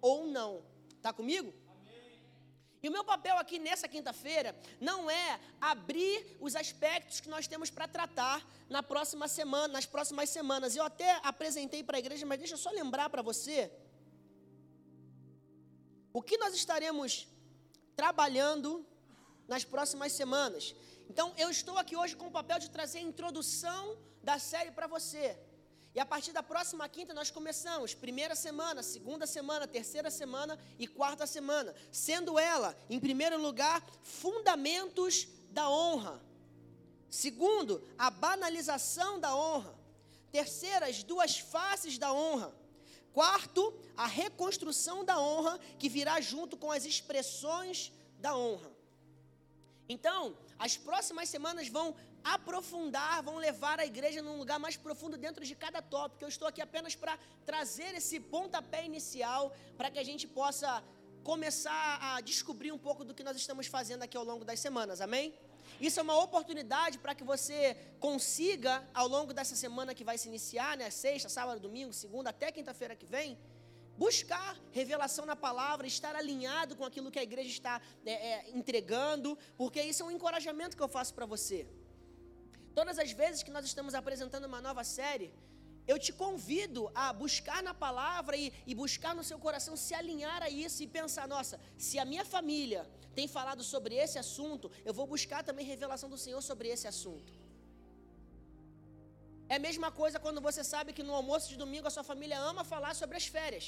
Ou 0.00 0.18
não. 0.36 0.62
Está 0.96 1.12
comigo? 1.12 1.52
E 2.80 2.88
o 2.88 2.92
meu 2.92 3.02
papel 3.02 3.36
aqui 3.38 3.58
nessa 3.58 3.88
quinta-feira 3.88 4.54
não 4.80 5.10
é 5.10 5.40
abrir 5.60 6.36
os 6.40 6.54
aspectos 6.54 7.18
que 7.18 7.28
nós 7.28 7.48
temos 7.48 7.70
para 7.70 7.88
tratar 7.88 8.46
na 8.70 8.84
próxima 8.84 9.26
semana, 9.26 9.72
nas 9.78 9.86
próximas 9.94 10.30
semanas. 10.30 10.76
Eu 10.76 10.84
até 10.84 11.10
apresentei 11.24 11.82
para 11.82 11.96
a 11.96 12.02
igreja, 12.04 12.24
mas 12.24 12.38
deixa 12.38 12.54
eu 12.54 12.58
só 12.58 12.70
lembrar 12.70 13.10
para 13.10 13.20
você 13.20 13.68
o 16.12 16.22
que 16.22 16.38
nós 16.38 16.54
estaremos 16.54 17.26
trabalhando 17.98 18.86
nas 19.48 19.64
próximas 19.64 20.12
semanas. 20.12 20.72
Então, 21.10 21.34
eu 21.36 21.50
estou 21.50 21.76
aqui 21.76 21.96
hoje 21.96 22.14
com 22.14 22.28
o 22.28 22.30
papel 22.30 22.60
de 22.60 22.70
trazer 22.70 22.98
a 22.98 23.08
introdução 23.10 23.98
da 24.22 24.38
série 24.38 24.70
para 24.70 24.86
você. 24.86 25.36
E 25.96 25.98
a 25.98 26.06
partir 26.06 26.32
da 26.32 26.40
próxima 26.40 26.88
quinta 26.88 27.12
nós 27.12 27.28
começamos 27.28 27.94
primeira 27.94 28.36
semana, 28.36 28.84
segunda 28.84 29.26
semana, 29.26 29.66
terceira 29.66 30.12
semana 30.12 30.56
e 30.78 30.86
quarta 30.86 31.26
semana, 31.26 31.74
sendo 31.90 32.38
ela, 32.38 32.76
em 32.88 33.00
primeiro 33.00 33.36
lugar, 33.36 33.84
fundamentos 34.04 35.26
da 35.50 35.68
honra. 35.68 36.22
Segundo, 37.10 37.82
a 37.98 38.10
banalização 38.10 39.18
da 39.18 39.34
honra. 39.34 39.74
Terceira, 40.30 40.86
as 40.86 41.02
duas 41.02 41.40
faces 41.40 41.98
da 41.98 42.12
honra. 42.12 42.54
Quarto, 43.12 43.74
a 43.96 44.06
reconstrução 44.06 45.04
da 45.04 45.20
honra 45.20 45.58
que 45.78 45.88
virá 45.88 46.20
junto 46.20 46.56
com 46.56 46.70
as 46.70 46.84
expressões 46.84 47.92
da 48.18 48.36
honra. 48.36 48.70
Então, 49.88 50.36
as 50.58 50.76
próximas 50.76 51.28
semanas 51.28 51.68
vão 51.68 51.96
aprofundar, 52.22 53.22
vão 53.22 53.36
levar 53.36 53.80
a 53.80 53.86
igreja 53.86 54.20
num 54.20 54.36
lugar 54.36 54.58
mais 54.58 54.76
profundo 54.76 55.16
dentro 55.16 55.44
de 55.44 55.54
cada 55.54 55.80
tópico. 55.80 56.22
Eu 56.22 56.28
estou 56.28 56.46
aqui 56.46 56.60
apenas 56.60 56.94
para 56.94 57.18
trazer 57.46 57.94
esse 57.94 58.20
pontapé 58.20 58.84
inicial 58.84 59.54
para 59.76 59.90
que 59.90 59.98
a 59.98 60.04
gente 60.04 60.26
possa 60.26 60.82
começar 61.24 61.98
a 62.00 62.20
descobrir 62.20 62.72
um 62.72 62.78
pouco 62.78 63.04
do 63.04 63.14
que 63.14 63.22
nós 63.22 63.36
estamos 63.36 63.66
fazendo 63.66 64.02
aqui 64.02 64.16
ao 64.16 64.24
longo 64.24 64.44
das 64.44 64.60
semanas. 64.60 65.00
Amém? 65.00 65.34
Isso 65.80 66.00
é 66.00 66.02
uma 66.02 66.18
oportunidade 66.22 66.98
para 66.98 67.14
que 67.14 67.24
você 67.24 67.76
consiga, 68.00 68.86
ao 68.92 69.08
longo 69.08 69.32
dessa 69.32 69.56
semana 69.56 69.94
que 69.94 70.04
vai 70.04 70.18
se 70.18 70.28
iniciar, 70.28 70.76
né, 70.76 70.90
sexta, 70.90 71.28
sábado, 71.28 71.60
domingo, 71.60 71.92
segunda, 71.92 72.30
até 72.30 72.50
quinta-feira 72.50 72.96
que 72.96 73.06
vem, 73.06 73.38
buscar 73.96 74.56
revelação 74.70 75.26
na 75.26 75.34
palavra, 75.34 75.86
estar 75.86 76.14
alinhado 76.14 76.76
com 76.76 76.84
aquilo 76.84 77.10
que 77.10 77.18
a 77.18 77.22
igreja 77.22 77.50
está 77.50 77.80
é, 78.06 78.12
é, 78.12 78.50
entregando, 78.50 79.36
porque 79.56 79.82
isso 79.82 80.02
é 80.02 80.06
um 80.06 80.10
encorajamento 80.10 80.76
que 80.76 80.82
eu 80.82 80.88
faço 80.88 81.12
para 81.14 81.26
você. 81.26 81.66
Todas 82.74 82.98
as 82.98 83.10
vezes 83.10 83.42
que 83.42 83.50
nós 83.50 83.64
estamos 83.64 83.94
apresentando 83.94 84.44
uma 84.44 84.60
nova 84.60 84.84
série, 84.84 85.32
eu 85.88 85.98
te 85.98 86.12
convido 86.12 86.90
a 86.94 87.12
buscar 87.12 87.60
na 87.62 87.74
palavra 87.74 88.36
e, 88.36 88.52
e, 88.66 88.74
buscar 88.74 89.14
no 89.14 89.24
seu 89.24 89.38
coração 89.38 89.74
se 89.74 89.94
alinhar 89.94 90.42
a 90.42 90.50
isso 90.50 90.82
e 90.82 90.86
pensar: 90.86 91.26
nossa, 91.26 91.58
se 91.76 91.98
a 91.98 92.04
minha 92.04 92.24
família 92.24 92.86
tem 93.18 93.28
falado 93.36 93.62
sobre 93.72 93.94
esse 94.04 94.16
assunto, 94.24 94.66
eu 94.88 94.94
vou 94.98 95.06
buscar 95.14 95.40
também 95.48 95.64
revelação 95.74 96.08
do 96.14 96.18
Senhor 96.24 96.40
sobre 96.50 96.66
esse 96.74 96.86
assunto. 96.92 97.32
É 99.52 99.56
a 99.60 99.64
mesma 99.66 99.90
coisa 100.00 100.16
quando 100.24 100.40
você 100.48 100.62
sabe 100.72 100.92
que 100.96 101.04
no 101.08 101.14
almoço 101.20 101.46
de 101.52 101.56
domingo 101.62 101.86
a 101.88 101.94
sua 101.96 102.04
família 102.10 102.38
ama 102.50 102.62
falar 102.74 102.92
sobre 103.00 103.16
as 103.20 103.26
férias. 103.36 103.66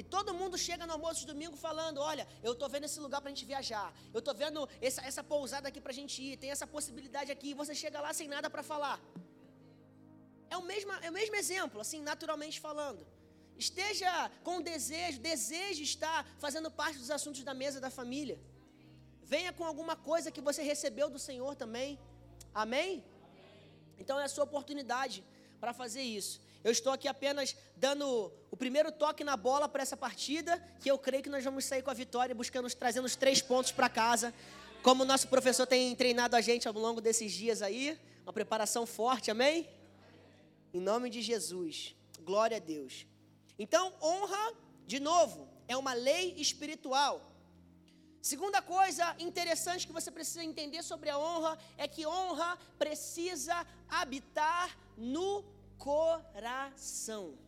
E 0.00 0.02
todo 0.14 0.36
mundo 0.40 0.56
chega 0.66 0.84
no 0.88 0.94
almoço 0.96 1.20
de 1.22 1.28
domingo 1.32 1.56
falando: 1.66 1.98
Olha, 2.10 2.24
eu 2.46 2.52
estou 2.54 2.68
vendo 2.74 2.86
esse 2.88 2.98
lugar 3.04 3.20
para 3.22 3.30
a 3.30 3.34
gente 3.34 3.46
viajar. 3.52 3.88
Eu 4.14 4.20
estou 4.22 4.34
vendo 4.42 4.60
essa, 4.88 5.00
essa 5.10 5.22
pousada 5.32 5.66
aqui 5.70 5.80
para 5.84 5.92
a 5.94 5.98
gente 6.00 6.16
ir. 6.26 6.32
Tem 6.42 6.50
essa 6.56 6.66
possibilidade 6.76 7.30
aqui. 7.34 7.48
E 7.50 7.58
você 7.62 7.74
chega 7.82 8.00
lá 8.06 8.12
sem 8.20 8.28
nada 8.34 8.48
para 8.54 8.62
falar. 8.72 8.96
É 10.54 10.56
o, 10.62 10.64
mesmo, 10.70 10.92
é 11.06 11.10
o 11.12 11.16
mesmo 11.20 11.36
exemplo, 11.42 11.78
assim, 11.84 12.00
naturalmente 12.12 12.58
falando. 12.68 13.02
Esteja 13.58 14.30
com 14.42 14.60
desejo, 14.60 15.20
deseje 15.20 15.82
estar 15.82 16.26
fazendo 16.38 16.70
parte 16.70 16.98
dos 16.98 17.10
assuntos 17.10 17.42
da 17.44 17.54
mesa 17.54 17.80
da 17.80 17.90
família. 17.90 18.38
Venha 19.22 19.52
com 19.52 19.64
alguma 19.64 19.96
coisa 19.96 20.30
que 20.30 20.40
você 20.40 20.62
recebeu 20.62 21.08
do 21.08 21.18
Senhor 21.18 21.54
também. 21.54 21.98
Amém? 22.54 23.04
Então 23.98 24.18
é 24.18 24.24
a 24.24 24.28
sua 24.28 24.44
oportunidade 24.44 25.24
para 25.60 25.72
fazer 25.72 26.02
isso. 26.02 26.40
Eu 26.64 26.70
estou 26.70 26.92
aqui 26.92 27.08
apenas 27.08 27.56
dando 27.76 28.32
o 28.50 28.56
primeiro 28.56 28.92
toque 28.92 29.24
na 29.24 29.36
bola 29.36 29.68
para 29.68 29.82
essa 29.82 29.96
partida, 29.96 30.62
que 30.80 30.90
eu 30.90 30.98
creio 30.98 31.22
que 31.22 31.28
nós 31.28 31.44
vamos 31.44 31.64
sair 31.64 31.82
com 31.82 31.90
a 31.90 31.94
vitória, 31.94 32.34
buscando, 32.34 32.72
trazendo 32.74 33.04
os 33.04 33.16
três 33.16 33.42
pontos 33.42 33.72
para 33.72 33.88
casa. 33.88 34.32
Como 34.82 35.02
o 35.02 35.06
nosso 35.06 35.28
professor 35.28 35.66
tem 35.66 35.94
treinado 35.94 36.36
a 36.36 36.40
gente 36.40 36.68
ao 36.68 36.74
longo 36.74 37.00
desses 37.00 37.32
dias 37.32 37.62
aí, 37.62 37.98
uma 38.22 38.32
preparação 38.32 38.86
forte, 38.86 39.30
amém? 39.30 39.68
Em 40.72 40.80
nome 40.80 41.10
de 41.10 41.20
Jesus. 41.22 41.94
Glória 42.20 42.56
a 42.56 42.60
Deus. 42.60 43.06
Então, 43.64 43.94
honra, 44.02 44.44
de 44.88 44.98
novo, 44.98 45.48
é 45.68 45.76
uma 45.76 45.92
lei 45.92 46.34
espiritual. 46.36 47.14
Segunda 48.20 48.60
coisa 48.60 49.14
interessante 49.20 49.86
que 49.86 49.92
você 49.92 50.10
precisa 50.10 50.42
entender 50.42 50.82
sobre 50.82 51.08
a 51.08 51.16
honra 51.16 51.56
é 51.76 51.86
que 51.86 52.04
honra 52.04 52.58
precisa 52.76 53.64
habitar 53.88 54.76
no 54.96 55.44
coração. 55.78 57.38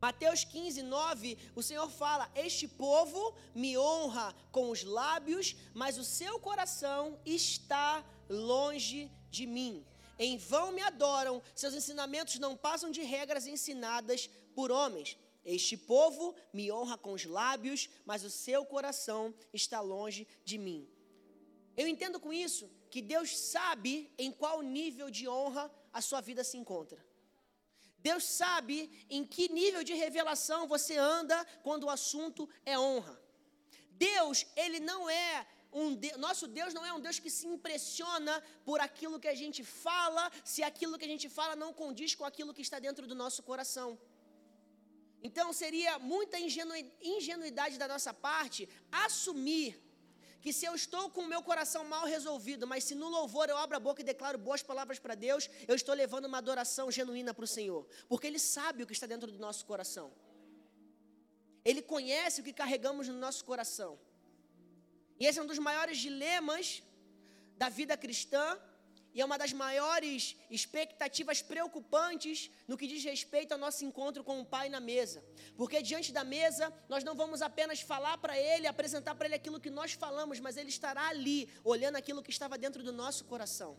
Mateus 0.00 0.44
15, 0.44 0.82
9, 0.84 1.36
o 1.56 1.62
Senhor 1.68 1.90
fala: 1.90 2.30
Este 2.36 2.68
povo 2.68 3.34
me 3.52 3.76
honra 3.76 4.32
com 4.52 4.70
os 4.70 4.84
lábios, 4.84 5.56
mas 5.74 5.98
o 5.98 6.04
seu 6.04 6.38
coração 6.38 7.18
está 7.26 8.04
longe 8.28 9.10
de 9.28 9.44
mim. 9.44 9.84
Em 10.18 10.38
vão 10.38 10.72
me 10.72 10.82
adoram, 10.82 11.42
seus 11.54 11.74
ensinamentos 11.74 12.38
não 12.38 12.56
passam 12.56 12.90
de 12.90 13.02
regras 13.02 13.46
ensinadas 13.46 14.28
por 14.54 14.70
homens. 14.70 15.16
Este 15.44 15.76
povo 15.76 16.34
me 16.52 16.72
honra 16.72 16.98
com 16.98 17.12
os 17.12 17.24
lábios, 17.24 17.88
mas 18.04 18.24
o 18.24 18.30
seu 18.30 18.64
coração 18.64 19.34
está 19.52 19.80
longe 19.80 20.26
de 20.44 20.58
mim. 20.58 20.88
Eu 21.76 21.86
entendo 21.86 22.18
com 22.18 22.32
isso 22.32 22.70
que 22.90 23.02
Deus 23.02 23.36
sabe 23.36 24.10
em 24.16 24.32
qual 24.32 24.62
nível 24.62 25.10
de 25.10 25.28
honra 25.28 25.70
a 25.92 26.00
sua 26.00 26.20
vida 26.20 26.42
se 26.42 26.56
encontra. 26.56 27.04
Deus 27.98 28.24
sabe 28.24 29.06
em 29.10 29.24
que 29.24 29.52
nível 29.52 29.82
de 29.84 29.94
revelação 29.94 30.66
você 30.66 30.96
anda 30.96 31.44
quando 31.62 31.84
o 31.84 31.90
assunto 31.90 32.48
é 32.64 32.78
honra. 32.78 33.20
Deus, 33.90 34.46
ele 34.56 34.80
não 34.80 35.08
é 35.08 35.46
um 35.82 35.94
Deus, 36.02 36.16
nosso 36.26 36.46
Deus 36.58 36.72
não 36.76 36.84
é 36.90 36.92
um 36.96 37.02
Deus 37.06 37.18
que 37.24 37.30
se 37.38 37.46
impressiona 37.54 38.34
por 38.68 38.78
aquilo 38.86 39.20
que 39.22 39.30
a 39.34 39.38
gente 39.42 39.62
fala, 39.62 40.24
se 40.52 40.62
aquilo 40.70 40.98
que 40.98 41.06
a 41.08 41.12
gente 41.14 41.28
fala 41.38 41.54
não 41.64 41.70
condiz 41.82 42.14
com 42.18 42.24
aquilo 42.30 42.54
que 42.56 42.64
está 42.66 42.78
dentro 42.86 43.06
do 43.10 43.16
nosso 43.22 43.42
coração. 43.50 43.90
Então 45.28 45.46
seria 45.62 45.92
muita 45.98 46.38
ingenuidade 46.38 47.76
da 47.82 47.88
nossa 47.94 48.12
parte 48.28 48.68
assumir 49.06 49.70
que 50.40 50.52
se 50.52 50.64
eu 50.64 50.74
estou 50.80 51.04
com 51.10 51.22
o 51.22 51.30
meu 51.32 51.42
coração 51.42 51.82
mal 51.84 52.04
resolvido, 52.06 52.66
mas 52.72 52.84
se 52.84 52.94
no 52.94 53.08
louvor 53.08 53.48
eu 53.48 53.56
abro 53.56 53.76
a 53.76 53.80
boca 53.80 54.00
e 54.00 54.04
declaro 54.04 54.38
boas 54.38 54.62
palavras 54.62 54.98
para 55.04 55.14
Deus, 55.14 55.50
eu 55.66 55.74
estou 55.74 55.94
levando 56.02 56.26
uma 56.26 56.38
adoração 56.38 56.90
genuína 56.98 57.34
para 57.34 57.44
o 57.44 57.48
Senhor, 57.48 57.84
porque 58.08 58.28
Ele 58.28 58.38
sabe 58.38 58.82
o 58.82 58.86
que 58.86 58.92
está 58.92 59.06
dentro 59.06 59.30
do 59.32 59.38
nosso 59.38 59.66
coração, 59.66 60.12
Ele 61.64 61.82
conhece 61.82 62.40
o 62.40 62.44
que 62.44 62.52
carregamos 62.52 63.08
no 63.08 63.18
nosso 63.26 63.44
coração, 63.44 63.98
e 65.18 65.26
esse 65.26 65.38
é 65.38 65.42
um 65.42 65.46
dos 65.46 65.58
maiores 65.58 65.98
dilemas 65.98 66.82
da 67.56 67.68
vida 67.68 67.96
cristã, 67.96 68.58
e 69.16 69.20
é 69.22 69.24
uma 69.24 69.38
das 69.38 69.50
maiores 69.50 70.36
expectativas 70.50 71.40
preocupantes 71.40 72.50
no 72.68 72.76
que 72.76 72.86
diz 72.86 73.02
respeito 73.02 73.52
ao 73.52 73.58
nosso 73.58 73.82
encontro 73.82 74.22
com 74.22 74.38
o 74.40 74.44
Pai 74.44 74.68
na 74.68 74.78
mesa. 74.78 75.24
Porque 75.56 75.80
diante 75.80 76.12
da 76.12 76.22
mesa, 76.22 76.70
nós 76.86 77.02
não 77.02 77.14
vamos 77.14 77.40
apenas 77.40 77.80
falar 77.80 78.18
para 78.18 78.38
Ele, 78.38 78.66
apresentar 78.66 79.14
para 79.14 79.24
Ele 79.26 79.36
aquilo 79.36 79.58
que 79.58 79.70
nós 79.70 79.94
falamos, 79.94 80.38
mas 80.38 80.58
Ele 80.58 80.68
estará 80.68 81.08
ali, 81.08 81.48
olhando 81.64 81.96
aquilo 81.96 82.22
que 82.22 82.30
estava 82.30 82.58
dentro 82.58 82.82
do 82.82 82.92
nosso 82.92 83.24
coração. 83.24 83.78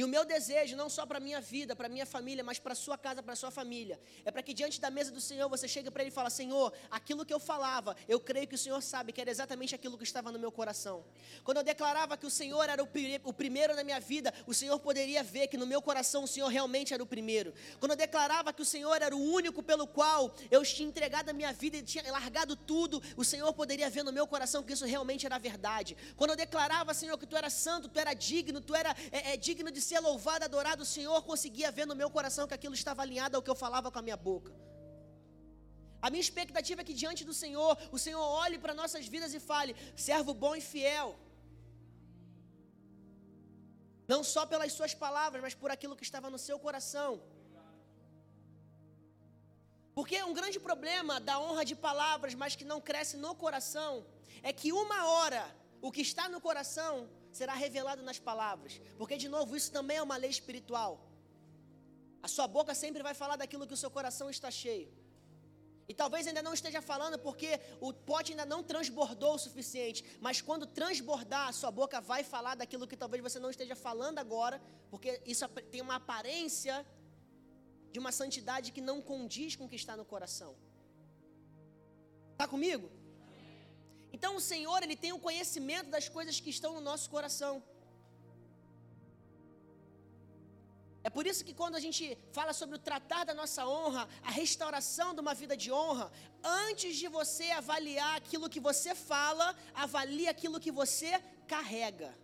E 0.00 0.04
o 0.04 0.08
meu 0.08 0.24
desejo, 0.24 0.74
não 0.76 0.88
só 0.88 1.04
para 1.04 1.18
a 1.18 1.20
minha 1.20 1.42
vida, 1.42 1.76
para 1.76 1.84
a 1.84 1.88
minha 1.90 2.06
família, 2.06 2.42
mas 2.42 2.58
para 2.58 2.72
a 2.72 2.74
sua 2.74 2.96
casa, 2.96 3.22
para 3.22 3.34
a 3.34 3.36
sua 3.36 3.50
família, 3.50 4.00
é 4.24 4.30
para 4.30 4.42
que 4.42 4.54
diante 4.54 4.80
da 4.80 4.90
mesa 4.90 5.10
do 5.10 5.20
Senhor 5.20 5.46
você 5.46 5.68
chegue 5.68 5.90
para 5.90 6.02
Ele 6.02 6.10
e 6.10 6.14
fale: 6.14 6.30
Senhor, 6.30 6.72
aquilo 6.90 7.22
que 7.22 7.34
eu 7.34 7.38
falava, 7.38 7.94
eu 8.08 8.18
creio 8.18 8.46
que 8.48 8.54
o 8.54 8.58
Senhor 8.58 8.80
sabe 8.80 9.12
que 9.12 9.20
era 9.20 9.30
exatamente 9.30 9.74
aquilo 9.74 9.98
que 9.98 10.04
estava 10.04 10.32
no 10.32 10.38
meu 10.38 10.50
coração. 10.50 11.04
Quando 11.44 11.58
eu 11.58 11.62
declarava 11.62 12.16
que 12.16 12.24
o 12.24 12.30
Senhor 12.30 12.66
era 12.66 12.82
o 12.82 13.32
primeiro 13.34 13.76
na 13.76 13.84
minha 13.84 14.00
vida, 14.00 14.32
o 14.46 14.54
Senhor 14.54 14.78
poderia 14.78 15.22
ver 15.22 15.48
que 15.48 15.58
no 15.58 15.66
meu 15.66 15.82
coração 15.82 16.24
o 16.24 16.26
Senhor 16.26 16.48
realmente 16.48 16.94
era 16.94 17.02
o 17.02 17.06
primeiro. 17.06 17.52
Quando 17.78 17.90
eu 17.90 17.96
declarava 17.98 18.54
que 18.54 18.62
o 18.62 18.64
Senhor 18.64 19.02
era 19.02 19.14
o 19.14 19.22
único 19.22 19.62
pelo 19.62 19.86
qual 19.86 20.34
eu 20.50 20.62
tinha 20.62 20.88
entregado 20.88 21.28
a 21.28 21.34
minha 21.34 21.52
vida 21.52 21.76
e 21.76 21.82
tinha 21.82 22.10
largado 22.10 22.56
tudo, 22.56 23.02
o 23.18 23.24
Senhor 23.32 23.52
poderia 23.52 23.90
ver 23.90 24.02
no 24.02 24.14
meu 24.14 24.26
coração 24.26 24.62
que 24.62 24.72
isso 24.72 24.86
realmente 24.86 25.26
era 25.26 25.38
verdade. 25.38 25.94
Quando 26.16 26.30
eu 26.30 26.36
declarava, 26.36 26.94
Senhor, 26.94 27.18
que 27.18 27.26
Tu 27.26 27.36
era 27.36 27.50
santo, 27.50 27.86
Tu 27.86 27.98
era 27.98 28.14
digno, 28.14 28.62
Tu 28.62 28.74
era 28.74 28.96
é, 29.12 29.34
é, 29.34 29.36
digno 29.36 29.70
de 29.70 29.89
ser 29.90 30.00
louvado, 30.08 30.44
adorado, 30.48 30.82
o 30.86 30.92
Senhor 30.96 31.20
conseguia 31.30 31.70
ver 31.78 31.86
no 31.90 31.96
meu 32.00 32.10
coração 32.16 32.46
que 32.48 32.56
aquilo 32.58 32.76
estava 32.80 33.00
alinhado 33.04 33.36
ao 33.36 33.42
que 33.44 33.52
eu 33.52 33.60
falava 33.64 33.90
com 33.92 34.00
a 34.00 34.06
minha 34.08 34.20
boca. 34.30 34.52
A 36.06 36.08
minha 36.12 36.24
expectativa 36.26 36.80
é 36.80 36.86
que 36.88 37.00
diante 37.02 37.22
do 37.30 37.34
Senhor, 37.40 37.72
o 37.96 37.98
Senhor 38.04 38.26
olhe 38.44 38.58
para 38.62 38.78
nossas 38.82 39.06
vidas 39.14 39.34
e 39.38 39.40
fale: 39.50 39.74
servo 40.08 40.32
bom 40.44 40.54
e 40.60 40.62
fiel. 40.72 41.08
Não 44.12 44.22
só 44.32 44.42
pelas 44.52 44.72
suas 44.78 44.94
palavras, 45.04 45.42
mas 45.46 45.54
por 45.62 45.70
aquilo 45.74 45.96
que 45.98 46.06
estava 46.08 46.28
no 46.34 46.40
seu 46.46 46.58
coração. 46.66 47.10
Porque 49.96 50.16
um 50.30 50.34
grande 50.38 50.58
problema 50.68 51.14
da 51.28 51.36
honra 51.44 51.64
de 51.70 51.76
palavras, 51.88 52.34
mas 52.42 52.56
que 52.58 52.66
não 52.72 52.80
cresce 52.88 53.16
no 53.24 53.32
coração, 53.44 53.92
é 54.48 54.52
que 54.60 54.70
uma 54.84 55.00
hora 55.12 55.44
o 55.86 55.90
que 55.94 56.02
está 56.08 56.24
no 56.34 56.40
coração 56.48 56.94
será 57.32 57.54
revelado 57.54 58.02
nas 58.02 58.18
palavras. 58.18 58.80
Porque, 58.98 59.16
de 59.16 59.28
novo, 59.28 59.56
isso 59.56 59.70
também 59.70 59.98
é 59.98 60.02
uma 60.02 60.16
lei 60.16 60.30
espiritual. 60.30 60.92
A 62.22 62.28
sua 62.28 62.46
boca 62.46 62.74
sempre 62.74 63.02
vai 63.02 63.14
falar 63.14 63.36
daquilo 63.36 63.66
que 63.66 63.74
o 63.74 63.76
seu 63.76 63.90
coração 63.90 64.28
está 64.30 64.50
cheio. 64.50 64.88
E 65.90 65.94
talvez 65.94 66.24
ainda 66.26 66.42
não 66.46 66.54
esteja 66.54 66.80
falando 66.80 67.18
porque 67.18 67.48
o 67.80 67.92
pote 67.92 68.32
ainda 68.32 68.46
não 68.46 68.62
transbordou 68.62 69.34
o 69.34 69.38
suficiente. 69.38 70.04
Mas 70.20 70.40
quando 70.40 70.64
transbordar, 70.64 71.48
a 71.48 71.52
sua 71.52 71.70
boca 71.70 72.00
vai 72.00 72.22
falar 72.22 72.54
daquilo 72.54 72.86
que 72.86 72.96
talvez 72.96 73.20
você 73.20 73.40
não 73.40 73.50
esteja 73.50 73.74
falando 73.74 74.18
agora, 74.20 74.62
porque 74.88 75.20
isso 75.26 75.48
tem 75.72 75.80
uma 75.80 75.96
aparência 75.96 76.86
de 77.90 77.98
uma 77.98 78.12
santidade 78.12 78.70
que 78.70 78.80
não 78.80 79.02
condiz 79.02 79.56
com 79.56 79.64
o 79.64 79.68
que 79.68 79.74
está 79.74 79.96
no 79.96 80.04
coração. 80.04 80.54
Está 82.34 82.46
comigo? 82.46 82.88
Então 84.12 84.36
o 84.36 84.40
Senhor, 84.40 84.82
ele 84.82 84.96
tem 84.96 85.12
o 85.12 85.18
conhecimento 85.18 85.88
das 85.96 86.08
coisas 86.08 86.40
que 86.40 86.50
estão 86.50 86.74
no 86.74 86.80
nosso 86.80 87.08
coração. 87.10 87.62
É 91.02 91.08
por 91.08 91.26
isso 91.26 91.44
que 91.44 91.54
quando 91.54 91.76
a 91.76 91.80
gente 91.80 92.18
fala 92.30 92.52
sobre 92.52 92.76
o 92.76 92.78
tratar 92.78 93.24
da 93.24 93.32
nossa 93.32 93.66
honra, 93.66 94.06
a 94.22 94.30
restauração 94.30 95.14
de 95.14 95.20
uma 95.20 95.34
vida 95.34 95.56
de 95.56 95.72
honra, 95.72 96.12
antes 96.44 96.96
de 96.96 97.08
você 97.08 97.50
avaliar 97.50 98.16
aquilo 98.16 98.50
que 98.50 98.60
você 98.60 98.94
fala, 98.94 99.56
avalie 99.74 100.28
aquilo 100.28 100.60
que 100.60 100.70
você 100.70 101.12
carrega. 101.48 102.14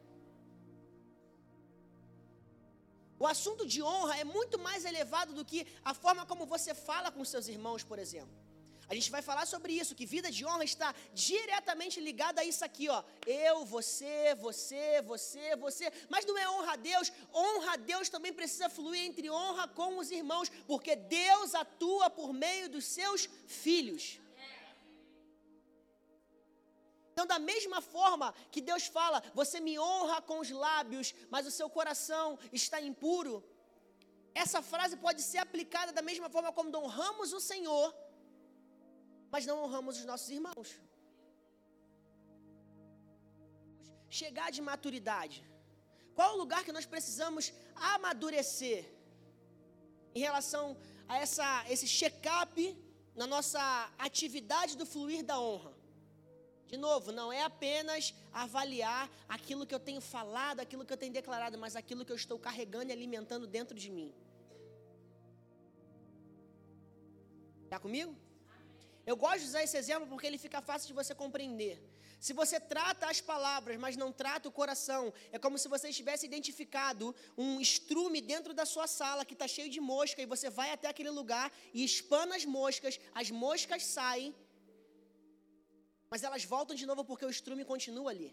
O 3.19 3.27
assunto 3.27 3.65
de 3.67 3.83
honra 3.83 4.19
é 4.19 4.25
muito 4.25 4.59
mais 4.59 4.85
elevado 4.85 5.33
do 5.33 5.45
que 5.45 5.67
a 5.83 5.95
forma 5.95 6.27
como 6.27 6.45
você 6.45 6.75
fala 6.75 7.11
com 7.11 7.25
seus 7.25 7.49
irmãos, 7.49 7.83
por 7.83 7.99
exemplo. 7.99 8.46
A 8.89 8.95
gente 8.95 9.11
vai 9.11 9.21
falar 9.21 9.47
sobre 9.47 9.73
isso, 9.73 9.97
que 9.97 10.07
vida 10.07 10.31
de 10.31 10.47
honra 10.47 10.65
está 10.65 10.95
diretamente 11.13 12.01
ligada 12.01 12.41
a 12.41 12.45
isso 12.45 12.65
aqui, 12.65 12.89
ó. 12.89 13.03
Eu, 13.27 13.65
você, 13.65 14.35
você, 14.37 15.03
você, 15.03 15.57
você. 15.57 15.93
Mas 16.09 16.25
não 16.25 16.39
é 16.39 16.49
honra 16.49 16.75
a 16.75 16.77
Deus. 16.77 17.13
Honra 17.35 17.73
a 17.73 17.77
Deus 17.77 18.09
também 18.09 18.33
precisa 18.33 18.69
fluir 18.69 19.03
entre 19.03 19.29
honra 19.29 19.67
com 19.67 19.99
os 19.99 20.13
irmãos, 20.13 20.49
porque 20.69 20.95
Deus 20.95 21.55
atua 21.55 22.09
por 22.09 22.33
meio 22.33 22.69
dos 22.69 22.85
seus 22.85 23.29
filhos. 23.49 24.21
Então, 27.13 27.27
da 27.27 27.39
mesma 27.41 27.81
forma 27.81 28.33
que 28.53 28.61
Deus 28.61 28.87
fala, 28.87 29.23
você 29.35 29.59
me 29.59 29.79
honra 29.81 30.23
com 30.23 30.39
os 30.39 30.51
lábios, 30.51 31.13
mas 31.29 31.47
o 31.47 31.51
seu 31.51 31.69
coração 31.69 32.39
está 32.53 32.81
impuro. 32.81 33.43
Essa 34.33 34.61
frase 34.63 34.97
pode 34.99 35.23
ser 35.23 35.39
aplicada 35.39 35.93
da 35.93 36.03
mesma 36.03 36.29
forma 36.29 36.53
como 36.53 36.77
honramos 36.77 37.33
o 37.33 37.41
Senhor 37.41 37.93
mas 39.37 39.45
não 39.49 39.63
honramos 39.63 39.99
os 40.01 40.07
nossos 40.11 40.31
irmãos. 40.37 40.69
Chegar 44.19 44.49
de 44.57 44.63
maturidade. 44.71 45.39
Qual 46.15 46.31
o 46.35 46.39
lugar 46.43 46.65
que 46.67 46.77
nós 46.77 46.87
precisamos 46.93 47.53
amadurecer 47.95 48.83
em 50.15 50.21
relação 50.27 50.65
a 51.07 51.19
essa, 51.19 51.49
esse 51.69 51.87
check-up 51.87 52.55
na 53.15 53.27
nossa 53.27 53.61
atividade 53.99 54.75
do 54.81 54.87
fluir 54.87 55.23
da 55.23 55.39
honra. 55.39 55.73
De 56.67 56.79
novo, 56.79 57.13
não 57.13 57.29
é 57.31 57.43
apenas 57.43 58.15
avaliar 58.33 59.11
aquilo 59.29 59.67
que 59.67 59.75
eu 59.75 59.81
tenho 59.89 60.01
falado, 60.01 60.61
aquilo 60.61 60.87
que 60.87 60.95
eu 60.95 60.97
tenho 60.97 61.13
declarado, 61.13 61.59
mas 61.59 61.77
aquilo 61.77 62.07
que 62.07 62.13
eu 62.13 62.17
estou 62.17 62.39
carregando 62.39 62.91
e 62.91 62.93
alimentando 62.93 63.47
dentro 63.47 63.77
de 63.85 63.91
mim. 63.91 64.15
Está 67.65 67.79
comigo? 67.79 68.17
Eu 69.11 69.17
gosto 69.25 69.41
de 69.43 69.49
usar 69.51 69.63
esse 69.67 69.77
exemplo 69.83 70.07
porque 70.11 70.27
ele 70.29 70.39
fica 70.45 70.61
fácil 70.69 70.89
de 70.89 70.95
você 71.01 71.15
compreender. 71.15 71.75
Se 72.27 72.33
você 72.41 72.59
trata 72.59 73.05
as 73.13 73.21
palavras, 73.21 73.77
mas 73.85 73.97
não 74.03 74.11
trata 74.21 74.49
o 74.49 74.57
coração, 74.61 75.03
é 75.31 75.39
como 75.45 75.59
se 75.63 75.69
você 75.75 75.93
tivesse 75.99 76.25
identificado 76.31 77.15
um 77.45 77.61
estrume 77.61 78.21
dentro 78.33 78.53
da 78.61 78.65
sua 78.73 78.87
sala 78.87 79.25
que 79.29 79.35
está 79.35 79.47
cheio 79.47 79.71
de 79.75 79.81
mosca 79.81 80.21
e 80.23 80.33
você 80.35 80.49
vai 80.59 80.71
até 80.73 80.89
aquele 80.89 81.11
lugar 81.11 81.47
e 81.73 81.85
espana 81.85 82.35
as 82.35 82.45
moscas, 82.45 82.99
as 83.15 83.31
moscas 83.31 83.85
saem, 83.85 84.35
mas 86.11 86.25
elas 86.29 86.45
voltam 86.45 86.75
de 86.81 86.87
novo 86.91 87.05
porque 87.05 87.27
o 87.27 87.35
estrume 87.37 87.65
continua 87.65 88.11
ali. 88.11 88.33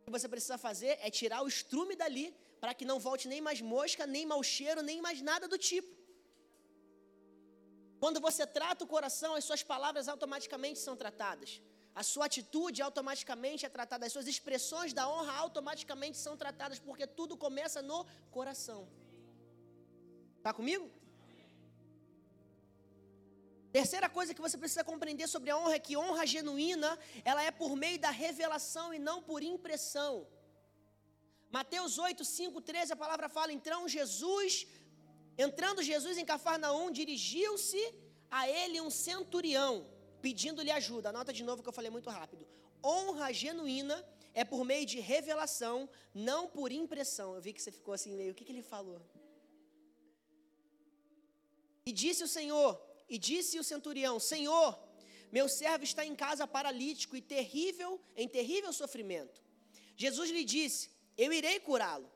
O 0.00 0.04
que 0.06 0.16
você 0.18 0.28
precisa 0.28 0.58
fazer 0.58 0.98
é 1.00 1.10
tirar 1.10 1.42
o 1.42 1.48
estrume 1.48 1.94
dali 2.02 2.26
para 2.60 2.74
que 2.74 2.84
não 2.90 2.98
volte 2.98 3.26
nem 3.28 3.40
mais 3.40 3.60
mosca, 3.60 4.06
nem 4.06 4.26
mau 4.26 4.42
cheiro, 4.42 4.82
nem 4.82 5.00
mais 5.00 5.20
nada 5.22 5.46
do 5.46 5.58
tipo. 5.70 5.98
Quando 8.02 8.20
você 8.20 8.46
trata 8.46 8.84
o 8.84 8.86
coração, 8.86 9.34
as 9.34 9.44
suas 9.44 9.62
palavras 9.62 10.08
automaticamente 10.08 10.78
são 10.78 10.96
tratadas. 10.96 11.60
A 12.00 12.02
sua 12.02 12.26
atitude 12.26 12.80
automaticamente 12.80 13.66
é 13.66 13.68
tratada, 13.68 14.06
as 14.06 14.12
suas 14.12 14.28
expressões 14.28 14.92
da 14.92 15.08
honra 15.12 15.32
automaticamente 15.44 16.16
são 16.16 16.36
tratadas, 16.36 16.78
porque 16.78 17.06
tudo 17.06 17.36
começa 17.36 17.82
no 17.82 18.06
coração. 18.30 18.88
Está 20.36 20.52
comigo? 20.52 20.88
Terceira 23.72 24.08
coisa 24.08 24.32
que 24.32 24.40
você 24.40 24.56
precisa 24.56 24.84
compreender 24.84 25.26
sobre 25.26 25.50
a 25.50 25.58
honra 25.58 25.74
é 25.74 25.78
que 25.86 25.96
honra 25.96 26.24
genuína, 26.34 26.98
ela 27.24 27.42
é 27.42 27.50
por 27.50 27.74
meio 27.76 27.98
da 27.98 28.10
revelação 28.10 28.94
e 28.94 28.98
não 28.98 29.20
por 29.20 29.42
impressão. 29.42 30.26
Mateus 31.50 31.98
8, 31.98 32.24
5, 32.24 32.60
13, 32.60 32.92
a 32.92 32.96
palavra 32.96 33.28
fala, 33.28 33.52
então 33.52 33.88
Jesus 33.88 34.66
Entrando 35.46 35.82
Jesus 35.82 36.18
em 36.18 36.24
Cafarnaum, 36.24 36.90
dirigiu-se 36.90 37.94
a 38.28 38.48
ele 38.48 38.80
um 38.80 38.90
centurião, 38.90 39.86
pedindo-lhe 40.20 40.70
ajuda. 40.70 41.10
Anota 41.10 41.32
de 41.32 41.44
novo 41.44 41.62
que 41.62 41.68
eu 41.68 41.72
falei 41.72 41.90
muito 41.90 42.10
rápido. 42.10 42.44
Honra 42.84 43.32
genuína 43.32 44.04
é 44.34 44.44
por 44.44 44.64
meio 44.64 44.84
de 44.84 44.98
revelação, 44.98 45.88
não 46.12 46.48
por 46.48 46.72
impressão. 46.72 47.34
Eu 47.34 47.40
vi 47.40 47.52
que 47.52 47.62
você 47.62 47.70
ficou 47.70 47.94
assim 47.94 48.14
meio, 48.16 48.32
o 48.32 48.34
que, 48.34 48.44
que 48.44 48.52
ele 48.52 48.62
falou? 48.62 49.00
E 51.86 51.92
disse 51.92 52.22
o 52.24 52.28
Senhor, 52.28 52.70
e 53.08 53.16
disse 53.16 53.58
o 53.58 53.64
centurião: 53.64 54.18
Senhor, 54.20 54.78
meu 55.30 55.48
servo 55.48 55.84
está 55.84 56.04
em 56.04 56.14
casa 56.14 56.46
paralítico 56.46 57.16
e 57.16 57.22
terrível, 57.22 58.00
em 58.16 58.28
terrível 58.28 58.72
sofrimento. 58.72 59.42
Jesus 59.96 60.30
lhe 60.30 60.44
disse: 60.44 60.90
Eu 61.16 61.32
irei 61.32 61.60
curá-lo. 61.60 62.10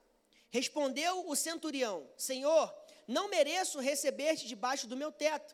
Respondeu 0.51 1.29
o 1.29 1.35
centurião: 1.35 2.09
Senhor, 2.17 2.73
não 3.17 3.25
mereço 3.37 3.85
receber-te 3.91 4.45
debaixo 4.53 4.87
do 4.91 5.01
meu 5.03 5.11
teto, 5.25 5.53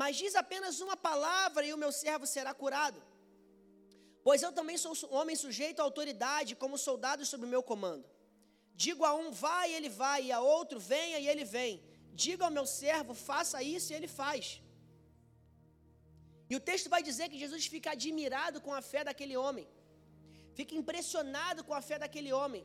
mas 0.00 0.16
diz 0.22 0.34
apenas 0.42 0.80
uma 0.86 0.96
palavra 1.08 1.64
e 1.66 1.72
o 1.74 1.82
meu 1.82 1.92
servo 2.02 2.26
será 2.34 2.52
curado. 2.62 3.00
Pois 4.26 4.42
eu 4.46 4.52
também 4.58 4.76
sou 4.84 4.94
homem 5.18 5.36
sujeito 5.44 5.80
à 5.80 5.84
autoridade, 5.88 6.58
como 6.62 6.84
soldado 6.86 7.24
sob 7.30 7.44
o 7.44 7.52
meu 7.54 7.62
comando. 7.72 8.06
Digo 8.84 9.04
a 9.10 9.12
um, 9.20 9.28
vai, 9.44 9.66
e 9.70 9.74
ele 9.78 9.90
vai, 10.02 10.18
e 10.26 10.32
a 10.38 10.40
outro, 10.56 10.78
venha, 10.92 11.18
e 11.18 11.26
ele 11.32 11.44
vem. 11.56 11.72
Digo 12.24 12.44
ao 12.44 12.54
meu 12.56 12.66
servo, 12.80 13.12
faça 13.30 13.62
isso, 13.76 13.88
e 13.90 13.96
ele 13.98 14.10
faz. 14.20 14.44
E 16.50 16.56
o 16.58 16.60
texto 16.68 16.88
vai 16.94 17.02
dizer 17.08 17.26
que 17.30 17.42
Jesus 17.44 17.64
fica 17.74 17.90
admirado 17.96 18.60
com 18.66 18.72
a 18.78 18.82
fé 18.90 19.02
daquele 19.08 19.36
homem, 19.42 19.66
fica 20.58 20.74
impressionado 20.82 21.62
com 21.68 21.74
a 21.78 21.82
fé 21.88 21.98
daquele 22.04 22.32
homem. 22.38 22.64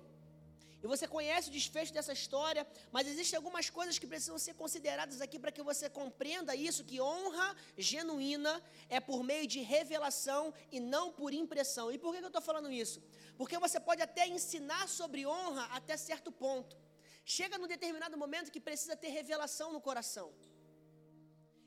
E 0.83 0.87
você 0.93 1.07
conhece 1.07 1.47
o 1.49 1.51
desfecho 1.51 1.93
dessa 1.93 2.11
história, 2.11 2.67
mas 2.91 3.07
existem 3.07 3.37
algumas 3.37 3.69
coisas 3.69 3.97
que 3.97 4.05
precisam 4.05 4.37
ser 4.37 4.53
consideradas 4.53 5.21
aqui 5.21 5.39
para 5.39 5.53
que 5.55 5.63
você 5.63 5.89
compreenda 5.89 6.53
isso: 6.53 6.83
que 6.83 6.99
honra 6.99 7.55
genuína 7.77 8.61
é 8.89 8.99
por 8.99 9.23
meio 9.23 9.47
de 9.47 9.61
revelação 9.61 10.53
e 10.69 10.81
não 10.81 11.05
por 11.19 11.33
impressão. 11.33 11.89
E 11.89 11.97
por 11.97 12.13
que 12.13 12.21
eu 12.21 12.27
estou 12.27 12.41
falando 12.41 12.69
isso? 12.69 13.01
Porque 13.37 13.57
você 13.57 13.79
pode 13.79 14.01
até 14.01 14.27
ensinar 14.27 14.89
sobre 14.89 15.25
honra 15.25 15.63
até 15.71 15.95
certo 15.95 16.29
ponto. 16.31 16.75
Chega 17.23 17.57
num 17.57 17.67
determinado 17.75 18.17
momento 18.17 18.51
que 18.51 18.59
precisa 18.59 18.97
ter 18.97 19.07
revelação 19.07 19.71
no 19.71 19.79
coração. 19.79 20.33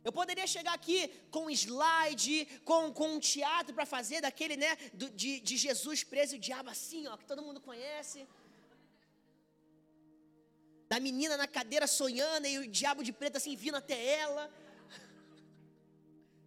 Eu 0.05 0.13
poderia 0.13 0.47
chegar 0.47 0.75
aqui 0.75 1.09
com 1.31 1.51
slide, 1.51 2.47
com, 2.65 2.93
com 2.93 3.09
um 3.15 3.19
teatro 3.19 3.75
para 3.75 3.87
fazer 3.87 4.21
daquele, 4.21 4.57
né, 4.57 4.77
do, 4.93 5.09
de, 5.11 5.41
de 5.41 5.57
Jesus 5.57 6.05
preso 6.05 6.35
e 6.35 6.39
o 6.39 6.41
diabo 6.41 6.69
assim, 6.71 7.09
ó, 7.09 7.17
que 7.17 7.25
todo 7.25 7.43
mundo 7.43 7.61
conhece 7.61 8.29
da 10.89 10.99
menina 11.01 11.37
na 11.37 11.47
cadeira 11.47 11.87
sonhando 11.87 12.47
e 12.47 12.59
o 12.59 12.69
diabo 12.69 13.03
de 13.03 13.13
preto 13.13 13.37
assim 13.37 13.55
vindo 13.57 13.77
até 13.77 13.99
ela. 14.21 14.45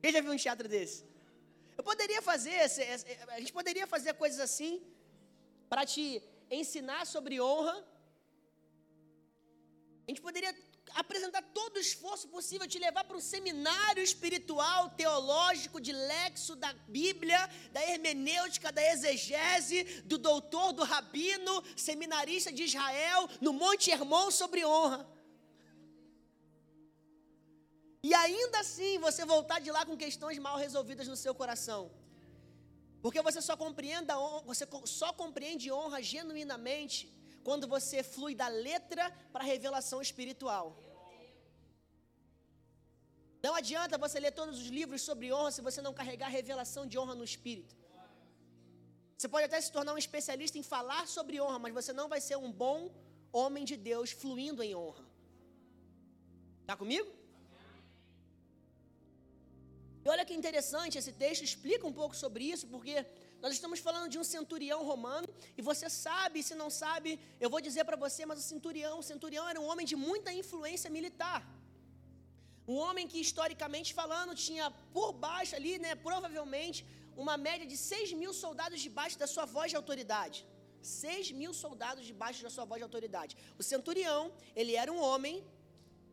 Quem 0.01 0.11
já 0.11 0.21
viu 0.21 0.31
um 0.31 0.37
teatro 0.37 0.67
desse? 0.67 1.05
Eu 1.77 1.83
poderia 1.83 2.21
fazer, 2.21 2.57
a 3.35 3.39
gente 3.39 3.53
poderia 3.53 3.87
fazer 3.87 4.13
coisas 4.13 4.39
assim 4.39 4.81
para 5.69 5.85
te 5.85 6.21
ensinar 6.49 7.05
sobre 7.05 7.39
honra. 7.39 7.75
A 10.05 10.11
gente 10.11 10.21
poderia 10.21 10.53
apresentar 10.95 11.41
todo 11.41 11.77
o 11.77 11.79
esforço 11.79 12.27
possível, 12.27 12.67
te 12.67 12.79
levar 12.79 13.03
para 13.03 13.17
um 13.17 13.21
seminário 13.21 14.01
espiritual, 14.01 14.89
teológico, 14.91 15.79
de 15.79 15.91
lexo 15.91 16.55
da 16.55 16.73
Bíblia, 16.87 17.39
da 17.71 17.81
hermenêutica, 17.83 18.71
da 18.71 18.83
exegese, 18.91 19.83
do 20.05 20.17
doutor, 20.17 20.73
do 20.73 20.83
rabino, 20.83 21.63
seminarista 21.75 22.51
de 22.51 22.63
Israel, 22.63 23.29
no 23.41 23.53
Monte 23.53 23.91
Hermon 23.91 24.31
sobre 24.31 24.65
honra. 24.65 25.07
E 28.01 28.13
ainda 28.13 28.59
assim 28.59 28.97
você 28.99 29.25
voltar 29.25 29.59
de 29.59 29.71
lá 29.71 29.85
com 29.85 29.97
questões 29.97 30.37
mal 30.39 30.57
resolvidas 30.57 31.07
no 31.07 31.15
seu 31.15 31.35
coração. 31.35 31.91
Porque 33.01 33.21
você 33.21 33.41
só 33.41 33.55
compreende, 33.55 34.07
você 34.45 34.67
só 34.85 35.11
compreende 35.13 35.71
honra 35.71 36.01
genuinamente 36.01 37.18
quando 37.43 37.67
você 37.67 38.01
flui 38.03 38.33
da 38.35 38.47
letra 38.47 39.11
para 39.33 39.43
a 39.43 39.47
revelação 39.53 40.01
espiritual. 40.01 40.65
Não 43.41 43.53
adianta 43.55 43.97
você 43.97 44.19
ler 44.19 44.31
todos 44.31 44.59
os 44.61 44.67
livros 44.67 45.01
sobre 45.01 45.31
honra 45.31 45.51
se 45.51 45.61
você 45.61 45.81
não 45.81 45.93
carregar 45.93 46.27
a 46.27 46.37
revelação 46.39 46.85
de 46.85 46.97
honra 46.99 47.15
no 47.15 47.23
espírito. 47.23 47.73
Você 49.17 49.27
pode 49.27 49.45
até 49.45 49.59
se 49.59 49.71
tornar 49.71 49.93
um 49.93 49.97
especialista 49.97 50.57
em 50.57 50.63
falar 50.63 51.07
sobre 51.07 51.41
honra, 51.41 51.59
mas 51.59 51.73
você 51.73 51.91
não 51.93 52.07
vai 52.13 52.21
ser 52.21 52.37
um 52.37 52.51
bom 52.51 52.79
homem 53.31 53.63
de 53.65 53.75
Deus 53.75 54.11
fluindo 54.11 54.61
em 54.63 54.73
honra. 54.75 55.05
Está 56.61 56.75
comigo? 56.75 57.09
E 60.03 60.07
olha 60.13 60.25
que 60.27 60.33
interessante, 60.33 60.97
esse 60.97 61.11
texto 61.23 61.43
explica 61.43 61.85
um 61.85 61.95
pouco 62.01 62.15
sobre 62.15 62.43
isso, 62.53 62.65
porque 62.67 63.05
nós 63.43 63.53
estamos 63.57 63.79
falando 63.87 64.07
de 64.13 64.19
um 64.21 64.25
centurião 64.35 64.79
romano, 64.91 65.27
e 65.57 65.61
você 65.69 65.87
sabe, 66.05 66.43
se 66.49 66.55
não 66.61 66.69
sabe, 66.83 67.09
eu 67.43 67.49
vou 67.53 67.61
dizer 67.67 67.83
para 67.89 68.01
você, 68.05 68.21
mas 68.29 68.39
o 68.43 68.47
centurião, 68.53 68.95
o 68.99 69.07
centurião 69.11 69.45
era 69.51 69.61
um 69.63 69.67
homem 69.71 69.85
de 69.91 69.95
muita 70.07 70.31
influência 70.41 70.89
militar. 70.97 71.41
Um 72.71 72.77
homem 72.85 73.05
que, 73.11 73.19
historicamente 73.27 73.91
falando, 73.99 74.33
tinha 74.45 74.65
por 74.95 75.09
baixo 75.27 75.55
ali, 75.59 75.75
né, 75.85 75.93
provavelmente, 76.07 76.79
uma 77.23 77.35
média 77.47 77.65
de 77.71 77.77
6 77.77 78.13
mil 78.21 78.33
soldados 78.43 78.79
debaixo 78.87 79.17
da 79.23 79.27
sua 79.33 79.45
voz 79.55 79.69
de 79.71 79.77
autoridade. 79.81 80.39
6 80.81 81.31
mil 81.39 81.53
soldados 81.63 82.03
debaixo 82.11 82.43
da 82.45 82.51
sua 82.55 82.65
voz 82.69 82.79
de 82.81 82.87
autoridade. 82.89 83.35
O 83.61 83.63
centurião, 83.71 84.21
ele 84.55 84.75
era 84.83 84.91
um 84.95 85.01
homem 85.09 85.35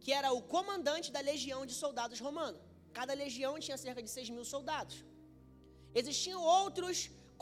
que 0.00 0.12
era 0.20 0.30
o 0.38 0.40
comandante 0.54 1.10
da 1.16 1.20
legião 1.32 1.60
de 1.70 1.74
soldados 1.82 2.20
romano. 2.26 2.58
Cada 2.98 3.14
legião 3.24 3.52
tinha 3.66 3.78
cerca 3.84 4.02
de 4.06 4.10
6 4.10 4.30
mil 4.30 4.44
soldados. 4.54 4.96
Existiam 6.00 6.40
outros 6.60 6.96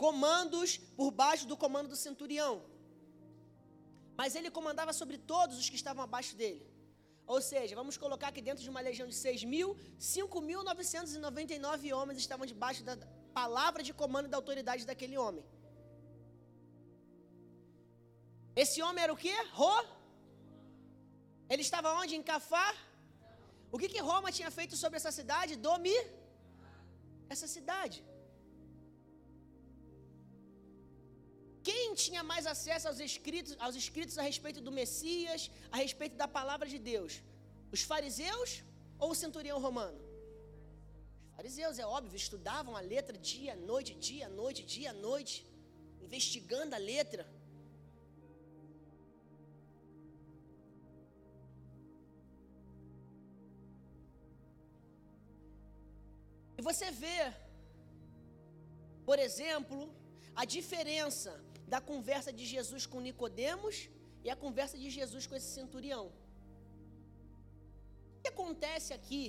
comandos 0.05 0.68
por 0.98 1.09
baixo 1.22 1.46
do 1.50 1.57
comando 1.64 1.88
do 1.92 1.98
centurião. 2.05 2.55
Mas 4.20 4.36
ele 4.38 4.50
comandava 4.59 4.92
sobre 5.00 5.16
todos 5.32 5.57
os 5.61 5.68
que 5.70 5.80
estavam 5.80 6.02
abaixo 6.09 6.34
dele. 6.40 6.62
Ou 7.32 7.40
seja, 7.50 7.74
vamos 7.80 7.96
colocar 8.05 8.30
que 8.34 8.42
dentro 8.48 8.62
de 8.64 8.70
uma 8.72 8.82
legião 8.88 9.09
de 9.12 9.16
6 9.26 9.44
mil, 9.55 9.68
5.999 9.98 11.92
homens 11.98 12.18
estavam 12.24 12.46
debaixo 12.52 12.82
da 12.88 12.96
palavra 13.40 13.82
de 13.88 13.92
comando 14.02 14.26
e 14.28 14.32
da 14.32 14.38
autoridade 14.42 14.88
daquele 14.90 15.16
homem. 15.24 15.44
Esse 18.62 18.80
homem 18.86 19.02
era 19.07 19.14
o 19.16 19.20
que? 19.24 19.34
Ro? 19.61 19.76
Ele 21.52 21.62
estava 21.68 21.88
onde? 22.00 22.14
Em 22.18 22.26
Cafar? 22.32 22.74
O 23.74 23.78
que, 23.80 23.88
que 23.92 24.00
Roma 24.11 24.30
tinha 24.38 24.50
feito 24.59 24.76
sobre 24.82 24.98
essa 25.00 25.12
cidade? 25.20 25.62
Domi 25.68 25.98
essa 27.34 27.48
cidade. 27.57 27.96
Quem 31.68 31.94
tinha 32.04 32.22
mais 32.30 32.46
acesso 32.52 32.86
aos 32.88 32.98
escritos, 33.08 33.52
aos 33.64 33.74
escritos 33.82 34.16
a 34.18 34.24
respeito 34.30 34.60
do 34.66 34.72
Messias, 34.80 35.42
a 35.74 35.78
respeito 35.84 36.16
da 36.22 36.28
palavra 36.38 36.68
de 36.72 36.78
Deus? 36.90 37.12
Os 37.74 37.82
fariseus 37.90 38.50
ou 38.98 39.10
o 39.12 39.18
centurião 39.22 39.58
romano? 39.66 39.98
Os 41.28 41.36
fariseus, 41.36 41.78
é 41.84 41.86
óbvio, 41.98 42.16
estudavam 42.24 42.76
a 42.80 42.82
letra 42.94 43.16
dia, 43.16 43.54
noite, 43.70 43.94
dia, 44.08 44.28
noite, 44.28 44.62
dia, 44.74 44.92
noite, 44.92 45.36
investigando 46.06 46.74
a 46.74 46.82
letra. 46.92 47.24
E 56.58 56.62
você 56.68 56.90
vê, 56.90 57.20
por 59.08 59.18
exemplo, 59.18 59.80
a 60.36 60.44
diferença 60.44 61.32
da 61.72 61.80
conversa 61.90 62.32
de 62.38 62.44
Jesus 62.54 62.84
com 62.86 63.00
Nicodemos 63.08 63.76
e 64.24 64.30
a 64.30 64.36
conversa 64.44 64.76
de 64.82 64.88
Jesus 64.98 65.26
com 65.26 65.36
esse 65.38 65.50
centurião. 65.58 66.06
O 68.18 68.22
que 68.22 68.28
acontece 68.34 68.92
aqui? 68.98 69.24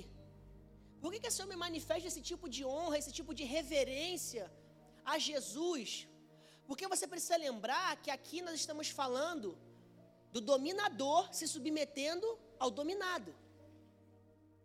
Por 1.00 1.12
que, 1.12 1.20
que 1.20 1.28
esse 1.30 1.42
homem 1.42 1.58
manifesta 1.66 2.08
esse 2.08 2.22
tipo 2.30 2.48
de 2.48 2.62
honra, 2.64 2.98
esse 2.98 3.12
tipo 3.18 3.32
de 3.38 3.44
reverência 3.44 4.44
a 5.04 5.18
Jesus? 5.18 6.08
Porque 6.66 6.88
você 6.92 7.06
precisa 7.06 7.36
lembrar 7.36 7.90
que 8.02 8.10
aqui 8.10 8.40
nós 8.46 8.56
estamos 8.62 8.88
falando 9.00 9.48
do 10.32 10.40
dominador 10.52 11.22
se 11.38 11.46
submetendo 11.46 12.26
ao 12.58 12.70
dominado. 12.70 13.32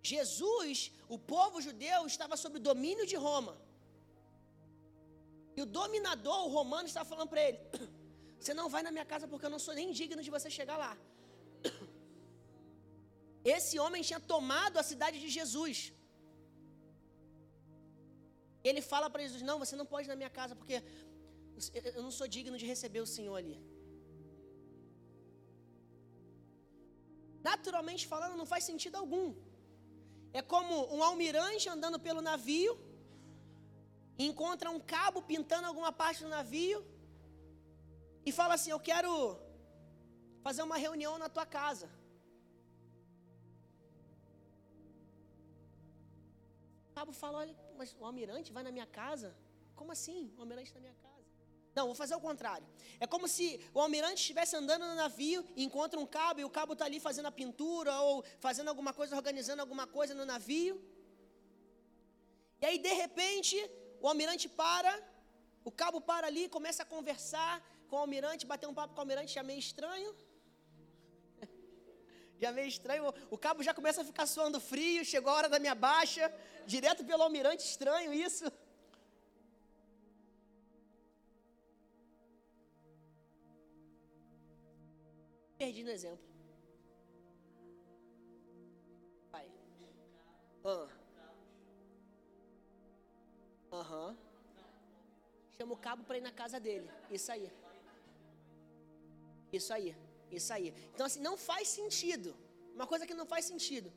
Jesus, 0.02 0.92
o 1.08 1.18
povo 1.34 1.62
judeu, 1.62 2.00
estava 2.08 2.36
sob 2.36 2.58
o 2.58 2.66
domínio 2.70 3.06
de 3.06 3.16
Roma. 3.16 3.56
E 5.58 5.62
o 5.66 5.68
dominador, 5.80 6.40
o 6.46 6.52
romano, 6.58 6.88
estava 6.92 7.08
falando 7.14 7.30
para 7.34 7.44
ele: 7.48 7.60
Você 8.40 8.54
não 8.60 8.68
vai 8.74 8.82
na 8.88 8.92
minha 8.96 9.08
casa 9.14 9.28
porque 9.32 9.46
eu 9.48 9.54
não 9.56 9.62
sou 9.66 9.74
nem 9.80 9.90
digno 10.00 10.22
de 10.26 10.32
você 10.36 10.50
chegar 10.60 10.78
lá. 10.84 10.92
Esse 13.58 13.76
homem 13.84 14.02
tinha 14.10 14.22
tomado 14.34 14.78
a 14.82 14.84
cidade 14.92 15.18
de 15.24 15.30
Jesus. 15.38 15.78
Ele 18.70 18.82
fala 18.92 19.10
para 19.10 19.24
Jesus: 19.28 19.44
Não, 19.50 19.58
você 19.64 19.76
não 19.82 19.88
pode 19.94 20.08
ir 20.08 20.14
na 20.14 20.20
minha 20.24 20.34
casa 20.40 20.56
porque 20.62 20.78
eu 21.98 22.04
não 22.06 22.14
sou 22.20 22.28
digno 22.38 22.58
de 22.62 22.66
receber 22.74 23.02
o 23.02 23.12
Senhor 23.16 23.36
ali. 23.42 23.58
Naturalmente 27.50 28.04
falando, 28.14 28.40
não 28.42 28.46
faz 28.54 28.64
sentido 28.72 28.96
algum. 29.04 29.28
É 30.40 30.42
como 30.54 30.74
um 30.96 31.04
almirante 31.04 31.68
andando 31.76 32.00
pelo 32.08 32.22
navio, 32.30 32.74
encontra 34.18 34.70
um 34.70 34.80
cabo 34.80 35.22
pintando 35.22 35.68
alguma 35.68 35.92
parte 35.92 36.24
do 36.24 36.30
navio 36.30 36.86
e 38.26 38.32
fala 38.32 38.54
assim: 38.56 38.72
Eu 38.72 38.80
quero 38.80 39.40
fazer 40.42 40.64
uma 40.64 40.78
reunião 40.78 41.18
na 41.18 41.30
tua 41.30 41.46
casa. 41.46 41.90
O 46.90 46.94
cabo 46.94 47.12
fala: 47.12 47.40
Olha, 47.40 47.56
mas 47.78 47.96
o 48.00 48.06
almirante 48.06 48.52
vai 48.52 48.64
na 48.64 48.72
minha 48.72 48.86
casa? 48.86 49.36
Como 49.76 49.92
assim? 49.92 50.34
O 50.38 50.42
almirante 50.42 50.74
na 50.74 50.82
minha 50.82 50.94
casa? 50.96 51.12
Não, 51.74 51.86
vou 51.86 51.96
fazer 51.96 52.16
o 52.16 52.20
contrário. 52.20 52.68
É 53.00 53.08
como 53.08 53.28
se 53.28 53.46
o 53.74 53.80
almirante 53.80 54.22
estivesse 54.22 54.56
andando 54.56 54.86
no 54.86 54.96
navio 54.96 55.46
encontra 55.56 56.00
um 56.00 56.06
cabo 56.06 56.42
e 56.42 56.44
o 56.44 56.50
cabo 56.50 56.74
está 56.74 56.86
ali 56.86 57.00
fazendo 57.00 57.28
a 57.28 57.32
pintura 57.32 57.94
ou 58.02 58.24
fazendo 58.40 58.68
alguma 58.68 58.94
coisa, 58.94 59.16
organizando 59.16 59.62
alguma 59.62 59.88
coisa 59.88 60.14
no 60.14 60.26
navio. 60.26 60.82
E 62.62 62.66
aí, 62.66 62.78
de 62.78 62.94
repente, 62.94 63.58
o 64.02 64.08
almirante 64.08 64.50
para, 64.50 64.92
o 65.64 65.72
cabo 65.72 66.02
para 66.02 66.26
ali, 66.28 66.50
começa 66.50 66.82
a 66.84 66.86
conversar 66.86 67.54
com 67.88 67.96
o 67.98 68.00
almirante, 68.00 68.46
bater 68.46 68.68
um 68.68 68.74
papo 68.74 68.94
com 68.94 69.00
o 69.00 69.04
almirante, 69.04 69.34
já 69.34 69.44
meio 69.44 69.60
estranho. 69.60 70.16
já 72.42 72.52
meio 72.52 72.68
estranho. 72.68 73.14
O 73.30 73.38
cabo 73.38 73.62
já 73.62 73.74
começa 73.74 74.02
a 74.02 74.06
ficar 74.06 74.26
suando 74.26 74.60
frio, 74.60 75.06
chegou 75.06 75.32
a 75.32 75.36
hora 75.36 75.50
da 75.50 75.60
minha 75.60 75.76
baixa, 75.76 76.34
direto 76.66 77.06
pelo 77.06 77.22
almirante, 77.24 77.64
estranho 77.64 78.12
isso. 78.14 78.46
Perdi 85.60 85.84
no 85.84 85.92
exemplo. 85.92 86.26
Vai. 89.32 89.48
Ah. 90.66 91.01
Aham. 93.72 94.08
Uhum. 94.10 94.18
Chama 95.58 95.74
o 95.74 95.78
cabo 95.78 96.04
para 96.04 96.18
ir 96.18 96.22
na 96.22 96.32
casa 96.32 96.60
dele. 96.60 96.90
Isso 97.10 97.32
aí. 97.32 97.52
Isso 99.52 99.74
aí. 99.74 99.96
Isso 100.32 100.54
aí. 100.54 100.74
Então, 100.94 101.06
assim, 101.06 101.20
não 101.20 101.36
faz 101.38 101.68
sentido. 101.68 102.36
Uma 102.74 102.88
coisa 102.88 103.06
que 103.06 103.14
não 103.14 103.26
faz 103.26 103.46
sentido. 103.46 103.92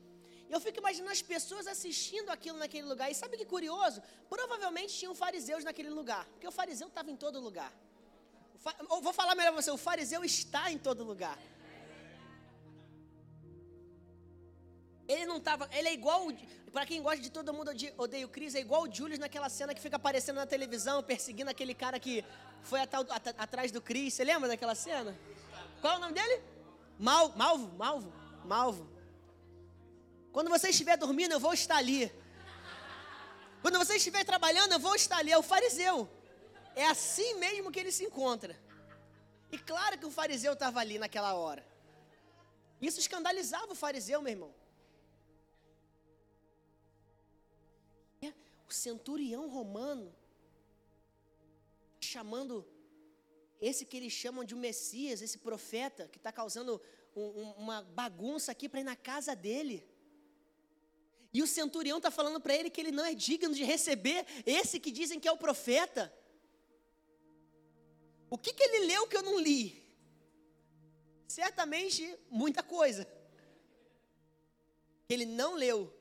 Eu 0.49 0.59
fico 0.59 0.77
imaginando 0.79 1.11
as 1.11 1.21
pessoas 1.21 1.65
assistindo 1.65 2.29
aquilo 2.29 2.57
naquele 2.57 2.85
lugar. 2.85 3.09
E 3.09 3.15
sabe 3.15 3.37
que 3.37 3.45
curioso? 3.45 4.01
Provavelmente 4.29 4.93
tinham 4.93 5.15
fariseus 5.15 5.63
naquele 5.63 5.89
lugar. 5.89 6.25
Porque 6.33 6.47
o 6.47 6.51
fariseu 6.51 6.87
estava 6.87 7.09
em 7.09 7.15
todo 7.15 7.39
lugar. 7.39 7.73
Vou 9.01 9.13
falar 9.13 9.35
melhor 9.35 9.53
para 9.53 9.61
você: 9.61 9.71
o 9.71 9.77
fariseu 9.77 10.23
está 10.23 10.71
em 10.71 10.77
todo 10.77 11.03
lugar. 11.03 11.37
Ele 15.07 15.25
não 15.25 15.37
estava. 15.37 15.69
Ele 15.71 15.87
é 15.87 15.93
igual. 15.93 16.27
Para 16.71 16.85
quem 16.85 17.01
gosta 17.01 17.21
de 17.21 17.29
todo 17.29 17.53
mundo 17.53 17.71
odeia 17.97 18.25
o 18.25 18.29
Cris, 18.29 18.53
é 18.53 18.59
igual 18.59 18.83
o 18.83 18.93
Julius 18.93 19.19
naquela 19.19 19.47
cena 19.47 19.73
que 19.73 19.79
fica 19.79 19.95
aparecendo 19.95 20.35
na 20.37 20.45
televisão, 20.45 21.01
perseguindo 21.01 21.49
aquele 21.49 21.73
cara 21.73 21.97
que 21.99 22.23
foi 22.63 22.81
at, 22.81 22.93
at, 22.93 23.27
atrás 23.37 23.71
do 23.71 23.81
Cris. 23.81 24.13
Você 24.13 24.23
lembra 24.23 24.49
daquela 24.49 24.75
cena? 24.75 25.15
Qual 25.79 25.93
é 25.93 25.97
o 25.97 25.99
nome 25.99 26.13
dele? 26.13 26.41
Mal, 26.99 27.29
Malvo, 27.35 27.71
Malvo, 27.77 28.13
Malvo. 28.43 28.89
Quando 30.33 30.49
você 30.49 30.69
estiver 30.69 30.97
dormindo, 30.97 31.31
eu 31.31 31.39
vou 31.39 31.53
estar 31.53 31.77
ali. 31.77 32.11
Quando 33.61 33.77
você 33.77 33.95
estiver 33.95 34.25
trabalhando, 34.25 34.73
eu 34.73 34.79
vou 34.79 34.95
estar 34.95 35.17
ali. 35.17 35.31
É 35.31 35.37
o 35.37 35.43
fariseu. 35.43 36.09
É 36.75 36.85
assim 36.87 37.35
mesmo 37.35 37.71
que 37.71 37.79
ele 37.79 37.91
se 37.91 38.03
encontra. 38.03 38.59
E 39.49 39.57
claro 39.57 39.97
que 39.97 40.05
o 40.05 40.11
fariseu 40.11 40.53
estava 40.53 40.81
ali 40.81 40.99
naquela 40.99 41.33
hora. 41.35 41.65
Isso 42.81 42.99
escandalizava 42.99 43.71
o 43.71 43.75
fariseu, 43.75 44.21
meu 44.21 44.31
irmão. 44.31 44.53
O 48.67 48.73
centurião 48.73 49.47
romano, 49.49 50.13
chamando 51.99 52.67
esse 53.61 53.85
que 53.85 53.97
eles 53.97 54.13
chamam 54.13 54.43
de 54.43 54.53
um 54.53 54.59
Messias, 54.59 55.21
esse 55.21 55.39
profeta, 55.39 56.07
que 56.07 56.17
está 56.17 56.31
causando 56.31 56.81
um, 57.15 57.21
um, 57.21 57.51
uma 57.53 57.81
bagunça 57.81 58.51
aqui 58.51 58.67
para 58.67 58.81
ir 58.81 58.83
na 58.83 58.95
casa 58.95 59.35
dele. 59.35 59.87
E 61.33 61.41
o 61.41 61.47
centurião 61.47 61.97
está 61.97 62.11
falando 62.11 62.39
para 62.39 62.55
ele 62.55 62.69
que 62.69 62.79
ele 62.79 62.91
não 62.91 63.05
é 63.05 63.13
digno 63.13 63.53
de 63.53 63.63
receber 63.63 64.25
esse 64.45 64.79
que 64.79 64.91
dizem 64.91 65.19
que 65.19 65.27
é 65.27 65.31
o 65.31 65.37
profeta. 65.37 66.13
O 68.29 68.37
que, 68.37 68.53
que 68.53 68.63
ele 68.63 68.87
leu 68.87 69.07
que 69.07 69.17
eu 69.17 69.23
não 69.23 69.39
li? 69.39 69.83
Certamente 71.27 72.17
muita 72.29 72.63
coisa. 72.63 73.07
Ele 75.07 75.25
não 75.25 75.55
leu. 75.55 75.93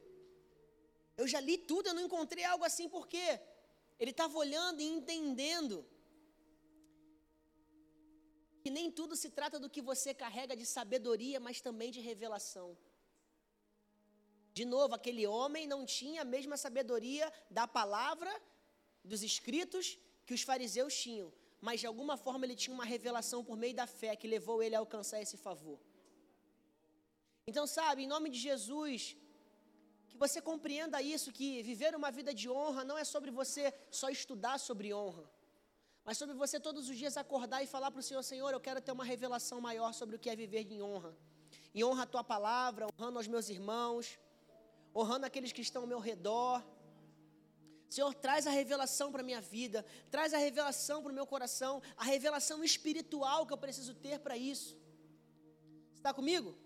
Eu 1.16 1.26
já 1.32 1.40
li 1.40 1.56
tudo, 1.70 1.88
eu 1.88 1.94
não 1.94 2.06
encontrei 2.08 2.44
algo 2.44 2.64
assim, 2.64 2.88
porque 2.88 3.24
ele 3.98 4.10
estava 4.10 4.36
olhando 4.44 4.80
e 4.80 4.88
entendendo 4.96 5.76
que 8.62 8.70
nem 8.70 8.90
tudo 8.98 9.14
se 9.22 9.28
trata 9.38 9.58
do 9.62 9.68
que 9.74 9.82
você 9.90 10.10
carrega 10.14 10.56
de 10.60 10.66
sabedoria, 10.66 11.38
mas 11.46 11.60
também 11.60 11.90
de 11.96 12.00
revelação. 12.00 12.68
De 14.58 14.64
novo, 14.64 14.94
aquele 14.94 15.26
homem 15.26 15.66
não 15.66 15.80
tinha 15.84 16.22
a 16.22 16.30
mesma 16.34 16.56
sabedoria 16.56 17.26
da 17.50 17.66
palavra, 17.78 18.32
dos 19.12 19.22
escritos, 19.22 19.98
que 20.26 20.34
os 20.36 20.42
fariseus 20.50 20.94
tinham, 21.04 21.28
mas 21.60 21.80
de 21.80 21.86
alguma 21.90 22.16
forma 22.16 22.46
ele 22.46 22.56
tinha 22.62 22.74
uma 22.78 22.86
revelação 22.94 23.40
por 23.48 23.56
meio 23.62 23.74
da 23.74 23.86
fé 23.86 24.16
que 24.16 24.32
levou 24.34 24.62
ele 24.62 24.76
a 24.76 24.78
alcançar 24.78 25.20
esse 25.20 25.36
favor. 25.36 25.78
Então, 27.46 27.66
sabe, 27.66 28.04
em 28.04 28.12
nome 28.14 28.30
de 28.30 28.38
Jesus, 28.38 29.16
que 30.14 30.18
você 30.26 30.40
compreenda 30.40 31.02
isso, 31.02 31.32
que 31.32 31.60
viver 31.70 31.92
uma 31.96 32.08
vida 32.08 32.32
de 32.32 32.48
honra 32.48 32.84
não 32.84 32.96
é 32.96 33.02
sobre 33.02 33.32
você 33.32 33.74
só 33.90 34.08
estudar 34.08 34.58
sobre 34.58 34.94
honra, 34.94 35.28
mas 36.04 36.16
sobre 36.16 36.36
você 36.36 36.60
todos 36.60 36.88
os 36.88 36.96
dias 36.96 37.16
acordar 37.16 37.64
e 37.64 37.66
falar 37.66 37.90
para 37.90 37.98
o 37.98 38.02
Senhor, 38.02 38.22
Senhor, 38.22 38.52
eu 38.52 38.60
quero 38.60 38.80
ter 38.80 38.92
uma 38.92 39.04
revelação 39.04 39.60
maior 39.60 39.92
sobre 39.92 40.14
o 40.14 40.18
que 40.18 40.30
é 40.30 40.36
viver 40.36 40.70
em 40.70 40.80
honra. 40.80 41.16
Em 41.74 41.82
honra 41.82 42.04
a 42.04 42.06
tua 42.06 42.22
palavra, 42.22 42.86
honrando 42.92 43.18
aos 43.18 43.26
meus 43.26 43.48
irmãos, 43.48 44.16
honrando 44.94 45.26
aqueles 45.26 45.50
que 45.50 45.62
estão 45.62 45.82
ao 45.82 45.88
meu 45.88 45.98
redor. 45.98 46.64
Senhor, 47.90 48.14
traz 48.14 48.46
a 48.46 48.50
revelação 48.50 49.10
para 49.10 49.20
a 49.20 49.24
minha 49.24 49.40
vida, 49.40 49.84
traz 50.12 50.32
a 50.32 50.38
revelação 50.38 51.02
para 51.02 51.10
o 51.10 51.14
meu 51.14 51.26
coração, 51.26 51.82
a 51.96 52.04
revelação 52.04 52.62
espiritual 52.62 53.46
que 53.46 53.52
eu 53.52 53.58
preciso 53.58 53.94
ter 53.96 54.20
para 54.20 54.36
isso. 54.36 54.78
Está 55.96 56.14
comigo? 56.14 56.56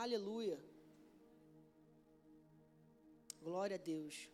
Aleluia. 0.00 0.58
Glória 3.42 3.76
a 3.76 3.78
Deus. 3.78 4.30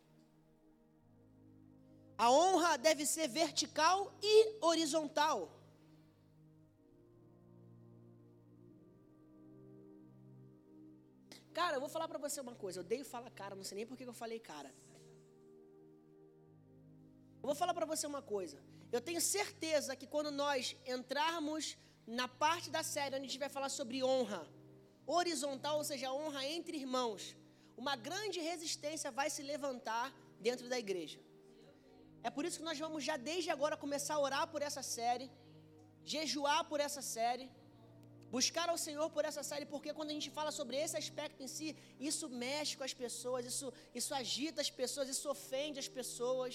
A 2.17 2.31
honra 2.31 2.77
deve 2.77 3.05
ser 3.05 3.27
vertical 3.29 4.13
e 4.23 4.35
horizontal. 4.61 5.51
Cara, 11.53 11.77
eu 11.77 11.81
vou 11.81 11.89
falar 11.89 12.07
para 12.07 12.19
você 12.19 12.41
uma 12.41 12.55
coisa. 12.55 12.79
Eu 12.79 12.85
odeio 12.85 13.05
falar 13.05 13.31
cara, 13.31 13.57
não 13.57 13.65
sei 13.65 13.77
nem 13.77 13.87
por 13.87 13.97
que 13.97 14.05
eu 14.05 14.13
falei 14.13 14.39
cara. 14.39 14.73
Eu 17.43 17.47
vou 17.51 17.55
falar 17.55 17.75
para 17.75 17.87
você 17.87 18.07
uma 18.07 18.23
coisa. 18.23 18.63
Eu 18.93 19.01
tenho 19.01 19.21
certeza 19.21 19.97
que 19.97 20.07
quando 20.07 20.31
nós 20.31 20.77
entrarmos 20.87 21.77
na 22.07 22.29
parte 22.29 22.71
da 22.71 22.85
série 22.85 23.17
onde 23.17 23.25
a 23.25 23.29
gente 23.29 23.41
vai 23.41 23.49
falar 23.49 23.69
sobre 23.69 24.05
honra 24.05 24.58
horizontal, 25.17 25.77
ou 25.81 25.87
seja, 25.91 26.13
honra 26.19 26.43
entre 26.57 26.77
irmãos, 26.85 27.23
uma 27.83 27.95
grande 28.09 28.39
resistência 28.51 29.11
vai 29.19 29.29
se 29.35 29.43
levantar 29.53 30.07
dentro 30.47 30.67
da 30.73 30.79
igreja. 30.85 31.19
É 32.27 32.31
por 32.37 32.45
isso 32.47 32.59
que 32.61 32.69
nós 32.71 32.79
vamos 32.85 33.03
já 33.09 33.17
desde 33.31 33.51
agora 33.57 33.83
começar 33.85 34.15
a 34.17 34.25
orar 34.27 34.45
por 34.53 34.63
essa 34.69 34.83
série, 34.97 35.29
jejuar 36.15 36.61
por 36.71 36.81
essa 36.87 37.03
série, 37.15 37.47
buscar 38.37 38.67
ao 38.73 38.79
Senhor 38.87 39.09
por 39.17 39.25
essa 39.29 39.43
série, 39.51 39.67
porque 39.75 39.93
quando 39.99 40.11
a 40.13 40.17
gente 40.19 40.31
fala 40.39 40.51
sobre 40.59 40.77
esse 40.85 40.97
aspecto 41.03 41.43
em 41.45 41.51
si, 41.57 41.69
isso 42.09 42.27
mexe 42.45 42.77
com 42.79 42.85
as 42.89 42.95
pessoas, 43.05 43.47
isso, 43.53 43.69
isso 44.01 44.13
agita 44.23 44.61
as 44.67 44.71
pessoas, 44.81 45.09
isso 45.15 45.29
ofende 45.37 45.79
as 45.85 45.91
pessoas. 45.99 46.55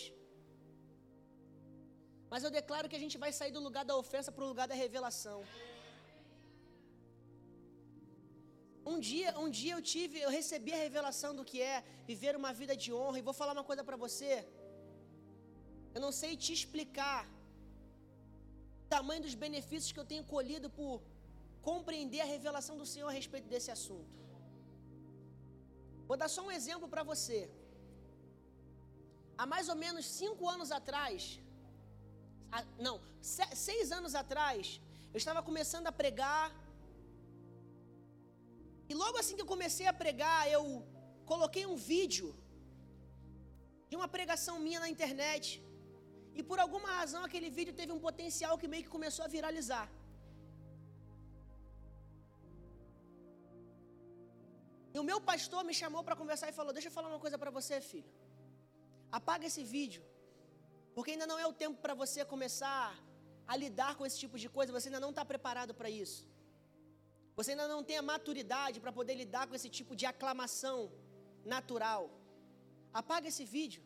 Mas 2.31 2.43
eu 2.43 2.51
declaro 2.59 2.89
que 2.91 2.99
a 2.99 3.03
gente 3.05 3.17
vai 3.23 3.31
sair 3.39 3.53
do 3.57 3.63
lugar 3.67 3.85
da 3.89 3.95
ofensa 4.03 4.31
para 4.31 4.45
o 4.45 4.51
lugar 4.51 4.67
da 4.67 4.77
revelação. 4.85 5.39
Um 8.91 8.97
dia, 9.09 9.29
um 9.43 9.49
dia 9.57 9.73
eu 9.75 9.81
tive, 9.93 10.17
eu 10.25 10.31
recebi 10.39 10.71
a 10.73 10.81
revelação 10.85 11.31
do 11.37 11.45
que 11.49 11.59
é 11.73 11.77
viver 12.11 12.33
uma 12.41 12.51
vida 12.61 12.75
de 12.83 12.89
honra 12.97 13.17
e 13.19 13.27
vou 13.29 13.35
falar 13.41 13.53
uma 13.57 13.67
coisa 13.69 13.83
para 13.89 13.97
você. 14.05 14.31
Eu 15.95 16.01
não 16.05 16.11
sei 16.21 16.31
te 16.43 16.51
explicar 16.57 17.21
o 18.83 18.87
tamanho 18.95 19.21
dos 19.25 19.35
benefícios 19.45 19.91
que 19.93 20.01
eu 20.03 20.09
tenho 20.11 20.25
colhido 20.33 20.69
por 20.79 20.95
compreender 21.69 22.21
a 22.23 22.31
revelação 22.35 22.75
do 22.81 22.87
Senhor 22.93 23.09
a 23.09 23.17
respeito 23.21 23.47
desse 23.53 23.71
assunto. 23.77 24.13
Vou 26.07 26.17
dar 26.21 26.29
só 26.35 26.41
um 26.47 26.53
exemplo 26.59 26.87
para 26.93 27.03
você. 27.11 27.39
Há 29.37 29.45
mais 29.53 29.67
ou 29.73 29.77
menos 29.83 30.05
cinco 30.21 30.43
anos 30.55 30.71
atrás, 30.79 31.39
não, 32.87 32.95
seis 33.67 33.91
anos 33.99 34.13
atrás, 34.23 34.79
eu 35.13 35.17
estava 35.17 35.41
começando 35.49 35.87
a 35.87 35.95
pregar. 36.01 36.43
E 38.91 38.93
logo 39.01 39.17
assim 39.21 39.35
que 39.35 39.43
eu 39.45 39.51
comecei 39.53 39.87
a 39.91 39.95
pregar, 40.03 40.39
eu 40.57 40.63
coloquei 41.31 41.65
um 41.73 41.77
vídeo 41.93 42.29
de 43.89 43.95
uma 43.99 44.07
pregação 44.15 44.55
minha 44.65 44.79
na 44.83 44.89
internet. 44.95 45.45
E 46.37 46.41
por 46.49 46.59
alguma 46.65 46.89
razão 46.99 47.21
aquele 47.23 47.49
vídeo 47.57 47.73
teve 47.81 47.91
um 47.97 48.01
potencial 48.07 48.53
que 48.61 48.69
meio 48.73 48.85
que 48.85 48.95
começou 48.97 49.23
a 49.25 49.33
viralizar. 49.35 49.87
E 54.93 54.99
o 55.01 55.05
meu 55.09 55.19
pastor 55.29 55.61
me 55.69 55.75
chamou 55.81 56.01
para 56.07 56.15
conversar 56.21 56.47
e 56.49 56.57
falou: 56.59 56.71
Deixa 56.77 56.89
eu 56.89 56.95
falar 56.97 57.09
uma 57.13 57.23
coisa 57.25 57.37
para 57.43 57.51
você, 57.57 57.75
filho. 57.91 58.11
Apaga 59.19 59.45
esse 59.51 59.63
vídeo. 59.75 60.03
Porque 60.95 61.11
ainda 61.13 61.27
não 61.31 61.39
é 61.43 61.47
o 61.51 61.55
tempo 61.63 61.77
para 61.85 61.95
você 62.01 62.19
começar 62.33 62.83
a 63.51 63.55
lidar 63.63 63.91
com 63.97 64.05
esse 64.07 64.17
tipo 64.23 64.37
de 64.43 64.47
coisa. 64.57 64.75
Você 64.75 64.87
ainda 64.89 65.03
não 65.05 65.11
está 65.13 65.25
preparado 65.33 65.73
para 65.79 65.89
isso. 66.03 66.19
Você 67.37 67.51
ainda 67.51 67.67
não 67.75 67.83
tem 67.89 67.97
a 68.01 68.09
maturidade 68.13 68.77
para 68.83 68.91
poder 68.99 69.15
lidar 69.23 69.45
com 69.47 69.55
esse 69.59 69.69
tipo 69.77 69.93
de 69.99 70.05
aclamação 70.13 70.77
natural. 71.53 72.03
Apaga 73.01 73.27
esse 73.31 73.45
vídeo. 73.57 73.81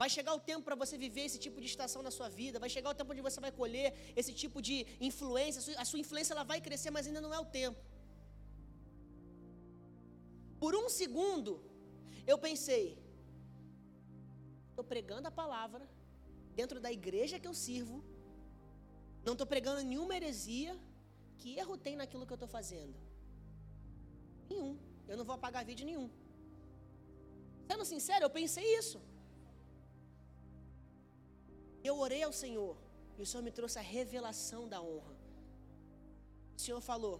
Vai 0.00 0.08
chegar 0.16 0.32
o 0.38 0.42
tempo 0.50 0.62
para 0.68 0.78
você 0.82 0.94
viver 1.04 1.24
esse 1.28 1.38
tipo 1.44 1.58
de 1.62 1.68
estação 1.72 2.00
na 2.06 2.12
sua 2.16 2.28
vida. 2.40 2.62
Vai 2.64 2.70
chegar 2.76 2.90
o 2.90 2.96
tempo 2.98 3.12
onde 3.14 3.26
você 3.28 3.40
vai 3.46 3.52
colher 3.60 3.88
esse 4.20 4.32
tipo 4.42 4.60
de 4.68 4.76
influência. 5.08 5.60
A 5.82 5.86
sua 5.90 6.00
influência 6.04 6.34
ela 6.34 6.46
vai 6.52 6.60
crescer, 6.66 6.90
mas 6.96 7.06
ainda 7.06 7.22
não 7.26 7.32
é 7.38 7.40
o 7.44 7.50
tempo. 7.60 7.80
Por 10.62 10.74
um 10.82 10.88
segundo, 11.00 11.52
eu 12.32 12.36
pensei: 12.46 12.84
estou 14.70 14.84
pregando 14.92 15.28
a 15.28 15.36
palavra 15.42 15.84
dentro 16.60 16.80
da 16.84 16.90
igreja 17.00 17.40
que 17.42 17.48
eu 17.50 17.54
sirvo. 17.66 17.98
Não 19.26 19.34
estou 19.34 19.46
pregando 19.54 19.82
nenhuma 19.90 20.16
heresia. 20.18 20.74
Que 21.44 21.52
erro 21.62 21.76
tem 21.86 21.94
naquilo 22.00 22.26
que 22.26 22.32
eu 22.34 22.40
estou 22.40 22.48
fazendo? 22.48 22.94
Nenhum. 24.50 24.70
Eu 25.06 25.16
não 25.18 25.26
vou 25.28 25.34
apagar 25.38 25.62
vídeo 25.70 25.84
nenhum. 25.88 26.06
Sendo 27.68 27.84
sincero, 27.90 28.22
eu 28.24 28.30
pensei 28.38 28.64
isso. 28.78 28.98
Eu 31.88 31.94
orei 32.04 32.22
ao 32.22 32.32
Senhor 32.32 32.74
e 33.18 33.22
o 33.24 33.26
Senhor 33.26 33.42
me 33.48 33.52
trouxe 33.58 33.78
a 33.78 33.82
revelação 33.82 34.62
da 34.72 34.80
honra. 34.80 35.14
O 36.56 36.60
Senhor 36.64 36.80
falou: 36.90 37.16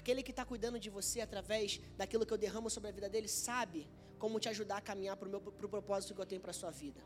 aquele 0.00 0.22
que 0.26 0.34
está 0.34 0.44
cuidando 0.52 0.78
de 0.78 0.90
você 0.98 1.22
através 1.22 1.80
daquilo 1.96 2.26
que 2.26 2.34
eu 2.36 2.42
derramo 2.46 2.68
sobre 2.76 2.90
a 2.90 2.96
vida 2.98 3.08
dele, 3.14 3.28
sabe 3.28 3.88
como 4.18 4.42
te 4.44 4.50
ajudar 4.50 4.76
a 4.76 4.86
caminhar 4.90 5.16
para 5.16 5.38
o 5.38 5.52
pro 5.60 5.70
propósito 5.76 6.14
que 6.14 6.20
eu 6.20 6.30
tenho 6.32 6.42
para 6.42 6.50
a 6.50 6.60
sua 6.62 6.72
vida. 6.82 7.00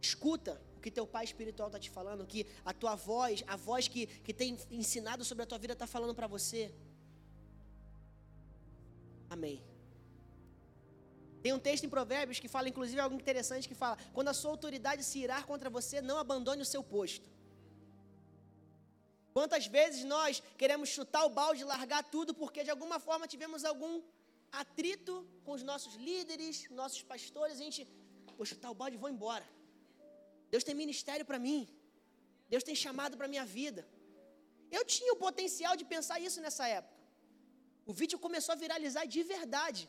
Escuta 0.00 0.58
o 0.80 0.82
que 0.82 0.90
teu 0.90 1.06
pai 1.14 1.24
espiritual 1.30 1.68
está 1.68 1.78
te 1.78 1.90
falando, 1.96 2.26
que 2.32 2.46
a 2.64 2.72
tua 2.72 2.94
voz, 2.94 3.44
a 3.46 3.56
voz 3.68 3.86
que, 3.86 4.06
que 4.26 4.32
tem 4.40 4.58
ensinado 4.70 5.22
sobre 5.30 5.42
a 5.44 5.46
tua 5.50 5.58
vida 5.64 5.74
está 5.74 5.86
falando 5.86 6.14
para 6.14 6.26
você. 6.26 6.62
Amém. 9.28 9.62
Tem 11.42 11.52
um 11.52 11.58
texto 11.58 11.84
em 11.84 11.92
Provérbios 11.96 12.40
que 12.42 12.48
fala, 12.54 12.70
inclusive, 12.70 12.98
algo 12.98 13.14
interessante 13.14 13.68
que 13.68 13.74
fala: 13.82 13.98
quando 14.14 14.28
a 14.28 14.34
sua 14.40 14.50
autoridade 14.50 15.04
se 15.04 15.18
irar 15.26 15.44
contra 15.50 15.68
você, 15.68 16.00
não 16.00 16.16
abandone 16.24 16.62
o 16.62 16.70
seu 16.74 16.82
posto. 16.82 17.28
Quantas 19.36 19.66
vezes 19.66 20.02
nós 20.04 20.42
queremos 20.56 20.88
chutar 20.88 21.24
o 21.26 21.30
balde, 21.40 21.62
largar 21.74 22.02
tudo, 22.14 22.32
porque 22.34 22.64
de 22.64 22.70
alguma 22.70 22.98
forma 22.98 23.28
tivemos 23.28 23.64
algum 23.64 24.02
atrito 24.50 25.14
com 25.44 25.52
os 25.52 25.62
nossos 25.62 25.94
líderes, 26.08 26.68
nossos 26.70 27.02
pastores, 27.02 27.60
a 27.60 27.62
gente, 27.62 27.86
vou 28.36 28.46
chutar 28.46 28.70
o 28.70 28.74
balde 28.74 28.96
e 28.96 28.98
vou 28.98 29.10
embora. 29.10 29.46
Deus 30.52 30.64
tem 30.66 30.74
ministério 30.84 31.26
para 31.30 31.38
mim. 31.46 31.60
Deus 32.52 32.64
tem 32.68 32.76
chamado 32.84 33.16
para 33.18 33.32
minha 33.34 33.46
vida. 33.58 33.82
Eu 34.78 34.84
tinha 34.94 35.12
o 35.14 35.20
potencial 35.26 35.74
de 35.80 35.84
pensar 35.94 36.18
isso 36.26 36.40
nessa 36.46 36.66
época. 36.78 36.98
O 37.90 37.92
vídeo 38.00 38.18
começou 38.26 38.52
a 38.54 38.62
viralizar 38.64 39.04
de 39.14 39.22
verdade. 39.34 39.82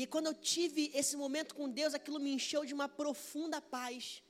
E 0.00 0.06
quando 0.12 0.28
eu 0.30 0.36
tive 0.52 0.82
esse 1.00 1.14
momento 1.22 1.54
com 1.58 1.68
Deus, 1.80 1.94
aquilo 1.98 2.18
me 2.26 2.32
encheu 2.38 2.62
de 2.68 2.74
uma 2.78 2.88
profunda 3.00 3.60
paz. 3.76 4.22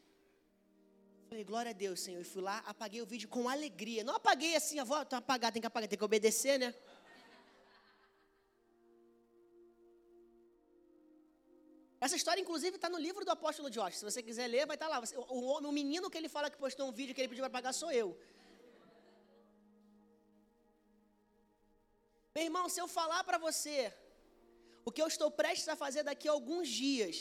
Falei, 1.29 1.45
glória 1.45 1.71
a 1.71 1.79
Deus, 1.85 1.99
Senhor. 2.05 2.21
E 2.21 2.31
fui 2.33 2.43
lá, 2.43 2.59
apaguei 2.73 3.01
o 3.01 3.07
vídeo 3.07 3.29
com 3.29 3.49
alegria. 3.49 4.05
Não 4.05 4.17
apaguei 4.17 4.55
assim, 4.55 4.79
a 4.79 4.85
voz, 4.85 5.07
apagar, 5.13 5.51
tem 5.53 5.63
que 5.63 5.67
apagar, 5.67 5.89
tem 5.89 5.99
que 5.99 6.05
obedecer, 6.05 6.59
né? 6.59 6.75
Essa 12.05 12.17
história, 12.19 12.41
inclusive, 12.45 12.75
está 12.77 12.89
no 12.95 13.01
livro 13.07 13.25
do 13.27 13.33
apóstolo 13.35 13.69
Josh. 13.75 13.99
Se 13.99 14.05
você 14.09 14.21
quiser 14.29 14.49
ler, 14.55 14.67
vai 14.71 14.77
estar 14.77 14.89
tá 14.89 14.93
lá. 14.95 15.05
O, 15.37 15.69
o, 15.69 15.73
menino 15.81 16.11
que 16.11 16.19
ele 16.21 16.29
fala 16.37 16.51
que 16.53 16.59
postou 16.65 16.89
um 16.89 16.95
vídeo 17.01 17.15
que 17.15 17.21
ele 17.21 17.29
pediu 17.33 17.45
para 17.45 17.57
pagar 17.59 17.73
sou 17.73 17.93
eu. 17.93 18.09
Meu 22.35 22.45
irmão, 22.49 22.69
se 22.69 22.81
eu 22.81 22.89
falar 22.89 23.23
para 23.23 23.39
você 23.39 23.95
o 24.85 24.91
que 24.91 25.01
eu 25.01 25.07
estou 25.07 25.31
prestes 25.31 25.69
a 25.69 25.77
fazer 25.77 26.03
daqui 26.03 26.27
a 26.27 26.33
alguns 26.33 26.69
dias, 26.69 27.17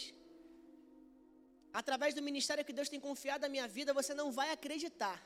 através 1.72 2.16
do 2.16 2.24
ministério 2.30 2.66
que 2.66 2.74
Deus 2.80 2.90
tem 2.90 3.00
confiado 3.00 3.44
na 3.44 3.50
minha 3.50 3.68
vida, 3.68 3.94
você 3.94 4.16
não 4.16 4.32
vai 4.32 4.50
acreditar. 4.50 5.18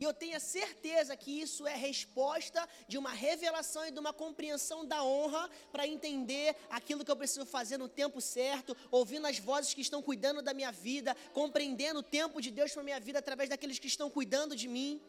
E 0.00 0.04
eu 0.04 0.12
tenho 0.12 0.36
a 0.36 0.40
certeza 0.40 1.16
que 1.16 1.40
isso 1.40 1.66
é 1.66 1.74
resposta 1.76 2.68
de 2.88 2.98
uma 2.98 3.10
revelação 3.10 3.86
e 3.86 3.90
de 3.90 3.98
uma 3.98 4.12
compreensão 4.12 4.84
da 4.84 5.02
honra 5.04 5.48
para 5.70 5.86
entender 5.86 6.56
aquilo 6.68 7.04
que 7.04 7.10
eu 7.10 7.16
preciso 7.16 7.46
fazer 7.46 7.78
no 7.78 7.88
tempo 7.88 8.20
certo, 8.20 8.76
ouvindo 8.90 9.26
as 9.26 9.38
vozes 9.38 9.72
que 9.72 9.80
estão 9.80 10.02
cuidando 10.02 10.42
da 10.42 10.52
minha 10.52 10.72
vida, 10.72 11.16
compreendendo 11.32 12.00
o 12.00 12.02
tempo 12.02 12.40
de 12.40 12.50
Deus 12.50 12.72
para 12.72 12.82
minha 12.82 12.98
vida 12.98 13.18
através 13.20 13.48
daqueles 13.48 13.78
que 13.78 13.86
estão 13.86 14.10
cuidando 14.10 14.56
de 14.56 14.66
mim. 14.66 15.00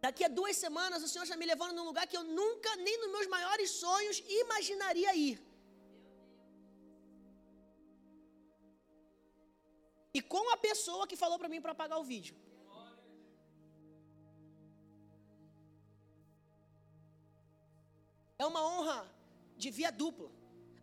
Daqui 0.00 0.24
a 0.24 0.28
duas 0.28 0.56
semanas 0.56 1.02
o 1.02 1.08
Senhor 1.08 1.24
está 1.24 1.36
me 1.36 1.44
levando 1.44 1.74
num 1.74 1.84
lugar 1.84 2.06
que 2.06 2.16
eu 2.16 2.22
nunca, 2.22 2.74
nem 2.76 3.00
nos 3.00 3.10
meus 3.10 3.26
maiores 3.26 3.70
sonhos, 3.70 4.22
imaginaria 4.28 5.14
ir. 5.14 5.45
E 10.16 10.20
com 10.32 10.44
a 10.54 10.56
pessoa 10.68 11.06
que 11.10 11.16
falou 11.22 11.38
para 11.40 11.50
mim 11.52 11.60
para 11.64 11.72
apagar 11.76 11.98
o 12.02 12.06
vídeo. 12.12 12.36
É 18.42 18.46
uma 18.52 18.62
honra 18.70 18.98
de 19.62 19.70
via 19.78 19.90
dupla. 20.02 20.30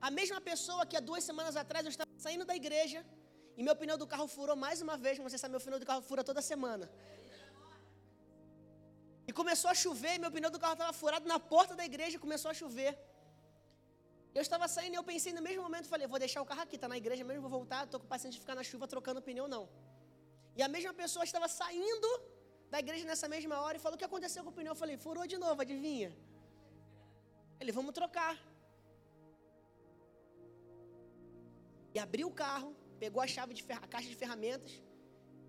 A 0.07 0.11
mesma 0.19 0.39
pessoa 0.49 0.85
que 0.89 0.97
há 0.97 1.03
duas 1.09 1.23
semanas 1.29 1.55
atrás 1.63 1.83
eu 1.85 1.93
estava 1.95 2.11
saindo 2.25 2.45
da 2.49 2.55
igreja 2.61 3.01
e 3.57 3.63
meu 3.67 3.75
pneu 3.81 3.97
do 4.03 4.07
carro 4.13 4.27
furou 4.35 4.57
mais 4.65 4.79
uma 4.85 4.97
vez. 5.05 5.17
Você 5.27 5.37
sabe, 5.41 5.53
meu 5.55 5.63
pneu 5.65 5.79
do 5.83 5.89
carro 5.91 6.03
fura 6.09 6.23
toda 6.29 6.41
semana. 6.53 6.87
E 9.27 9.33
E 9.33 9.35
começou 9.41 9.69
a 9.71 9.73
chover, 9.83 10.15
meu 10.23 10.31
pneu 10.33 10.51
do 10.55 10.59
carro 10.63 10.73
estava 10.73 10.93
furado 10.93 11.27
na 11.31 11.37
porta 11.53 11.73
da 11.79 11.83
igreja, 11.83 12.19
começou 12.25 12.49
a 12.51 12.53
chover. 12.59 12.91
Eu 14.37 14.41
estava 14.41 14.67
saindo 14.75 14.93
e 14.95 14.99
eu 15.01 15.05
pensei 15.11 15.31
no 15.37 15.41
mesmo 15.47 15.61
momento, 15.65 15.87
falei, 15.93 16.07
vou 16.13 16.19
deixar 16.25 16.41
o 16.41 16.45
carro 16.51 16.63
aqui, 16.65 16.77
está 16.79 16.87
na 16.93 16.97
igreja 17.01 17.23
mesmo, 17.29 17.41
vou 17.47 17.53
voltar, 17.59 17.81
estou 17.85 17.99
com 17.99 18.07
paciência 18.13 18.37
de 18.37 18.43
ficar 18.45 18.55
na 18.59 18.63
chuva 18.69 18.87
trocando 18.93 19.21
pneu, 19.27 19.47
não. 19.55 19.63
E 20.57 20.61
a 20.67 20.69
mesma 20.75 20.93
pessoa 21.01 21.23
estava 21.29 21.47
saindo 21.47 22.09
da 22.73 22.79
igreja 22.79 23.05
nessa 23.11 23.27
mesma 23.35 23.61
hora 23.63 23.77
e 23.77 23.81
falou, 23.85 23.95
o 23.95 23.99
que 24.01 24.09
aconteceu 24.11 24.43
com 24.43 24.49
o 24.49 24.57
pneu? 24.59 24.71
Eu 24.71 24.79
falei, 24.83 24.97
furou 24.97 25.27
de 25.33 25.37
novo, 25.37 25.61
adivinha? 25.61 26.09
Ele, 27.59 27.71
vamos 27.71 27.93
trocar. 27.99 28.35
E 31.93 31.99
abriu 31.99 32.27
o 32.27 32.35
carro, 32.43 32.75
pegou 32.99 33.21
a 33.21 33.27
chave 33.27 33.53
de 33.53 33.63
a 33.71 33.87
caixa 33.93 34.09
de 34.09 34.15
ferramentas, 34.15 34.81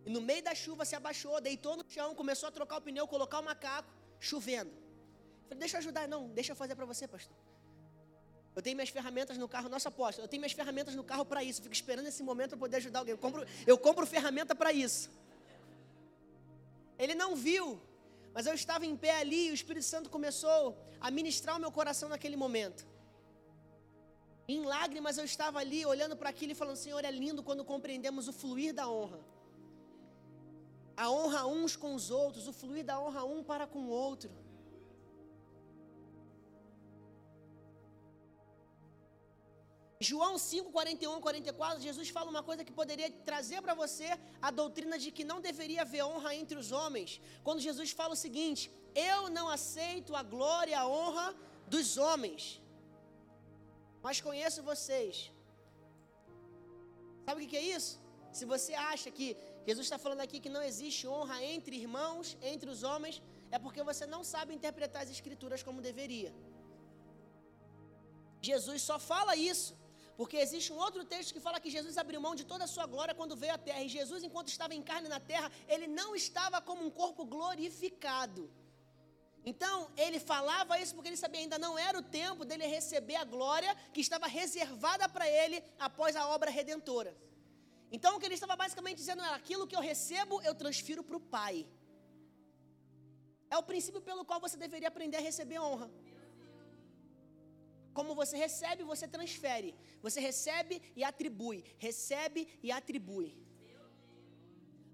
e 0.06 0.10
no 0.10 0.20
meio 0.20 0.42
da 0.48 0.54
chuva 0.54 0.84
se 0.84 0.94
abaixou, 0.94 1.40
deitou 1.40 1.74
no 1.78 1.84
chão, 1.88 2.14
começou 2.14 2.48
a 2.50 2.52
trocar 2.52 2.76
o 2.76 2.82
pneu, 2.82 3.08
colocar 3.08 3.38
o 3.40 3.44
macaco, 3.50 3.90
chovendo. 4.20 4.72
Falei, 5.44 5.58
deixa 5.58 5.76
eu 5.76 5.78
ajudar. 5.78 6.06
Não, 6.06 6.28
deixa 6.28 6.52
eu 6.52 6.56
fazer 6.56 6.74
para 6.74 6.84
você, 6.84 7.08
pastor. 7.08 7.36
Eu 8.56 8.62
tenho 8.62 8.76
minhas 8.76 8.90
ferramentas 8.90 9.36
no 9.36 9.48
carro, 9.48 9.68
nossa 9.68 9.88
aposta. 9.88 10.22
Eu 10.22 10.28
tenho 10.28 10.40
minhas 10.40 10.52
ferramentas 10.52 10.94
no 10.94 11.02
carro 11.02 11.24
para 11.24 11.42
isso. 11.42 11.60
Fico 11.60 11.74
esperando 11.74 12.06
esse 12.06 12.22
momento 12.22 12.50
para 12.50 12.58
poder 12.58 12.76
ajudar 12.76 13.00
alguém. 13.00 13.12
Eu 13.12 13.18
compro, 13.18 13.46
eu 13.66 13.76
compro 13.76 14.06
ferramenta 14.06 14.54
para 14.54 14.72
isso. 14.72 15.10
Ele 16.98 17.14
não 17.14 17.34
viu, 17.34 17.80
mas 18.32 18.46
eu 18.46 18.54
estava 18.54 18.86
em 18.86 18.96
pé 18.96 19.18
ali 19.18 19.48
e 19.48 19.50
o 19.50 19.54
Espírito 19.54 19.84
Santo 19.84 20.08
começou 20.08 20.78
a 21.00 21.10
ministrar 21.10 21.56
o 21.56 21.60
meu 21.60 21.72
coração 21.72 22.08
naquele 22.08 22.36
momento. 22.36 22.86
Em 24.46 24.62
lágrimas 24.62 25.18
eu 25.18 25.24
estava 25.24 25.58
ali 25.58 25.84
olhando 25.84 26.16
para 26.16 26.28
aquilo 26.28 26.52
e 26.52 26.54
falando: 26.54 26.76
Senhor, 26.76 27.04
é 27.04 27.10
lindo 27.10 27.42
quando 27.42 27.64
compreendemos 27.64 28.28
o 28.28 28.32
fluir 28.32 28.72
da 28.72 28.88
honra. 28.88 29.18
A 30.96 31.10
honra 31.10 31.46
uns 31.46 31.74
com 31.74 31.94
os 31.94 32.10
outros, 32.10 32.46
o 32.46 32.52
fluir 32.52 32.84
da 32.84 33.00
honra 33.00 33.24
um 33.24 33.42
para 33.42 33.66
com 33.66 33.80
o 33.80 33.88
outro. 33.88 34.30
João 40.08 40.34
5, 40.36 40.70
41 40.76 41.20
44, 41.26 41.82
Jesus 41.88 42.08
fala 42.16 42.28
uma 42.34 42.42
coisa 42.48 42.64
que 42.66 42.74
poderia 42.80 43.08
trazer 43.30 43.58
para 43.64 43.74
você 43.82 44.08
a 44.48 44.50
doutrina 44.60 44.96
de 45.02 45.10
que 45.16 45.24
não 45.30 45.38
deveria 45.48 45.82
haver 45.84 46.02
honra 46.10 46.30
entre 46.40 46.56
os 46.62 46.70
homens. 46.78 47.10
Quando 47.46 47.66
Jesus 47.68 47.90
fala 48.00 48.14
o 48.16 48.22
seguinte: 48.24 48.62
Eu 49.10 49.20
não 49.36 49.46
aceito 49.56 50.16
a 50.20 50.22
glória 50.34 50.72
e 50.72 50.80
a 50.82 50.86
honra 50.96 51.26
dos 51.74 51.90
homens, 52.06 52.42
mas 54.06 54.20
conheço 54.28 54.66
vocês. 54.72 55.16
Sabe 57.26 57.44
o 57.44 57.48
que 57.52 57.60
é 57.62 57.66
isso? 57.76 57.92
Se 58.38 58.44
você 58.54 58.72
acha 58.92 59.10
que 59.18 59.28
Jesus 59.68 59.86
está 59.86 59.98
falando 60.04 60.24
aqui 60.26 60.38
que 60.44 60.54
não 60.56 60.64
existe 60.70 61.02
honra 61.14 61.36
entre 61.54 61.74
irmãos, 61.84 62.36
entre 62.52 62.68
os 62.74 62.82
homens, 62.90 63.16
é 63.50 63.58
porque 63.64 63.82
você 63.90 64.04
não 64.14 64.22
sabe 64.32 64.52
interpretar 64.58 65.02
as 65.04 65.12
Escrituras 65.16 65.62
como 65.68 65.86
deveria. 65.90 66.32
Jesus 68.50 68.82
só 68.90 68.98
fala 69.12 69.34
isso 69.52 69.72
porque 70.16 70.36
existe 70.36 70.72
um 70.72 70.76
outro 70.86 71.04
texto 71.04 71.32
que 71.34 71.40
fala 71.46 71.60
que 71.60 71.70
Jesus 71.76 71.96
abriu 72.02 72.20
mão 72.20 72.34
de 72.40 72.44
toda 72.44 72.64
a 72.64 72.72
sua 72.74 72.86
glória 72.86 73.14
quando 73.14 73.36
veio 73.36 73.54
à 73.54 73.58
terra. 73.58 73.82
E 73.82 73.88
Jesus, 73.88 74.22
enquanto 74.22 74.48
estava 74.48 74.74
em 74.74 74.82
carne 74.82 75.08
na 75.08 75.20
terra, 75.32 75.50
ele 75.68 75.86
não 75.86 76.14
estava 76.14 76.60
como 76.60 76.84
um 76.86 76.90
corpo 76.90 77.24
glorificado. 77.24 78.50
Então, 79.44 79.90
ele 79.96 80.18
falava 80.18 80.78
isso 80.78 80.94
porque 80.94 81.08
ele 81.10 81.16
sabia 81.16 81.40
ainda 81.40 81.58
não 81.58 81.78
era 81.78 81.98
o 81.98 82.02
tempo 82.02 82.44
dele 82.44 82.66
receber 82.66 83.16
a 83.16 83.24
glória 83.24 83.74
que 83.92 84.00
estava 84.00 84.26
reservada 84.26 85.06
para 85.08 85.28
ele 85.28 85.62
após 85.78 86.16
a 86.16 86.26
obra 86.28 86.50
redentora. 86.50 87.14
Então, 87.92 88.16
o 88.16 88.20
que 88.20 88.26
ele 88.26 88.34
estava 88.34 88.56
basicamente 88.56 88.96
dizendo 88.96 89.22
era: 89.22 89.36
aquilo 89.36 89.66
que 89.66 89.76
eu 89.76 89.80
recebo, 89.80 90.40
eu 90.42 90.54
transfiro 90.54 91.02
para 91.02 91.16
o 91.16 91.20
Pai. 91.20 91.66
É 93.50 93.58
o 93.58 93.62
princípio 93.62 94.00
pelo 94.00 94.24
qual 94.24 94.40
você 94.40 94.56
deveria 94.56 94.88
aprender 94.88 95.18
a 95.18 95.20
receber 95.20 95.58
honra. 95.58 95.90
Como 97.94 98.14
você 98.14 98.36
recebe, 98.36 98.82
você 98.82 99.06
transfere. 99.06 99.74
Você 100.02 100.20
recebe 100.20 100.82
e 100.96 101.02
atribui. 101.04 101.64
Recebe 101.78 102.48
e 102.62 102.70
atribui. 102.70 103.30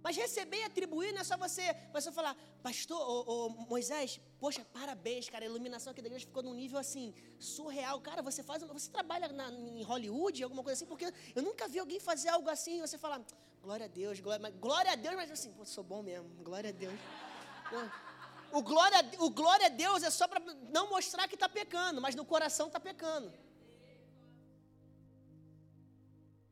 Mas 0.02 0.16
receber 0.16 0.58
e 0.60 0.64
atribuir 0.64 1.12
não 1.12 1.20
é 1.20 1.24
só 1.24 1.36
você, 1.36 1.76
você 1.92 2.10
falar, 2.10 2.34
pastor, 2.62 2.98
ô, 2.98 3.46
ô, 3.46 3.48
Moisés, 3.50 4.18
poxa, 4.38 4.64
parabéns, 4.72 5.28
cara, 5.28 5.44
a 5.44 5.48
iluminação 5.48 5.90
aqui 5.90 6.00
da 6.00 6.08
igreja 6.08 6.26
ficou 6.26 6.42
num 6.42 6.54
nível 6.54 6.78
assim, 6.78 7.14
surreal. 7.38 8.00
Cara, 8.00 8.22
você 8.22 8.42
faz, 8.42 8.62
você 8.62 8.90
trabalha 8.90 9.28
na, 9.28 9.50
em 9.50 9.82
Hollywood, 9.82 10.42
alguma 10.42 10.62
coisa 10.62 10.78
assim, 10.78 10.86
porque 10.86 11.12
eu 11.34 11.42
nunca 11.42 11.68
vi 11.68 11.78
alguém 11.78 12.00
fazer 12.00 12.30
algo 12.30 12.48
assim, 12.48 12.78
e 12.78 12.80
você 12.80 12.96
fala, 12.96 13.22
glória 13.62 13.84
a 13.84 13.88
Deus, 13.88 14.20
glória, 14.20 14.50
glória 14.50 14.92
a 14.92 14.96
Deus, 14.96 15.14
mas 15.14 15.30
assim, 15.30 15.52
pô, 15.52 15.66
sou 15.66 15.84
bom 15.84 16.02
mesmo, 16.02 16.28
glória 16.42 16.70
a 16.70 16.72
Deus. 16.72 16.94
Não. 17.70 18.09
O 18.52 18.62
glória, 18.62 18.98
o 19.18 19.30
glória 19.30 19.66
a 19.66 19.68
Deus 19.70 20.02
é 20.02 20.10
só 20.10 20.26
para 20.26 20.42
não 20.70 20.88
mostrar 20.90 21.28
que 21.28 21.34
está 21.34 21.48
pecando, 21.48 22.00
mas 22.00 22.14
no 22.14 22.24
coração 22.24 22.66
está 22.66 22.80
pecando. 22.80 23.32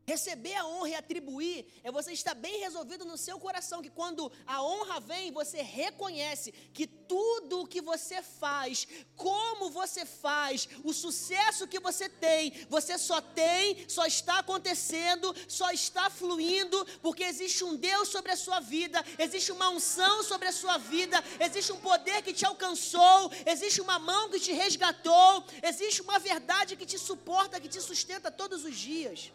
Receber 0.08 0.54
a 0.54 0.66
honra 0.66 0.88
e 0.88 0.94
atribuir 0.94 1.66
é 1.84 1.92
você 1.92 2.12
estar 2.12 2.32
bem 2.32 2.60
resolvido 2.60 3.04
no 3.04 3.18
seu 3.18 3.38
coração, 3.38 3.82
que 3.82 3.90
quando 3.90 4.32
a 4.46 4.62
honra 4.62 4.98
vem, 5.00 5.30
você 5.30 5.60
reconhece 5.60 6.50
que 6.72 6.86
tudo 6.86 7.60
o 7.60 7.66
que 7.66 7.82
você 7.82 8.22
faz, 8.22 8.88
como 9.14 9.68
você 9.68 10.06
faz, 10.06 10.66
o 10.82 10.94
sucesso 10.94 11.68
que 11.68 11.78
você 11.78 12.08
tem, 12.08 12.54
você 12.70 12.96
só 12.96 13.20
tem, 13.20 13.86
só 13.86 14.06
está 14.06 14.38
acontecendo, 14.38 15.36
só 15.46 15.70
está 15.72 16.08
fluindo, 16.08 16.86
porque 17.02 17.24
existe 17.24 17.62
um 17.62 17.76
Deus 17.76 18.08
sobre 18.08 18.32
a 18.32 18.36
sua 18.36 18.60
vida, 18.60 19.04
existe 19.18 19.52
uma 19.52 19.68
unção 19.68 20.22
sobre 20.22 20.48
a 20.48 20.52
sua 20.52 20.78
vida, 20.78 21.22
existe 21.38 21.70
um 21.70 21.80
poder 21.80 22.22
que 22.22 22.32
te 22.32 22.46
alcançou, 22.46 23.30
existe 23.44 23.82
uma 23.82 23.98
mão 23.98 24.30
que 24.30 24.40
te 24.40 24.52
resgatou, 24.52 25.44
existe 25.62 26.00
uma 26.00 26.18
verdade 26.18 26.76
que 26.76 26.86
te 26.86 26.98
suporta, 26.98 27.60
que 27.60 27.68
te 27.68 27.82
sustenta 27.82 28.30
todos 28.30 28.64
os 28.64 28.74
dias. 28.74 29.30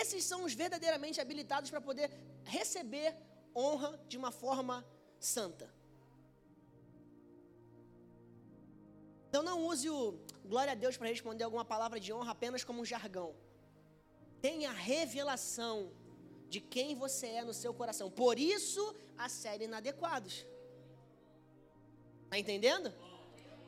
Esses 0.00 0.24
são 0.30 0.44
os 0.46 0.54
verdadeiramente 0.62 1.20
habilitados 1.20 1.70
para 1.70 1.80
poder 1.88 2.08
receber 2.44 3.10
honra 3.54 3.90
de 4.10 4.16
uma 4.20 4.30
forma 4.42 4.76
santa. 5.18 5.66
Então 9.28 9.42
não 9.42 9.66
use 9.66 9.88
o 9.90 10.18
glória 10.44 10.72
a 10.72 10.80
Deus 10.84 10.96
para 10.96 11.08
responder 11.08 11.44
alguma 11.44 11.64
palavra 11.64 11.98
de 12.00 12.12
honra 12.12 12.32
apenas 12.32 12.64
como 12.64 12.80
um 12.82 12.84
jargão. 12.84 13.30
Tenha 14.40 14.70
revelação 14.70 15.76
de 16.48 16.60
quem 16.60 16.94
você 16.94 17.26
é 17.40 17.44
no 17.44 17.52
seu 17.52 17.72
coração. 17.74 18.10
Por 18.10 18.38
isso, 18.38 18.82
a 19.16 19.28
série 19.28 19.64
Inadequados. 19.64 20.46
Está 22.24 22.38
entendendo? 22.38 22.92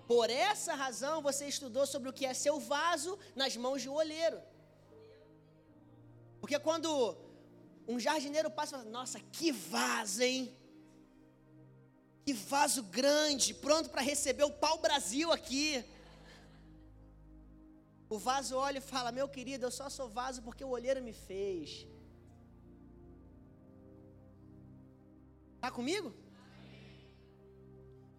Por 0.06 0.28
essa 0.30 0.74
razão, 0.74 1.22
você 1.22 1.46
estudou 1.46 1.86
sobre 1.86 2.08
o 2.08 2.12
que 2.12 2.26
é 2.26 2.34
seu 2.34 2.58
vaso 2.58 3.18
nas 3.34 3.56
mãos 3.56 3.82
de 3.82 3.88
um 3.88 3.94
olheiro. 3.94 4.40
Porque 6.40 6.58
quando 6.58 7.16
um 7.86 7.98
jardineiro 7.98 8.50
passa 8.50 8.76
e 8.76 8.78
fala, 8.78 8.90
nossa, 8.90 9.20
que 9.36 9.52
vaso, 9.52 10.22
hein? 10.22 10.42
Que 12.24 12.32
vaso 12.32 12.82
grande, 12.82 13.52
pronto 13.54 13.90
para 13.90 14.02
receber 14.02 14.44
o 14.44 14.50
pau-brasil 14.50 15.32
aqui. 15.32 15.84
O 18.08 18.18
vaso 18.18 18.56
olha 18.56 18.78
e 18.78 18.88
fala: 18.92 19.12
Meu 19.12 19.28
querido, 19.28 19.64
eu 19.66 19.70
só 19.70 19.88
sou 19.88 20.08
vaso 20.08 20.42
porque 20.42 20.64
o 20.64 20.74
olheiro 20.76 21.02
me 21.02 21.12
fez. 21.12 21.86
Está 25.56 25.70
comigo? 25.70 26.12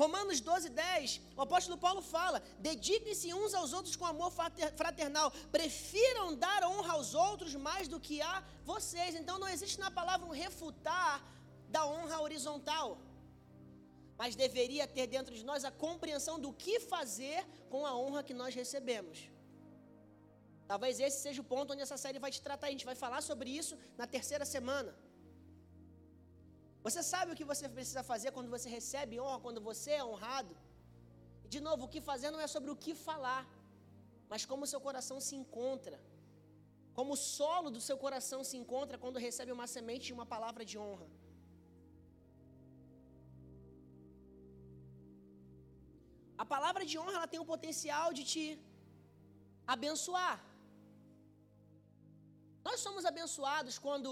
Romanos 0.02 0.40
12, 0.42 0.70
10, 0.70 1.22
o 1.38 1.42
apóstolo 1.46 1.78
Paulo 1.86 2.02
fala: 2.02 2.38
dediquem-se 2.70 3.28
uns 3.40 3.54
aos 3.60 3.72
outros 3.78 3.96
com 4.00 4.06
amor 4.14 4.32
fraternal, 4.82 5.28
prefiram 5.58 6.28
dar 6.46 6.62
honra 6.70 6.94
aos 6.94 7.10
outros 7.26 7.54
mais 7.68 7.88
do 7.94 8.00
que 8.06 8.18
a 8.34 8.36
vocês. 8.72 9.14
Então 9.20 9.38
não 9.44 9.50
existe 9.56 9.80
na 9.86 9.92
palavra 10.00 10.26
um 10.30 10.38
refutar 10.46 11.16
da 11.76 11.84
honra 11.92 12.18
horizontal, 12.26 12.88
mas 14.22 14.40
deveria 14.46 14.88
ter 14.96 15.06
dentro 15.16 15.36
de 15.40 15.44
nós 15.50 15.64
a 15.70 15.72
compreensão 15.86 16.38
do 16.46 16.52
que 16.64 16.76
fazer 16.94 17.40
com 17.70 17.86
a 17.86 17.94
honra 18.02 18.24
que 18.24 18.36
nós 18.42 18.56
recebemos. 18.62 19.20
Talvez 20.72 21.00
esse 21.06 21.20
seja 21.26 21.42
o 21.44 21.50
ponto 21.54 21.74
onde 21.74 21.84
essa 21.88 21.98
série 22.06 22.18
vai 22.26 22.32
te 22.36 22.42
tratar. 22.42 22.68
A 22.68 22.76
gente 22.76 22.90
vai 22.92 22.98
falar 23.06 23.22
sobre 23.30 23.50
isso 23.62 23.78
na 24.02 24.08
terceira 24.08 24.46
semana. 24.56 24.92
Você 26.86 27.02
sabe 27.14 27.30
o 27.32 27.38
que 27.40 27.48
você 27.52 27.66
precisa 27.78 28.04
fazer 28.12 28.30
quando 28.36 28.54
você 28.56 28.68
recebe 28.78 29.20
honra, 29.24 29.40
quando 29.46 29.62
você 29.70 29.92
é 30.00 30.04
honrado? 30.12 30.54
De 31.54 31.60
novo, 31.68 31.82
o 31.86 31.92
que 31.94 32.02
fazer 32.10 32.30
não 32.36 32.42
é 32.46 32.48
sobre 32.56 32.70
o 32.74 32.80
que 32.84 32.94
falar, 33.08 33.44
mas 34.32 34.46
como 34.52 34.64
o 34.66 34.72
seu 34.74 34.82
coração 34.88 35.18
se 35.28 35.36
encontra. 35.42 35.98
Como 36.98 37.12
o 37.16 37.22
solo 37.40 37.70
do 37.76 37.82
seu 37.88 37.98
coração 38.06 38.40
se 38.50 38.56
encontra 38.62 38.98
quando 39.04 39.24
recebe 39.28 39.52
uma 39.58 39.68
semente 39.76 40.08
e 40.10 40.16
uma 40.18 40.28
palavra 40.36 40.64
de 40.72 40.78
honra. 40.86 41.08
A 46.44 46.46
palavra 46.54 46.84
de 46.92 46.96
honra 47.02 47.18
ela 47.18 47.32
tem 47.34 47.42
o 47.44 47.50
potencial 47.54 48.08
de 48.18 48.24
te 48.32 48.46
abençoar. 49.76 50.38
Nós 52.68 52.80
somos 52.86 53.04
abençoados 53.12 53.76
quando 53.86 54.12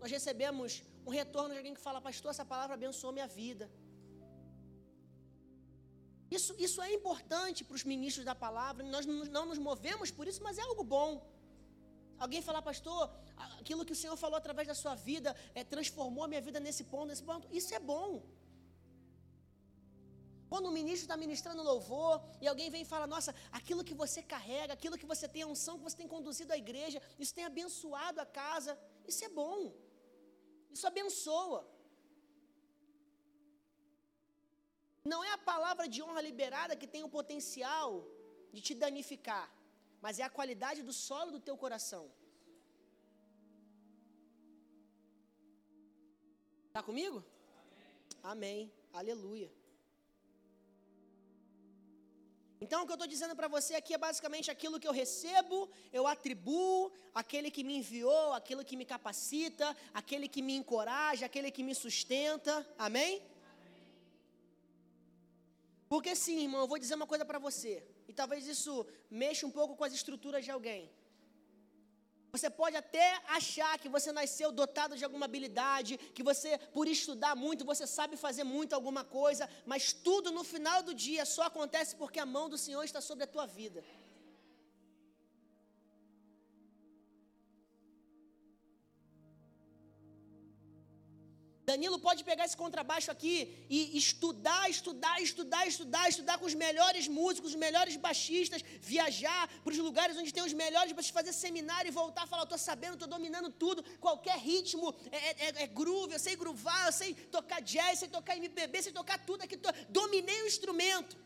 nós 0.00 0.10
recebemos 0.16 0.72
um 1.06 1.10
retorno 1.10 1.50
de 1.54 1.58
alguém 1.58 1.74
que 1.74 1.80
fala, 1.88 2.00
pastor, 2.00 2.30
essa 2.30 2.44
palavra 2.52 2.74
abençoou 2.74 3.12
minha 3.12 3.26
vida. 3.26 3.70
Isso, 6.36 6.52
isso 6.66 6.80
é 6.82 6.92
importante 6.92 7.62
para 7.66 7.76
os 7.78 7.84
ministros 7.92 8.24
da 8.30 8.34
palavra, 8.34 8.84
nós 8.94 9.06
não 9.06 9.44
nos 9.50 9.58
movemos 9.58 10.10
por 10.10 10.26
isso, 10.30 10.42
mas 10.42 10.58
é 10.58 10.62
algo 10.62 10.84
bom. 10.96 11.10
Alguém 12.18 12.40
falar, 12.48 12.62
pastor, 12.62 13.02
aquilo 13.60 13.84
que 13.84 13.92
o 13.96 14.00
Senhor 14.02 14.16
falou 14.16 14.36
através 14.36 14.66
da 14.66 14.76
sua 14.82 14.94
vida 14.94 15.30
é, 15.54 15.62
transformou 15.74 16.24
a 16.24 16.28
minha 16.28 16.40
vida 16.40 16.58
nesse 16.66 16.84
ponto, 16.84 17.06
nesse 17.06 17.24
ponto. 17.30 17.46
Isso 17.60 17.74
é 17.74 17.78
bom. 17.78 18.08
Quando 20.48 20.66
o 20.66 20.72
ministro 20.78 21.04
está 21.04 21.16
ministrando 21.16 21.62
louvor 21.62 22.22
e 22.40 22.46
alguém 22.46 22.70
vem 22.70 22.82
e 22.82 22.90
fala, 22.92 23.06
nossa, 23.06 23.34
aquilo 23.50 23.82
que 23.88 23.94
você 24.02 24.22
carrega, 24.22 24.72
aquilo 24.72 24.98
que 25.00 25.10
você 25.12 25.26
tem 25.28 25.42
a 25.42 25.46
unção, 25.46 25.76
que 25.78 25.86
você 25.88 25.96
tem 25.96 26.08
conduzido 26.16 26.52
à 26.52 26.56
igreja, 26.56 27.02
isso 27.18 27.34
tem 27.34 27.44
abençoado 27.44 28.20
a 28.20 28.26
casa, 28.26 28.78
isso 29.06 29.24
é 29.24 29.28
bom. 29.28 29.74
Isso 30.74 30.86
abençoa. 30.92 31.60
Não 35.12 35.20
é 35.28 35.30
a 35.32 35.44
palavra 35.52 35.86
de 35.94 36.02
honra 36.04 36.22
liberada 36.28 36.78
que 36.80 36.88
tem 36.94 37.02
o 37.04 37.14
potencial 37.18 37.88
de 38.54 38.60
te 38.66 38.74
danificar, 38.84 39.46
mas 40.04 40.18
é 40.18 40.24
a 40.26 40.34
qualidade 40.38 40.82
do 40.88 40.94
solo 41.06 41.30
do 41.36 41.40
teu 41.48 41.56
coração. 41.64 42.04
Está 46.68 46.82
comigo? 46.88 47.18
Amém. 48.22 48.32
Amém. 48.32 48.72
Aleluia. 49.00 49.50
Então, 52.64 52.78
o 52.80 52.86
que 52.86 52.92
eu 52.92 53.00
estou 53.00 53.12
dizendo 53.14 53.36
para 53.38 53.48
você 53.56 53.72
aqui 53.78 53.92
é 53.94 53.98
basicamente 53.98 54.50
aquilo 54.50 54.80
que 54.80 54.88
eu 54.90 54.98
recebo, 55.02 55.58
eu 55.92 56.06
atribuo, 56.12 56.90
aquele 57.22 57.50
que 57.56 57.62
me 57.68 57.74
enviou, 57.80 58.32
aquilo 58.32 58.64
que 58.68 58.76
me 58.80 58.86
capacita, 58.92 59.66
aquele 60.00 60.26
que 60.34 60.40
me 60.48 60.54
encoraja, 60.60 61.26
aquele 61.26 61.50
que 61.56 61.62
me 61.68 61.74
sustenta. 61.74 62.54
Amém? 62.78 63.12
Porque 65.90 66.16
sim, 66.16 66.38
irmão, 66.44 66.62
eu 66.62 66.70
vou 66.72 66.78
dizer 66.78 66.94
uma 66.94 67.10
coisa 67.12 67.24
para 67.30 67.38
você, 67.38 67.72
e 68.08 68.14
talvez 68.20 68.46
isso 68.54 68.72
mexa 69.10 69.46
um 69.46 69.54
pouco 69.58 69.76
com 69.76 69.84
as 69.84 69.92
estruturas 70.00 70.42
de 70.46 70.50
alguém. 70.50 70.90
Você 72.34 72.50
pode 72.50 72.76
até 72.76 73.08
achar 73.28 73.78
que 73.78 73.88
você 73.88 74.10
nasceu 74.10 74.50
dotado 74.50 74.96
de 74.96 75.04
alguma 75.04 75.26
habilidade, 75.26 75.96
que 76.16 76.22
você, 76.30 76.58
por 76.76 76.88
estudar 76.88 77.36
muito, 77.36 77.64
você 77.64 77.86
sabe 77.86 78.16
fazer 78.16 78.42
muito 78.42 78.72
alguma 78.72 79.04
coisa, 79.04 79.48
mas 79.64 79.92
tudo 79.92 80.32
no 80.32 80.42
final 80.42 80.82
do 80.82 80.92
dia 80.92 81.24
só 81.24 81.44
acontece 81.44 81.94
porque 81.94 82.18
a 82.18 82.26
mão 82.26 82.48
do 82.48 82.58
Senhor 82.58 82.82
está 82.82 83.00
sobre 83.00 83.22
a 83.22 83.28
tua 83.28 83.46
vida. 83.46 83.84
Danilo 91.64 91.98
pode 91.98 92.22
pegar 92.24 92.44
esse 92.44 92.56
contrabaixo 92.56 93.10
aqui 93.10 93.64
e 93.70 93.96
estudar, 93.96 94.68
estudar, 94.68 95.20
estudar, 95.20 95.66
estudar, 95.66 96.08
estudar 96.08 96.38
com 96.38 96.46
os 96.46 96.54
melhores 96.54 97.08
músicos, 97.08 97.50
os 97.50 97.56
melhores 97.56 97.96
baixistas, 97.96 98.62
viajar 98.80 99.48
para 99.62 99.72
os 99.72 99.78
lugares 99.78 100.16
onde 100.16 100.32
tem 100.32 100.42
os 100.42 100.52
melhores 100.52 100.92
para 100.92 101.02
fazer 101.02 101.32
seminário 101.32 101.88
e 101.88 101.90
voltar 101.90 102.26
e 102.26 102.28
falar: 102.28 102.42
estou 102.42 102.58
sabendo, 102.58 102.94
estou 102.94 103.08
dominando 103.08 103.50
tudo, 103.50 103.82
qualquer 103.98 104.38
ritmo 104.38 104.94
é, 105.10 105.16
é, 105.16 105.30
é, 105.30 105.62
é, 105.62 105.66
groove, 105.66 106.12
eu 106.12 106.18
sei 106.18 106.36
groovar, 106.36 106.86
eu 106.86 106.92
sei 106.92 107.14
tocar 107.14 107.60
jazz, 107.60 107.98
sei 107.98 108.08
tocar 108.08 108.36
MPB, 108.36 108.82
sei 108.82 108.92
tocar 108.92 109.18
tudo 109.24 109.42
aqui, 109.42 109.58
dominei 109.88 110.42
o 110.42 110.46
instrumento. 110.46 111.16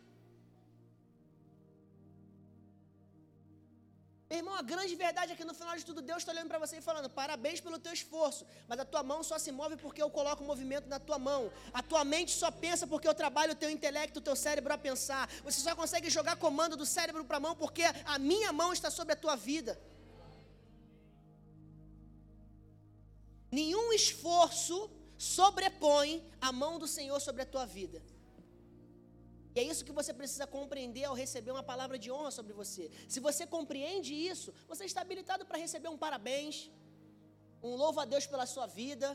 Irmão, 4.31 4.55
a 4.55 4.63
grande 4.63 4.95
verdade 4.95 5.33
é 5.33 5.37
que 5.37 5.45
no 5.45 5.55
final 5.55 5.75
de 5.75 5.85
tudo 5.85 6.03
Deus 6.03 6.19
está 6.19 6.33
olhando 6.33 6.49
para 6.49 6.59
você 6.59 6.77
e 6.77 6.83
falando: 6.83 7.09
parabéns 7.09 7.61
pelo 7.61 7.79
teu 7.79 7.95
esforço, 7.95 8.47
mas 8.69 8.79
a 8.79 8.85
tua 8.85 9.03
mão 9.03 9.23
só 9.23 9.39
se 9.39 9.51
move 9.51 9.77
porque 9.77 10.03
eu 10.03 10.11
coloco 10.11 10.45
o 10.45 10.47
movimento 10.47 10.87
na 10.87 10.99
tua 10.99 11.19
mão. 11.19 11.51
A 11.73 11.83
tua 11.83 12.05
mente 12.05 12.33
só 12.33 12.51
pensa 12.51 12.87
porque 12.87 13.09
eu 13.09 13.15
trabalho 13.15 13.53
o 13.53 13.57
teu 13.57 13.71
intelecto, 13.71 14.19
o 14.19 14.23
teu 14.23 14.37
cérebro 14.37 14.73
a 14.75 14.77
pensar. 14.77 15.31
Você 15.43 15.61
só 15.61 15.75
consegue 15.75 16.11
jogar 16.11 16.37
comando 16.37 16.77
do 16.77 16.85
cérebro 16.85 17.25
para 17.25 17.39
a 17.39 17.41
mão 17.41 17.57
porque 17.57 17.85
a 18.05 18.19
minha 18.19 18.53
mão 18.53 18.71
está 18.71 18.91
sobre 18.91 19.15
a 19.15 19.17
tua 19.17 19.35
vida. 19.35 19.81
Nenhum 23.51 23.95
esforço 23.95 24.91
sobrepõe 25.17 26.23
a 26.39 26.53
mão 26.53 26.79
do 26.79 26.87
Senhor 26.87 27.19
sobre 27.19 27.43
a 27.43 27.47
tua 27.47 27.65
vida. 27.65 28.03
E 29.59 29.61
é 29.61 29.65
isso 29.71 29.87
que 29.87 29.95
você 29.99 30.13
precisa 30.19 30.47
compreender 30.57 31.05
ao 31.07 31.15
receber 31.21 31.53
uma 31.55 31.65
palavra 31.71 31.97
de 32.03 32.09
honra 32.17 32.31
sobre 32.37 32.53
você. 32.59 32.85
Se 33.13 33.19
você 33.25 33.45
compreende 33.55 34.13
isso, 34.33 34.49
você 34.73 34.85
está 34.91 35.01
habilitado 35.01 35.45
para 35.49 35.63
receber 35.65 35.89
um 35.95 35.99
parabéns, 36.05 36.57
um 37.69 37.73
louvo 37.83 37.99
a 38.03 38.05
Deus 38.13 38.25
pela 38.33 38.47
sua 38.53 38.67
vida. 38.81 39.09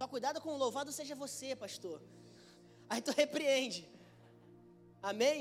Só 0.00 0.06
cuidado 0.14 0.42
com 0.42 0.50
o 0.56 0.60
louvado 0.64 0.92
seja 0.98 1.14
você, 1.24 1.48
pastor. 1.64 1.98
Aí 2.90 3.00
tu 3.06 3.12
repreende. 3.22 3.80
Amém? 5.10 5.40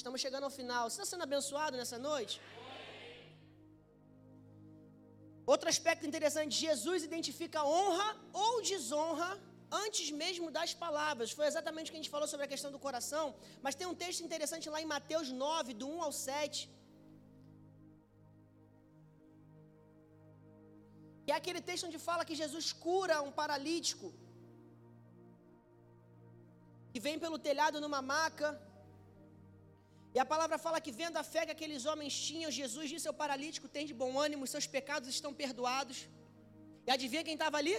Estamos 0.00 0.20
chegando 0.20 0.44
ao 0.50 0.54
final. 0.60 0.84
Você 0.90 0.96
está 0.96 1.06
sendo 1.12 1.26
abençoado 1.28 1.78
nessa 1.80 1.98
noite? 2.10 2.34
Outro 5.52 5.68
aspecto 5.74 6.06
interessante, 6.10 6.60
Jesus 6.66 7.02
identifica 7.08 7.64
honra 7.72 8.08
ou 8.44 8.62
desonra 8.62 9.30
antes 9.86 10.06
mesmo 10.22 10.48
das 10.56 10.72
palavras. 10.84 11.34
Foi 11.38 11.46
exatamente 11.50 11.88
o 11.88 11.92
que 11.92 11.98
a 11.98 12.02
gente 12.02 12.14
falou 12.16 12.28
sobre 12.32 12.46
a 12.46 12.52
questão 12.52 12.70
do 12.74 12.80
coração, 12.86 13.26
mas 13.64 13.78
tem 13.78 13.86
um 13.92 13.98
texto 14.04 14.22
interessante 14.26 14.70
lá 14.74 14.80
em 14.80 14.90
Mateus 14.94 15.30
9, 15.30 15.74
do 15.80 15.88
1 15.96 16.02
ao 16.06 16.12
7. 16.12 16.70
Que 21.24 21.32
é 21.32 21.36
aquele 21.40 21.62
texto 21.70 21.86
onde 21.88 21.98
fala 22.08 22.26
que 22.28 22.40
Jesus 22.42 22.66
cura 22.86 23.22
um 23.28 23.32
paralítico 23.40 24.08
que 26.92 27.00
vem 27.06 27.18
pelo 27.22 27.38
telhado 27.46 27.80
numa 27.84 28.00
maca. 28.14 28.48
E 30.14 30.18
a 30.22 30.26
palavra 30.32 30.56
fala 30.64 30.80
que 30.84 30.92
vendo 31.00 31.16
a 31.20 31.24
fé 31.32 31.40
que 31.46 31.54
aqueles 31.54 31.84
homens 31.90 32.14
tinham, 32.26 32.50
Jesus 32.58 32.88
disse 32.92 33.08
ao 33.10 33.16
paralítico: 33.22 33.72
tem 33.76 33.84
de 33.90 33.94
bom 34.02 34.12
ânimo, 34.26 34.46
seus 34.46 34.66
pecados 34.76 35.08
estão 35.16 35.32
perdoados. 35.42 35.98
E 36.86 36.90
adivinha 36.96 37.24
quem 37.28 37.36
estava 37.38 37.56
ali? 37.62 37.74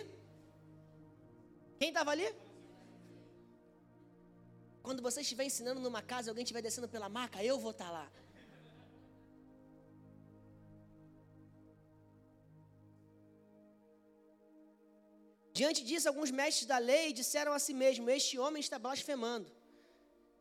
Quem 1.79 1.89
estava 1.93 2.11
ali? 2.15 2.27
Quando 4.85 5.01
você 5.07 5.21
estiver 5.21 5.45
ensinando 5.51 5.79
numa 5.85 6.01
casa, 6.11 6.29
alguém 6.29 6.43
estiver 6.43 6.61
descendo 6.67 6.89
pela 6.95 7.09
maca, 7.17 7.43
eu 7.51 7.57
vou 7.65 7.71
estar 7.71 7.85
tá 7.85 7.95
lá. 7.97 8.07
Diante 15.59 15.81
disso, 15.89 16.09
alguns 16.09 16.31
mestres 16.39 16.67
da 16.73 16.79
lei 16.91 17.13
disseram 17.21 17.53
a 17.57 17.59
si 17.65 17.73
mesmo: 17.83 18.09
Este 18.09 18.37
homem 18.37 18.59
está 18.67 18.77
blasfemando. 18.77 19.49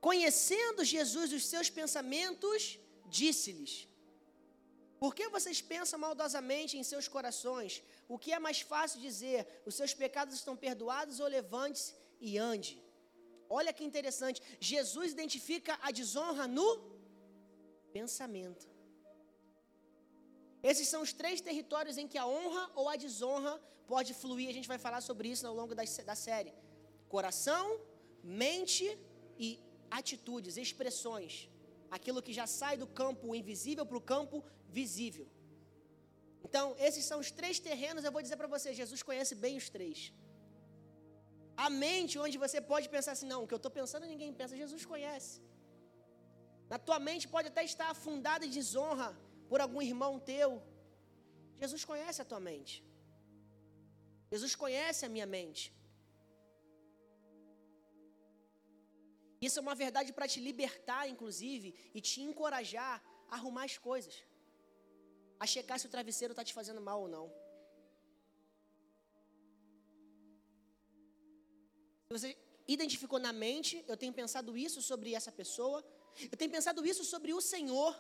Conhecendo 0.07 0.84
Jesus 0.94 1.28
os 1.36 1.44
seus 1.52 1.68
pensamentos, 1.78 2.78
disse-lhes: 3.18 3.72
Por 5.02 5.12
que 5.16 5.34
vocês 5.36 5.59
pensam 5.72 5.98
maldosamente 6.05 6.76
em 6.80 6.84
seus 6.90 7.07
corações? 7.14 7.82
O 8.14 8.18
que 8.22 8.30
é 8.36 8.40
mais 8.46 8.61
fácil 8.72 9.00
dizer? 9.09 9.38
Os 9.68 9.74
seus 9.78 9.94
pecados 10.02 10.34
estão 10.34 10.55
perdoados 10.66 11.20
ou 11.20 11.28
levante-se 11.36 11.94
e 12.20 12.36
ande? 12.52 12.74
Olha 13.48 13.72
que 13.72 13.88
interessante. 13.90 14.42
Jesus 14.61 15.12
identifica 15.16 15.78
a 15.80 15.90
desonra 16.00 16.46
no 16.59 16.68
pensamento. 17.96 18.68
Esses 20.70 20.86
são 20.92 21.00
os 21.07 21.14
três 21.14 21.40
territórios 21.48 21.96
em 21.96 22.07
que 22.12 22.18
a 22.18 22.26
honra 22.26 22.70
ou 22.74 22.90
a 22.90 22.96
desonra 23.07 23.55
pode 23.86 24.12
fluir. 24.12 24.50
A 24.50 24.57
gente 24.59 24.72
vai 24.74 24.80
falar 24.86 25.00
sobre 25.00 25.28
isso 25.34 25.46
ao 25.46 25.55
longo 25.55 25.74
da, 25.74 25.84
da 26.11 26.16
série: 26.28 26.52
coração, 27.09 27.66
mente 28.22 28.86
e 29.38 29.63
atitudes, 30.01 30.57
expressões, 30.64 31.32
aquilo 31.97 32.24
que 32.26 32.34
já 32.40 32.47
sai 32.59 32.74
do 32.82 32.88
campo 33.01 33.34
invisível 33.40 33.84
para 33.90 34.01
o 34.03 34.07
campo 34.14 34.36
visível. 34.78 35.26
Então, 36.47 36.66
esses 36.86 37.05
são 37.11 37.18
os 37.24 37.30
três 37.38 37.59
terrenos, 37.68 38.05
eu 38.05 38.12
vou 38.16 38.22
dizer 38.26 38.38
para 38.40 38.53
você, 38.55 38.68
Jesus 38.82 39.03
conhece 39.09 39.34
bem 39.45 39.57
os 39.62 39.68
três. 39.76 39.99
A 41.64 41.68
mente, 41.84 42.14
onde 42.24 42.36
você 42.45 42.61
pode 42.72 42.86
pensar 42.95 43.12
assim, 43.12 43.30
não, 43.32 43.40
o 43.42 43.47
que 43.49 43.55
eu 43.57 43.62
estou 43.62 43.74
pensando 43.80 44.12
ninguém 44.12 44.32
pensa, 44.40 44.62
Jesus 44.64 44.84
conhece. 44.92 45.32
Na 46.72 46.78
tua 46.86 46.99
mente 47.09 47.26
pode 47.34 47.49
até 47.53 47.62
estar 47.72 47.88
afundada 47.95 48.45
em 48.47 48.55
desonra 48.59 49.09
por 49.51 49.61
algum 49.64 49.82
irmão 49.90 50.12
teu. 50.32 50.51
Jesus 51.62 51.84
conhece 51.90 52.20
a 52.22 52.28
tua 52.30 52.40
mente. 52.51 52.74
Jesus 54.32 54.55
conhece 54.62 55.03
a 55.07 55.12
minha 55.14 55.28
mente. 55.36 55.64
Isso 59.47 59.59
é 59.59 59.62
uma 59.66 59.76
verdade 59.84 60.11
para 60.16 60.28
te 60.32 60.38
libertar, 60.49 61.03
inclusive, 61.14 61.68
e 61.97 62.01
te 62.09 62.18
encorajar 62.28 62.95
a 63.30 63.34
arrumar 63.36 63.64
as 63.70 63.76
coisas. 63.88 64.14
A 65.45 65.47
checar 65.55 65.78
se 65.78 65.86
o 65.88 65.92
travesseiro 65.95 66.32
está 66.32 66.45
te 66.49 66.55
fazendo 66.59 66.80
mal 66.88 66.99
ou 67.05 67.09
não. 67.16 67.26
Se 72.07 72.12
você 72.16 72.30
identificou 72.76 73.18
na 73.18 73.32
mente, 73.45 73.84
eu 73.92 73.97
tenho 74.03 74.14
pensado 74.20 74.57
isso 74.66 74.80
sobre 74.90 75.14
essa 75.18 75.32
pessoa, 75.40 75.78
eu 76.32 76.36
tenho 76.40 76.51
pensado 76.51 76.86
isso 76.92 77.05
sobre 77.12 77.32
o 77.38 77.40
Senhor. 77.40 77.92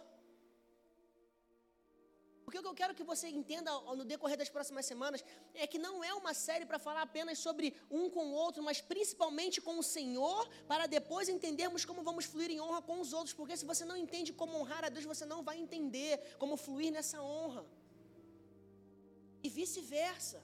Porque 2.44 2.58
o 2.58 2.62
que 2.62 2.68
eu 2.68 2.74
quero 2.74 2.94
que 2.94 3.02
você 3.02 3.26
entenda 3.28 3.70
no 3.98 4.04
decorrer 4.04 4.36
das 4.36 4.50
próximas 4.56 4.84
semanas 4.84 5.24
é 5.54 5.66
que 5.66 5.78
não 5.78 6.04
é 6.04 6.12
uma 6.12 6.34
série 6.34 6.66
para 6.66 6.78
falar 6.78 7.02
apenas 7.02 7.38
sobre 7.38 7.74
um 7.90 8.10
com 8.10 8.26
o 8.26 8.32
outro, 8.32 8.62
mas 8.62 8.80
principalmente 8.80 9.60
com 9.60 9.78
o 9.78 9.82
Senhor, 9.82 10.48
para 10.68 10.86
depois 10.86 11.28
entendermos 11.28 11.84
como 11.84 12.02
vamos 12.02 12.26
fluir 12.26 12.50
em 12.50 12.60
honra 12.60 12.82
com 12.82 13.00
os 13.00 13.12
outros. 13.12 13.34
Porque 13.34 13.56
se 13.56 13.64
você 13.64 13.84
não 13.84 13.96
entende 13.96 14.32
como 14.32 14.58
honrar 14.58 14.84
a 14.84 14.90
Deus, 14.90 15.04
você 15.04 15.24
não 15.24 15.42
vai 15.42 15.58
entender 15.58 16.36
como 16.38 16.56
fluir 16.56 16.92
nessa 16.92 17.22
honra. 17.22 17.64
E 19.42 19.48
vice-versa. 19.48 20.42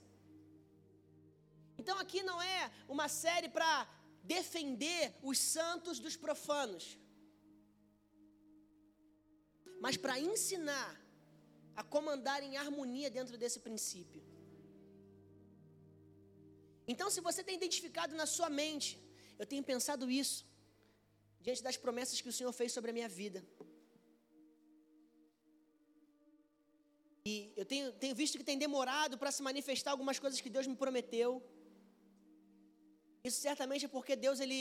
Então 1.79 1.99
aqui 1.99 2.23
não 2.23 2.41
é 2.41 2.71
uma 2.89 3.09
série 3.09 3.49
para 3.49 3.89
defender 4.23 5.15
os 5.23 5.39
santos 5.39 5.99
dos 5.99 6.17
profanos, 6.17 6.99
mas 9.81 9.97
para 9.97 10.19
ensinar 10.21 11.00
a 11.81 11.83
comandar 11.95 12.41
em 12.47 12.55
harmonia 12.63 13.09
dentro 13.19 13.37
desse 13.43 13.59
princípio. 13.67 14.23
Então, 16.93 17.09
se 17.15 17.21
você 17.27 17.41
tem 17.47 17.57
identificado 17.61 18.13
na 18.21 18.27
sua 18.37 18.49
mente, 18.63 18.91
eu 19.41 19.47
tenho 19.51 19.65
pensado 19.73 20.05
isso, 20.23 20.39
diante 21.45 21.63
das 21.67 21.77
promessas 21.85 22.21
que 22.23 22.31
o 22.33 22.37
Senhor 22.39 22.53
fez 22.61 22.71
sobre 22.77 22.91
a 22.91 22.97
minha 22.99 23.11
vida. 23.21 23.41
E 27.31 27.35
eu 27.61 27.65
tenho, 27.73 27.87
tenho 28.03 28.15
visto 28.23 28.37
que 28.39 28.49
tem 28.51 28.59
demorado 28.67 29.17
para 29.23 29.33
se 29.37 29.43
manifestar 29.51 29.91
algumas 29.93 30.19
coisas 30.25 30.41
que 30.45 30.53
Deus 30.57 30.67
me 30.73 30.77
prometeu. 30.85 31.31
Isso 33.29 33.39
certamente 33.49 33.85
é 33.87 33.93
porque 33.97 34.15
Deus, 34.27 34.39
Ele 34.45 34.61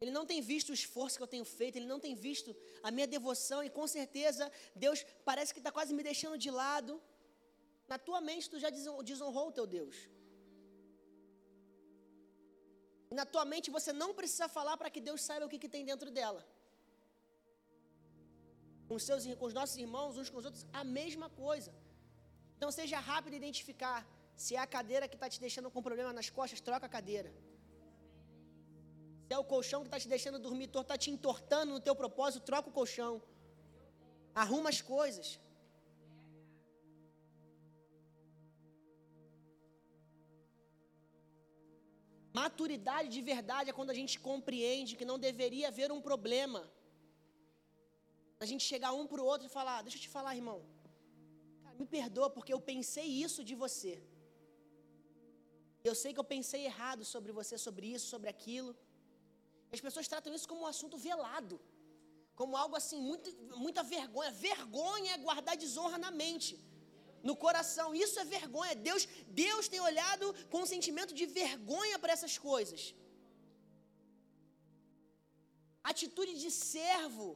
ele 0.00 0.12
não 0.16 0.24
tem 0.30 0.40
visto 0.52 0.70
o 0.70 0.78
esforço 0.80 1.16
que 1.18 1.24
eu 1.26 1.32
tenho 1.34 1.46
feito, 1.58 1.76
ele 1.76 1.90
não 1.92 2.00
tem 2.04 2.14
visto 2.14 2.50
a 2.82 2.90
minha 2.96 3.06
devoção, 3.16 3.60
e 3.66 3.70
com 3.78 3.86
certeza 3.96 4.44
Deus 4.84 4.98
parece 5.28 5.52
que 5.54 5.60
está 5.60 5.72
quase 5.78 5.94
me 5.98 6.02
deixando 6.10 6.38
de 6.46 6.50
lado. 6.62 6.94
Na 7.92 7.98
tua 8.06 8.20
mente, 8.28 8.50
tu 8.52 8.58
já 8.64 8.70
desonrou 9.10 9.46
o 9.48 9.52
teu 9.58 9.66
Deus. 9.78 9.96
Na 13.18 13.24
tua 13.24 13.44
mente, 13.52 13.70
você 13.78 13.92
não 14.02 14.10
precisa 14.20 14.48
falar 14.56 14.76
para 14.76 14.90
que 14.94 15.00
Deus 15.08 15.20
saiba 15.22 15.46
o 15.46 15.48
que, 15.52 15.58
que 15.64 15.72
tem 15.74 15.84
dentro 15.90 16.10
dela. 16.10 16.40
Com 18.88 18.98
seus, 18.98 19.24
com 19.40 19.46
os 19.50 19.54
nossos 19.58 19.76
irmãos, 19.84 20.18
uns 20.18 20.28
com 20.32 20.38
os 20.38 20.46
outros, 20.48 20.66
a 20.72 20.84
mesma 20.98 21.28
coisa. 21.44 21.72
Então, 22.56 22.70
seja 22.70 22.98
rápido 22.98 23.34
em 23.34 23.36
identificar. 23.44 24.00
Se 24.44 24.54
é 24.56 24.58
a 24.58 24.66
cadeira 24.66 25.08
que 25.08 25.16
está 25.18 25.28
te 25.34 25.40
deixando 25.40 25.70
com 25.70 25.82
problema 25.88 26.12
nas 26.12 26.28
costas, 26.28 26.60
troca 26.60 26.86
a 26.86 26.94
cadeira. 26.96 27.32
Se 29.26 29.32
é 29.36 29.38
o 29.38 29.48
colchão 29.52 29.80
que 29.82 29.88
está 29.88 29.98
te 30.02 30.08
deixando 30.14 30.38
dormir 30.46 30.68
torto, 30.74 30.86
está 30.88 30.98
te 31.04 31.10
entortando 31.14 31.72
no 31.72 31.80
teu 31.86 31.94
propósito, 32.02 32.48
troca 32.50 32.68
o 32.68 32.76
colchão. 32.78 33.14
Arruma 34.42 34.68
as 34.74 34.80
coisas. 34.94 35.28
Maturidade 42.40 43.08
de 43.16 43.22
verdade 43.32 43.70
é 43.70 43.76
quando 43.78 43.92
a 43.94 43.98
gente 44.00 44.14
compreende 44.28 44.96
que 44.98 45.10
não 45.10 45.18
deveria 45.28 45.68
haver 45.68 45.90
um 45.96 46.02
problema. 46.08 46.60
A 48.44 48.46
gente 48.50 48.64
chegar 48.72 48.92
um 49.00 49.06
para 49.10 49.22
o 49.22 49.28
outro 49.32 49.46
e 49.48 49.54
falar: 49.58 49.76
Deixa 49.82 49.98
eu 49.98 50.02
te 50.06 50.10
falar, 50.16 50.36
irmão. 50.40 50.58
Cara, 51.62 51.76
me 51.82 51.86
perdoa 51.98 52.28
porque 52.36 52.52
eu 52.56 52.60
pensei 52.72 53.08
isso 53.26 53.42
de 53.50 53.54
você. 53.64 53.94
Eu 55.82 55.94
sei 56.02 56.12
que 56.14 56.20
eu 56.22 56.28
pensei 56.36 56.62
errado 56.70 57.04
sobre 57.14 57.32
você, 57.38 57.56
sobre 57.66 57.86
isso, 57.94 58.06
sobre 58.14 58.28
aquilo. 58.34 58.72
As 59.74 59.80
pessoas 59.80 60.08
tratam 60.12 60.34
isso 60.34 60.48
como 60.50 60.62
um 60.62 60.72
assunto 60.74 60.96
velado, 60.96 61.56
como 62.40 62.56
algo 62.62 62.76
assim, 62.80 63.00
muito, 63.08 63.28
muita 63.64 63.82
vergonha. 63.82 64.30
Vergonha 64.30 65.12
é 65.14 65.18
guardar 65.26 65.56
desonra 65.56 65.98
na 65.98 66.10
mente, 66.22 66.52
no 67.28 67.34
coração. 67.44 67.88
Isso 67.94 68.18
é 68.22 68.24
vergonha. 68.24 68.74
Deus, 68.74 69.08
Deus 69.44 69.68
tem 69.72 69.80
olhado 69.80 70.26
com 70.50 70.60
um 70.62 70.70
sentimento 70.74 71.14
de 71.20 71.26
vergonha 71.40 71.98
para 71.98 72.12
essas 72.16 72.36
coisas. 72.38 72.94
Atitude 75.92 76.34
de 76.44 76.50
servo, 76.50 77.26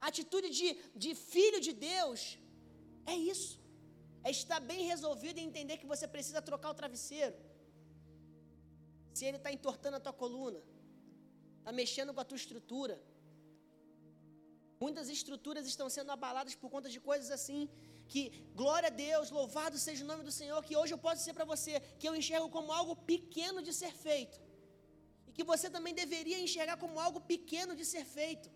atitude 0.00 0.48
de, 0.58 0.68
de 1.02 1.14
filho 1.14 1.60
de 1.66 1.72
Deus, 1.72 2.38
é 3.06 3.16
isso. 3.32 3.52
É 4.24 4.30
estar 4.30 4.60
bem 4.70 4.80
resolvido 4.92 5.38
e 5.38 5.48
entender 5.48 5.76
que 5.80 5.90
você 5.92 6.06
precisa 6.14 6.42
trocar 6.42 6.70
o 6.70 6.78
travesseiro. 6.80 7.36
Se 9.14 9.24
ele 9.24 9.38
está 9.40 9.50
entortando 9.56 9.96
a 9.96 10.04
tua 10.06 10.12
coluna 10.22 10.60
está 11.66 11.74
mexendo 11.82 12.12
com 12.14 12.20
a 12.22 12.28
tua 12.30 12.40
estrutura. 12.42 12.96
Muitas 14.82 15.06
estruturas 15.14 15.64
estão 15.72 15.86
sendo 15.94 16.10
abaladas 16.16 16.54
por 16.60 16.68
conta 16.74 16.88
de 16.94 16.98
coisas 17.08 17.28
assim, 17.36 17.60
que, 18.12 18.22
glória 18.60 18.88
a 18.90 18.94
Deus, 19.06 19.32
louvado 19.38 19.76
seja 19.86 20.04
o 20.04 20.10
nome 20.10 20.22
do 20.28 20.34
Senhor, 20.40 20.58
que 20.66 20.76
hoje 20.80 20.94
eu 20.94 21.00
posso 21.06 21.18
dizer 21.22 21.34
para 21.38 21.48
você 21.52 21.72
que 21.98 22.08
eu 22.08 22.14
enxergo 22.20 22.48
como 22.56 22.76
algo 22.80 22.94
pequeno 23.12 23.60
de 23.68 23.72
ser 23.80 23.92
feito. 24.04 24.38
E 25.26 25.32
que 25.36 25.48
você 25.52 25.68
também 25.76 25.94
deveria 26.02 26.38
enxergar 26.46 26.76
como 26.84 27.00
algo 27.06 27.20
pequeno 27.32 27.74
de 27.80 27.86
ser 27.92 28.04
feito. 28.18 28.48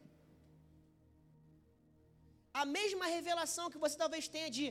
A 2.62 2.64
mesma 2.78 3.06
revelação 3.16 3.70
que 3.72 3.82
você 3.86 3.96
talvez 4.04 4.28
tenha 4.36 4.50
de 4.58 4.66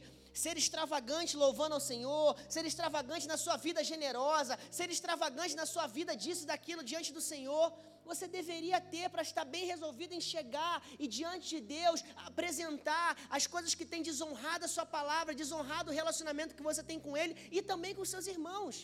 ser 0.45 0.55
extravagante 0.63 1.35
louvando 1.43 1.75
ao 1.75 1.85
Senhor, 1.91 2.29
ser 2.55 2.63
extravagante 2.71 3.27
na 3.33 3.37
sua 3.45 3.57
vida 3.67 3.83
generosa, 3.91 4.57
ser 4.79 4.89
extravagante 4.95 5.55
na 5.61 5.67
sua 5.75 5.87
vida 5.99 6.15
disso 6.23 6.43
e 6.43 6.51
daquilo 6.53 6.83
diante 6.91 7.11
do 7.17 7.23
Senhor, 7.31 7.67
você 8.12 8.28
deveria 8.38 8.80
ter 8.93 9.05
para 9.14 9.24
estar 9.30 9.45
bem 9.55 9.66
resolvido 9.74 10.14
em 10.18 10.24
chegar 10.34 10.76
e 11.03 11.07
diante 11.18 11.47
de 11.53 11.60
Deus 11.78 11.99
apresentar 12.30 13.10
as 13.38 13.45
coisas 13.55 13.74
que 13.80 13.89
têm 13.91 14.07
desonrado 14.10 14.66
a 14.66 14.74
sua 14.76 14.88
palavra, 14.97 15.39
desonrado 15.43 15.89
o 15.91 15.97
relacionamento 16.01 16.55
que 16.60 16.68
você 16.70 16.84
tem 16.91 16.99
com 17.05 17.16
Ele 17.22 17.36
e 17.57 17.62
também 17.72 17.93
com 17.97 18.12
seus 18.14 18.28
irmãos. 18.36 18.76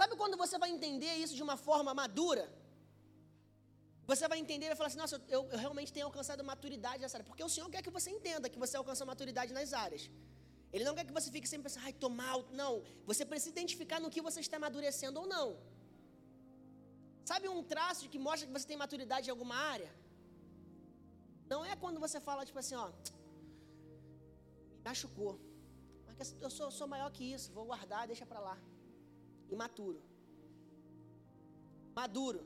Sabe 0.00 0.14
quando 0.20 0.36
você 0.44 0.56
vai 0.62 0.70
entender 0.76 1.12
isso 1.24 1.34
de 1.38 1.44
uma 1.46 1.56
forma 1.68 1.92
madura? 2.02 2.44
Você 4.10 4.26
vai 4.32 4.38
entender 4.42 4.66
e 4.66 4.70
vai 4.72 4.78
falar 4.80 4.90
assim: 4.90 5.02
Nossa, 5.04 5.16
eu, 5.36 5.42
eu 5.54 5.58
realmente 5.64 5.92
tenho 5.96 6.06
alcançado 6.10 6.42
maturidade 6.52 7.00
nessa 7.02 7.16
área. 7.16 7.26
Porque 7.30 7.44
o 7.48 7.52
Senhor 7.54 7.68
quer 7.74 7.82
que 7.86 7.92
você 7.96 8.10
entenda 8.16 8.48
que 8.54 8.60
você 8.64 8.76
alcança 8.76 9.04
maturidade 9.12 9.52
nas 9.58 9.72
áreas. 9.84 10.04
Ele 10.72 10.84
não 10.84 10.94
quer 10.96 11.04
que 11.08 11.12
você 11.18 11.30
fique 11.36 11.48
sempre 11.52 11.64
pensando, 11.64 11.84
ai, 11.88 11.92
tô 12.04 12.08
mal. 12.22 12.38
Não. 12.62 12.72
Você 13.10 13.24
precisa 13.30 13.50
identificar 13.56 14.00
no 14.04 14.10
que 14.14 14.22
você 14.28 14.40
está 14.46 14.56
amadurecendo 14.56 15.20
ou 15.20 15.26
não. 15.34 15.48
Sabe 17.24 17.48
um 17.48 17.62
traço 17.62 18.08
que 18.08 18.18
mostra 18.18 18.46
que 18.46 18.52
você 18.52 18.66
tem 18.66 18.76
maturidade 18.76 19.28
em 19.28 19.30
alguma 19.30 19.56
área? 19.56 19.90
Não 21.52 21.64
é 21.64 21.74
quando 21.76 21.98
você 21.98 22.20
fala, 22.20 22.46
tipo 22.46 22.58
assim, 22.58 22.74
ó, 22.74 22.88
me 24.70 24.80
machucou. 24.84 25.34
Mas 26.06 26.34
eu 26.40 26.50
sou, 26.50 26.70
sou 26.70 26.86
maior 26.86 27.10
que 27.10 27.24
isso, 27.34 27.52
vou 27.52 27.64
guardar, 27.64 28.06
deixa 28.06 28.26
para 28.26 28.40
lá. 28.40 28.56
Imaturo. 29.50 30.00
Maduro. 31.94 32.42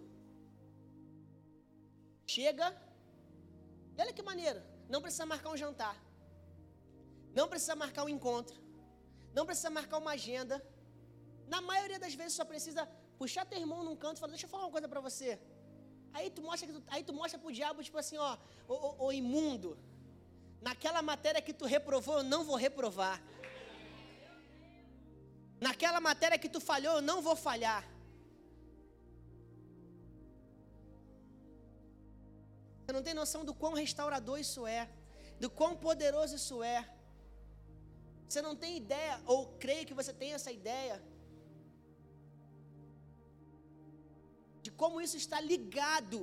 Chega. 2.27 2.69
E 3.97 4.01
olha 4.03 4.13
que 4.13 4.23
maneiro. 4.23 4.61
Não 4.89 5.03
precisa 5.03 5.27
marcar 5.27 5.51
um 5.51 5.57
jantar. 5.57 5.97
Não 7.39 7.47
precisa 7.49 7.75
marcar 7.75 8.05
um 8.05 8.09
encontro. 8.09 8.59
Não 9.37 9.45
precisa 9.45 9.71
marcar 9.71 9.99
uma 9.99 10.13
agenda. 10.13 10.57
Na 11.47 11.61
maioria 11.61 11.99
das 11.99 12.15
vezes 12.15 12.35
só 12.35 12.45
precisa 12.45 12.89
puxar 13.19 13.45
teu 13.45 13.59
irmão 13.59 13.83
num 13.87 13.97
canto 13.97 14.17
e 14.17 14.21
falar, 14.21 14.33
deixa 14.33 14.47
eu 14.47 14.51
falar 14.51 14.65
uma 14.65 14.75
coisa 14.77 14.89
para 14.89 15.01
você. 15.01 15.39
Aí 16.13 16.31
tu 16.31 16.43
mostra, 16.43 16.69
tu, 16.73 16.83
aí 16.89 17.03
tu 17.03 17.13
mostra 17.13 17.39
pro 17.39 17.53
diabo, 17.53 17.83
tipo 17.83 17.99
assim, 17.99 18.17
ó, 18.17 18.37
ô, 18.69 18.75
ô, 18.75 19.07
ô 19.07 19.13
imundo, 19.13 19.77
naquela 20.61 21.03
matéria 21.03 21.43
que 21.47 21.53
tu 21.53 21.67
reprovou, 21.67 22.19
eu 22.19 22.23
não 22.23 22.45
vou 22.45 22.57
reprovar. 22.57 23.17
Naquela 25.61 26.01
matéria 26.01 26.39
que 26.39 26.49
tu 26.49 26.61
falhou, 26.61 26.97
eu 26.97 27.03
não 27.03 27.21
vou 27.21 27.37
falhar. 27.37 27.83
Você 32.81 32.93
não 32.93 33.03
tem 33.03 33.15
noção 33.15 33.45
do 33.49 33.55
quão 33.55 33.73
restaurador 33.73 34.39
isso 34.39 34.67
é, 34.67 34.83
do 35.41 35.49
quão 35.49 35.75
poderoso 35.75 36.37
isso 36.37 36.63
é. 36.63 36.81
Você 38.29 38.43
não 38.43 38.55
tem 38.55 38.77
ideia, 38.77 39.21
ou 39.27 39.39
creio 39.65 39.87
que 39.87 39.95
você 39.95 40.13
tem 40.13 40.33
essa 40.33 40.53
ideia, 40.53 41.03
de 44.65 44.71
como 44.81 45.01
isso 45.07 45.17
está 45.23 45.39
ligado 45.53 46.19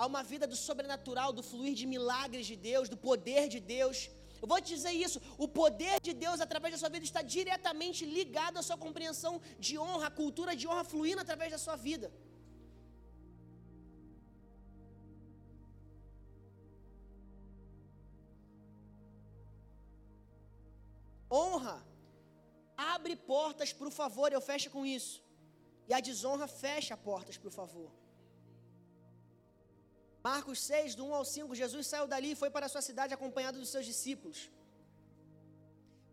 a 0.00 0.06
uma 0.10 0.22
vida 0.30 0.46
do 0.52 0.56
sobrenatural, 0.66 1.30
do 1.38 1.42
fluir 1.50 1.74
de 1.80 1.86
milagres 1.94 2.46
de 2.50 2.56
Deus, 2.70 2.88
do 2.92 2.98
poder 3.08 3.42
de 3.54 3.60
Deus. 3.76 3.98
Eu 4.42 4.48
vou 4.52 4.58
te 4.62 4.70
dizer 4.76 4.94
isso: 5.06 5.18
o 5.44 5.48
poder 5.60 5.96
de 6.06 6.12
Deus 6.24 6.40
através 6.46 6.72
da 6.74 6.80
sua 6.82 6.92
vida 6.94 7.04
está 7.10 7.22
diretamente 7.36 8.02
ligado 8.16 8.58
à 8.60 8.62
sua 8.68 8.78
compreensão 8.86 9.34
de 9.66 9.74
honra, 9.84 10.06
a 10.08 10.16
cultura 10.22 10.54
de 10.60 10.66
honra 10.70 10.84
fluindo 10.92 11.22
através 11.26 11.50
da 11.54 11.60
sua 11.66 11.76
vida. 11.88 12.10
Honra 21.38 21.76
abre 22.94 23.14
portas 23.14 23.72
para 23.78 23.88
o 23.90 23.96
favor, 24.02 24.28
eu 24.32 24.40
fecho 24.40 24.70
com 24.76 24.84
isso. 24.98 25.16
E 25.90 25.94
a 25.98 26.00
desonra 26.08 26.46
fecha 26.62 26.96
portas 27.08 27.36
para 27.40 27.50
o 27.50 27.56
favor. 27.60 27.90
Marcos 30.28 30.58
6, 30.72 30.94
do 30.98 31.04
1 31.06 31.14
ao 31.18 31.24
5, 31.24 31.60
Jesus 31.60 31.84
saiu 31.92 32.06
dali 32.12 32.30
e 32.32 32.40
foi 32.42 32.50
para 32.54 32.66
a 32.66 32.72
sua 32.74 32.82
cidade 32.88 33.14
acompanhado 33.16 33.58
dos 33.62 33.70
seus 33.74 33.86
discípulos. 33.90 34.40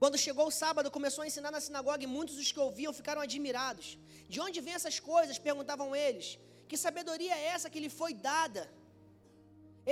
Quando 0.02 0.22
chegou 0.26 0.46
o 0.48 0.56
sábado, 0.62 0.94
começou 0.98 1.22
a 1.24 1.28
ensinar 1.30 1.52
na 1.56 1.62
sinagoga 1.66 2.04
e 2.06 2.14
muitos 2.16 2.36
dos 2.40 2.52
que 2.54 2.64
ouviam 2.68 2.94
ficaram 3.00 3.22
admirados. 3.28 3.88
De 4.34 4.40
onde 4.46 4.64
vêm 4.66 4.78
essas 4.80 4.98
coisas? 5.12 5.44
perguntavam 5.50 5.90
eles. 6.06 6.28
Que 6.70 6.78
sabedoria 6.86 7.36
é 7.38 7.46
essa 7.56 7.72
que 7.74 7.84
lhe 7.86 7.92
foi 8.00 8.14
dada? 8.32 8.64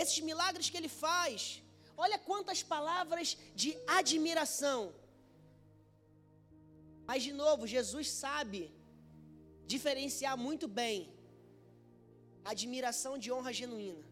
Esses 0.01 0.19
milagres 0.29 0.69
que 0.71 0.79
ele 0.81 0.91
faz. 1.05 1.61
Olha 2.05 2.17
quantas 2.29 2.61
palavras 2.75 3.37
de 3.61 3.71
admiração. 3.99 4.79
Mas, 7.09 7.21
de 7.27 7.33
novo, 7.43 7.73
Jesus 7.75 8.09
sabe 8.23 8.61
diferenciar 9.73 10.37
muito 10.37 10.67
bem 10.67 10.97
admiração 12.43 13.17
de 13.17 13.31
honra 13.31 13.51
genuína. 13.51 14.03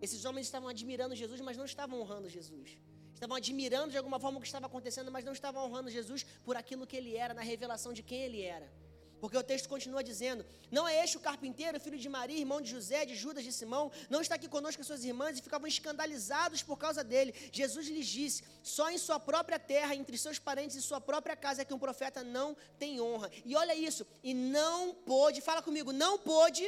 Esses 0.00 0.24
homens 0.24 0.46
estavam 0.46 0.68
admirando 0.68 1.14
Jesus, 1.14 1.40
mas 1.40 1.56
não 1.56 1.64
estavam 1.64 2.00
honrando 2.00 2.28
Jesus. 2.28 2.78
Estavam 3.12 3.36
admirando 3.36 3.90
de 3.90 3.98
alguma 3.98 4.20
forma 4.20 4.38
o 4.38 4.40
que 4.40 4.46
estava 4.46 4.66
acontecendo, 4.66 5.10
mas 5.10 5.24
não 5.24 5.32
estavam 5.32 5.64
honrando 5.64 5.90
Jesus 5.90 6.24
por 6.44 6.56
aquilo 6.56 6.86
que 6.86 6.96
ele 6.96 7.16
era, 7.16 7.34
na 7.34 7.42
revelação 7.42 7.92
de 7.92 8.02
quem 8.02 8.20
ele 8.22 8.42
era. 8.42 8.70
Porque 9.20 9.36
o 9.36 9.42
texto 9.42 9.68
continua 9.68 10.02
dizendo: 10.02 10.44
Não 10.70 10.86
é 10.86 11.02
este 11.02 11.16
o 11.16 11.20
carpinteiro, 11.20 11.80
filho 11.80 11.98
de 11.98 12.08
Maria, 12.08 12.38
irmão 12.38 12.60
de 12.60 12.70
José, 12.70 13.04
de 13.04 13.14
Judas, 13.14 13.44
de 13.44 13.52
Simão, 13.52 13.90
não 14.08 14.20
está 14.20 14.34
aqui 14.36 14.48
conosco 14.48 14.80
as 14.80 14.86
suas 14.86 15.04
irmãs, 15.04 15.38
e 15.38 15.42
ficavam 15.42 15.66
escandalizados 15.66 16.62
por 16.62 16.76
causa 16.76 17.02
dele. 17.02 17.34
Jesus 17.52 17.88
lhes 17.88 18.06
disse: 18.06 18.42
Só 18.62 18.90
em 18.90 18.98
sua 18.98 19.18
própria 19.18 19.58
terra, 19.58 19.94
entre 19.94 20.16
seus 20.16 20.38
parentes 20.38 20.76
e 20.76 20.82
sua 20.82 21.00
própria 21.00 21.36
casa, 21.36 21.62
é 21.62 21.64
que 21.64 21.74
um 21.74 21.78
profeta 21.78 22.22
não 22.22 22.56
tem 22.78 23.00
honra. 23.00 23.30
E 23.44 23.56
olha 23.56 23.74
isso, 23.74 24.06
e 24.22 24.34
não 24.34 24.94
pôde, 24.94 25.40
fala 25.40 25.62
comigo, 25.62 25.92
não 25.92 26.18
pôde 26.18 26.64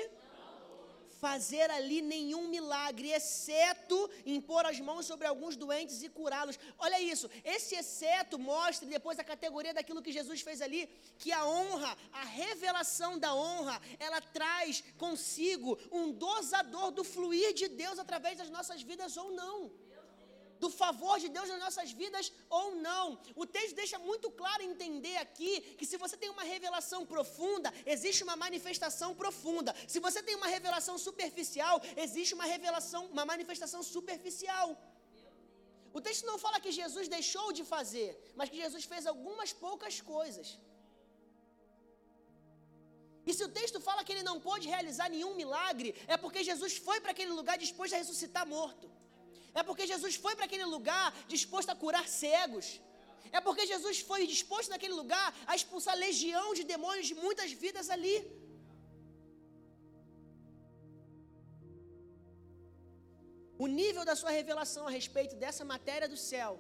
fazer 1.21 1.71
ali 1.71 2.01
nenhum 2.01 2.49
milagre, 2.49 3.13
exceto 3.13 4.11
impor 4.25 4.65
as 4.65 4.81
mãos 4.81 5.05
sobre 5.05 5.27
alguns 5.27 5.55
doentes 5.55 6.03
e 6.03 6.09
curá-los. 6.09 6.59
Olha 6.79 6.99
isso, 7.01 7.31
esse 7.45 7.75
exceto 7.75 8.39
mostra 8.39 8.89
depois 8.89 9.19
a 9.19 9.25
categoria 9.25 9.75
daquilo 9.75 10.03
que 10.03 10.13
Jesus 10.19 10.41
fez 10.41 10.63
ali, 10.63 10.89
que 11.19 11.31
a 11.31 11.45
honra, 11.45 11.97
a 12.13 12.25
revelação 12.25 13.19
da 13.19 13.35
honra, 13.35 13.81
ela 13.99 14.21
traz 14.21 14.83
consigo 14.97 15.79
um 15.93 16.11
dosador 16.11 16.91
do 16.91 17.05
fluir 17.05 17.53
de 17.53 17.69
Deus 17.69 17.99
através 17.99 18.39
das 18.39 18.49
nossas 18.49 18.83
vidas 18.83 19.17
ou 19.17 19.31
não 19.33 19.71
do 20.63 20.69
favor 20.83 21.17
de 21.23 21.29
Deus 21.37 21.49
nas 21.53 21.63
nossas 21.65 21.91
vidas 22.01 22.27
ou 22.59 22.67
não. 22.89 23.05
O 23.43 23.47
texto 23.57 23.75
deixa 23.83 23.99
muito 24.11 24.29
claro 24.41 24.63
entender 24.71 25.17
aqui 25.25 25.53
que 25.79 25.89
se 25.91 25.97
você 26.03 26.17
tem 26.23 26.31
uma 26.37 26.47
revelação 26.55 27.01
profunda, 27.15 27.73
existe 27.95 28.23
uma 28.29 28.37
manifestação 28.45 29.11
profunda. 29.23 29.75
Se 29.95 30.01
você 30.07 30.23
tem 30.29 30.37
uma 30.41 30.51
revelação 30.57 30.97
superficial, 31.09 31.77
existe 32.07 32.35
uma 32.39 32.49
revelação, 32.55 33.03
uma 33.17 33.27
manifestação 33.33 33.83
superficial. 33.95 34.69
O 35.99 36.01
texto 36.07 36.25
não 36.31 36.39
fala 36.45 36.63
que 36.65 36.73
Jesus 36.81 37.07
deixou 37.19 37.49
de 37.59 37.65
fazer, 37.75 38.11
mas 38.39 38.51
que 38.51 38.63
Jesus 38.65 38.85
fez 38.93 39.07
algumas 39.13 39.53
poucas 39.65 39.95
coisas. 40.15 40.51
E 43.29 43.33
se 43.39 43.43
o 43.45 43.53
texto 43.59 43.79
fala 43.89 44.05
que 44.05 44.13
ele 44.13 44.29
não 44.29 44.37
pôde 44.47 44.73
realizar 44.75 45.09
nenhum 45.09 45.35
milagre, 45.43 45.91
é 46.15 46.17
porque 46.23 46.49
Jesus 46.51 46.77
foi 46.87 46.99
para 47.01 47.13
aquele 47.15 47.33
lugar 47.41 47.57
disposto 47.59 47.95
a 47.95 48.01
ressuscitar 48.03 48.47
morto. 48.57 48.87
É 49.59 49.63
porque 49.63 49.87
Jesus 49.93 50.15
foi 50.25 50.35
para 50.37 50.47
aquele 50.49 50.65
lugar 50.65 51.07
disposto 51.35 51.71
a 51.71 51.77
curar 51.83 52.07
cegos. 52.09 52.81
É 53.33 53.41
porque 53.47 53.65
Jesus 53.73 54.01
foi 54.11 54.27
disposto 54.27 54.71
naquele 54.71 54.95
lugar 54.95 55.29
a 55.47 55.55
expulsar 55.55 55.97
legião 55.97 56.55
de 56.59 56.65
demônios 56.65 57.07
de 57.07 57.15
muitas 57.15 57.53
vidas 57.53 57.89
ali. 57.91 58.17
O 63.65 63.67
nível 63.67 64.05
da 64.09 64.17
sua 64.17 64.31
revelação 64.31 64.87
a 64.89 64.91
respeito 64.99 65.35
dessa 65.37 65.65
matéria 65.73 66.09
do 66.09 66.17
céu 66.17 66.53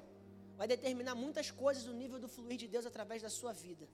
vai 0.58 0.66
determinar 0.68 1.14
muitas 1.14 1.50
coisas 1.50 1.84
do 1.88 1.94
nível 1.94 2.18
do 2.24 2.28
fluir 2.28 2.58
de 2.62 2.68
Deus 2.68 2.86
através 2.90 3.22
da 3.22 3.30
sua 3.30 3.52
vida. 3.52 3.88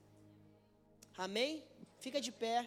Amém? 1.25 1.63
Fica 1.99 2.19
de 2.19 2.31
pé. 2.31 2.57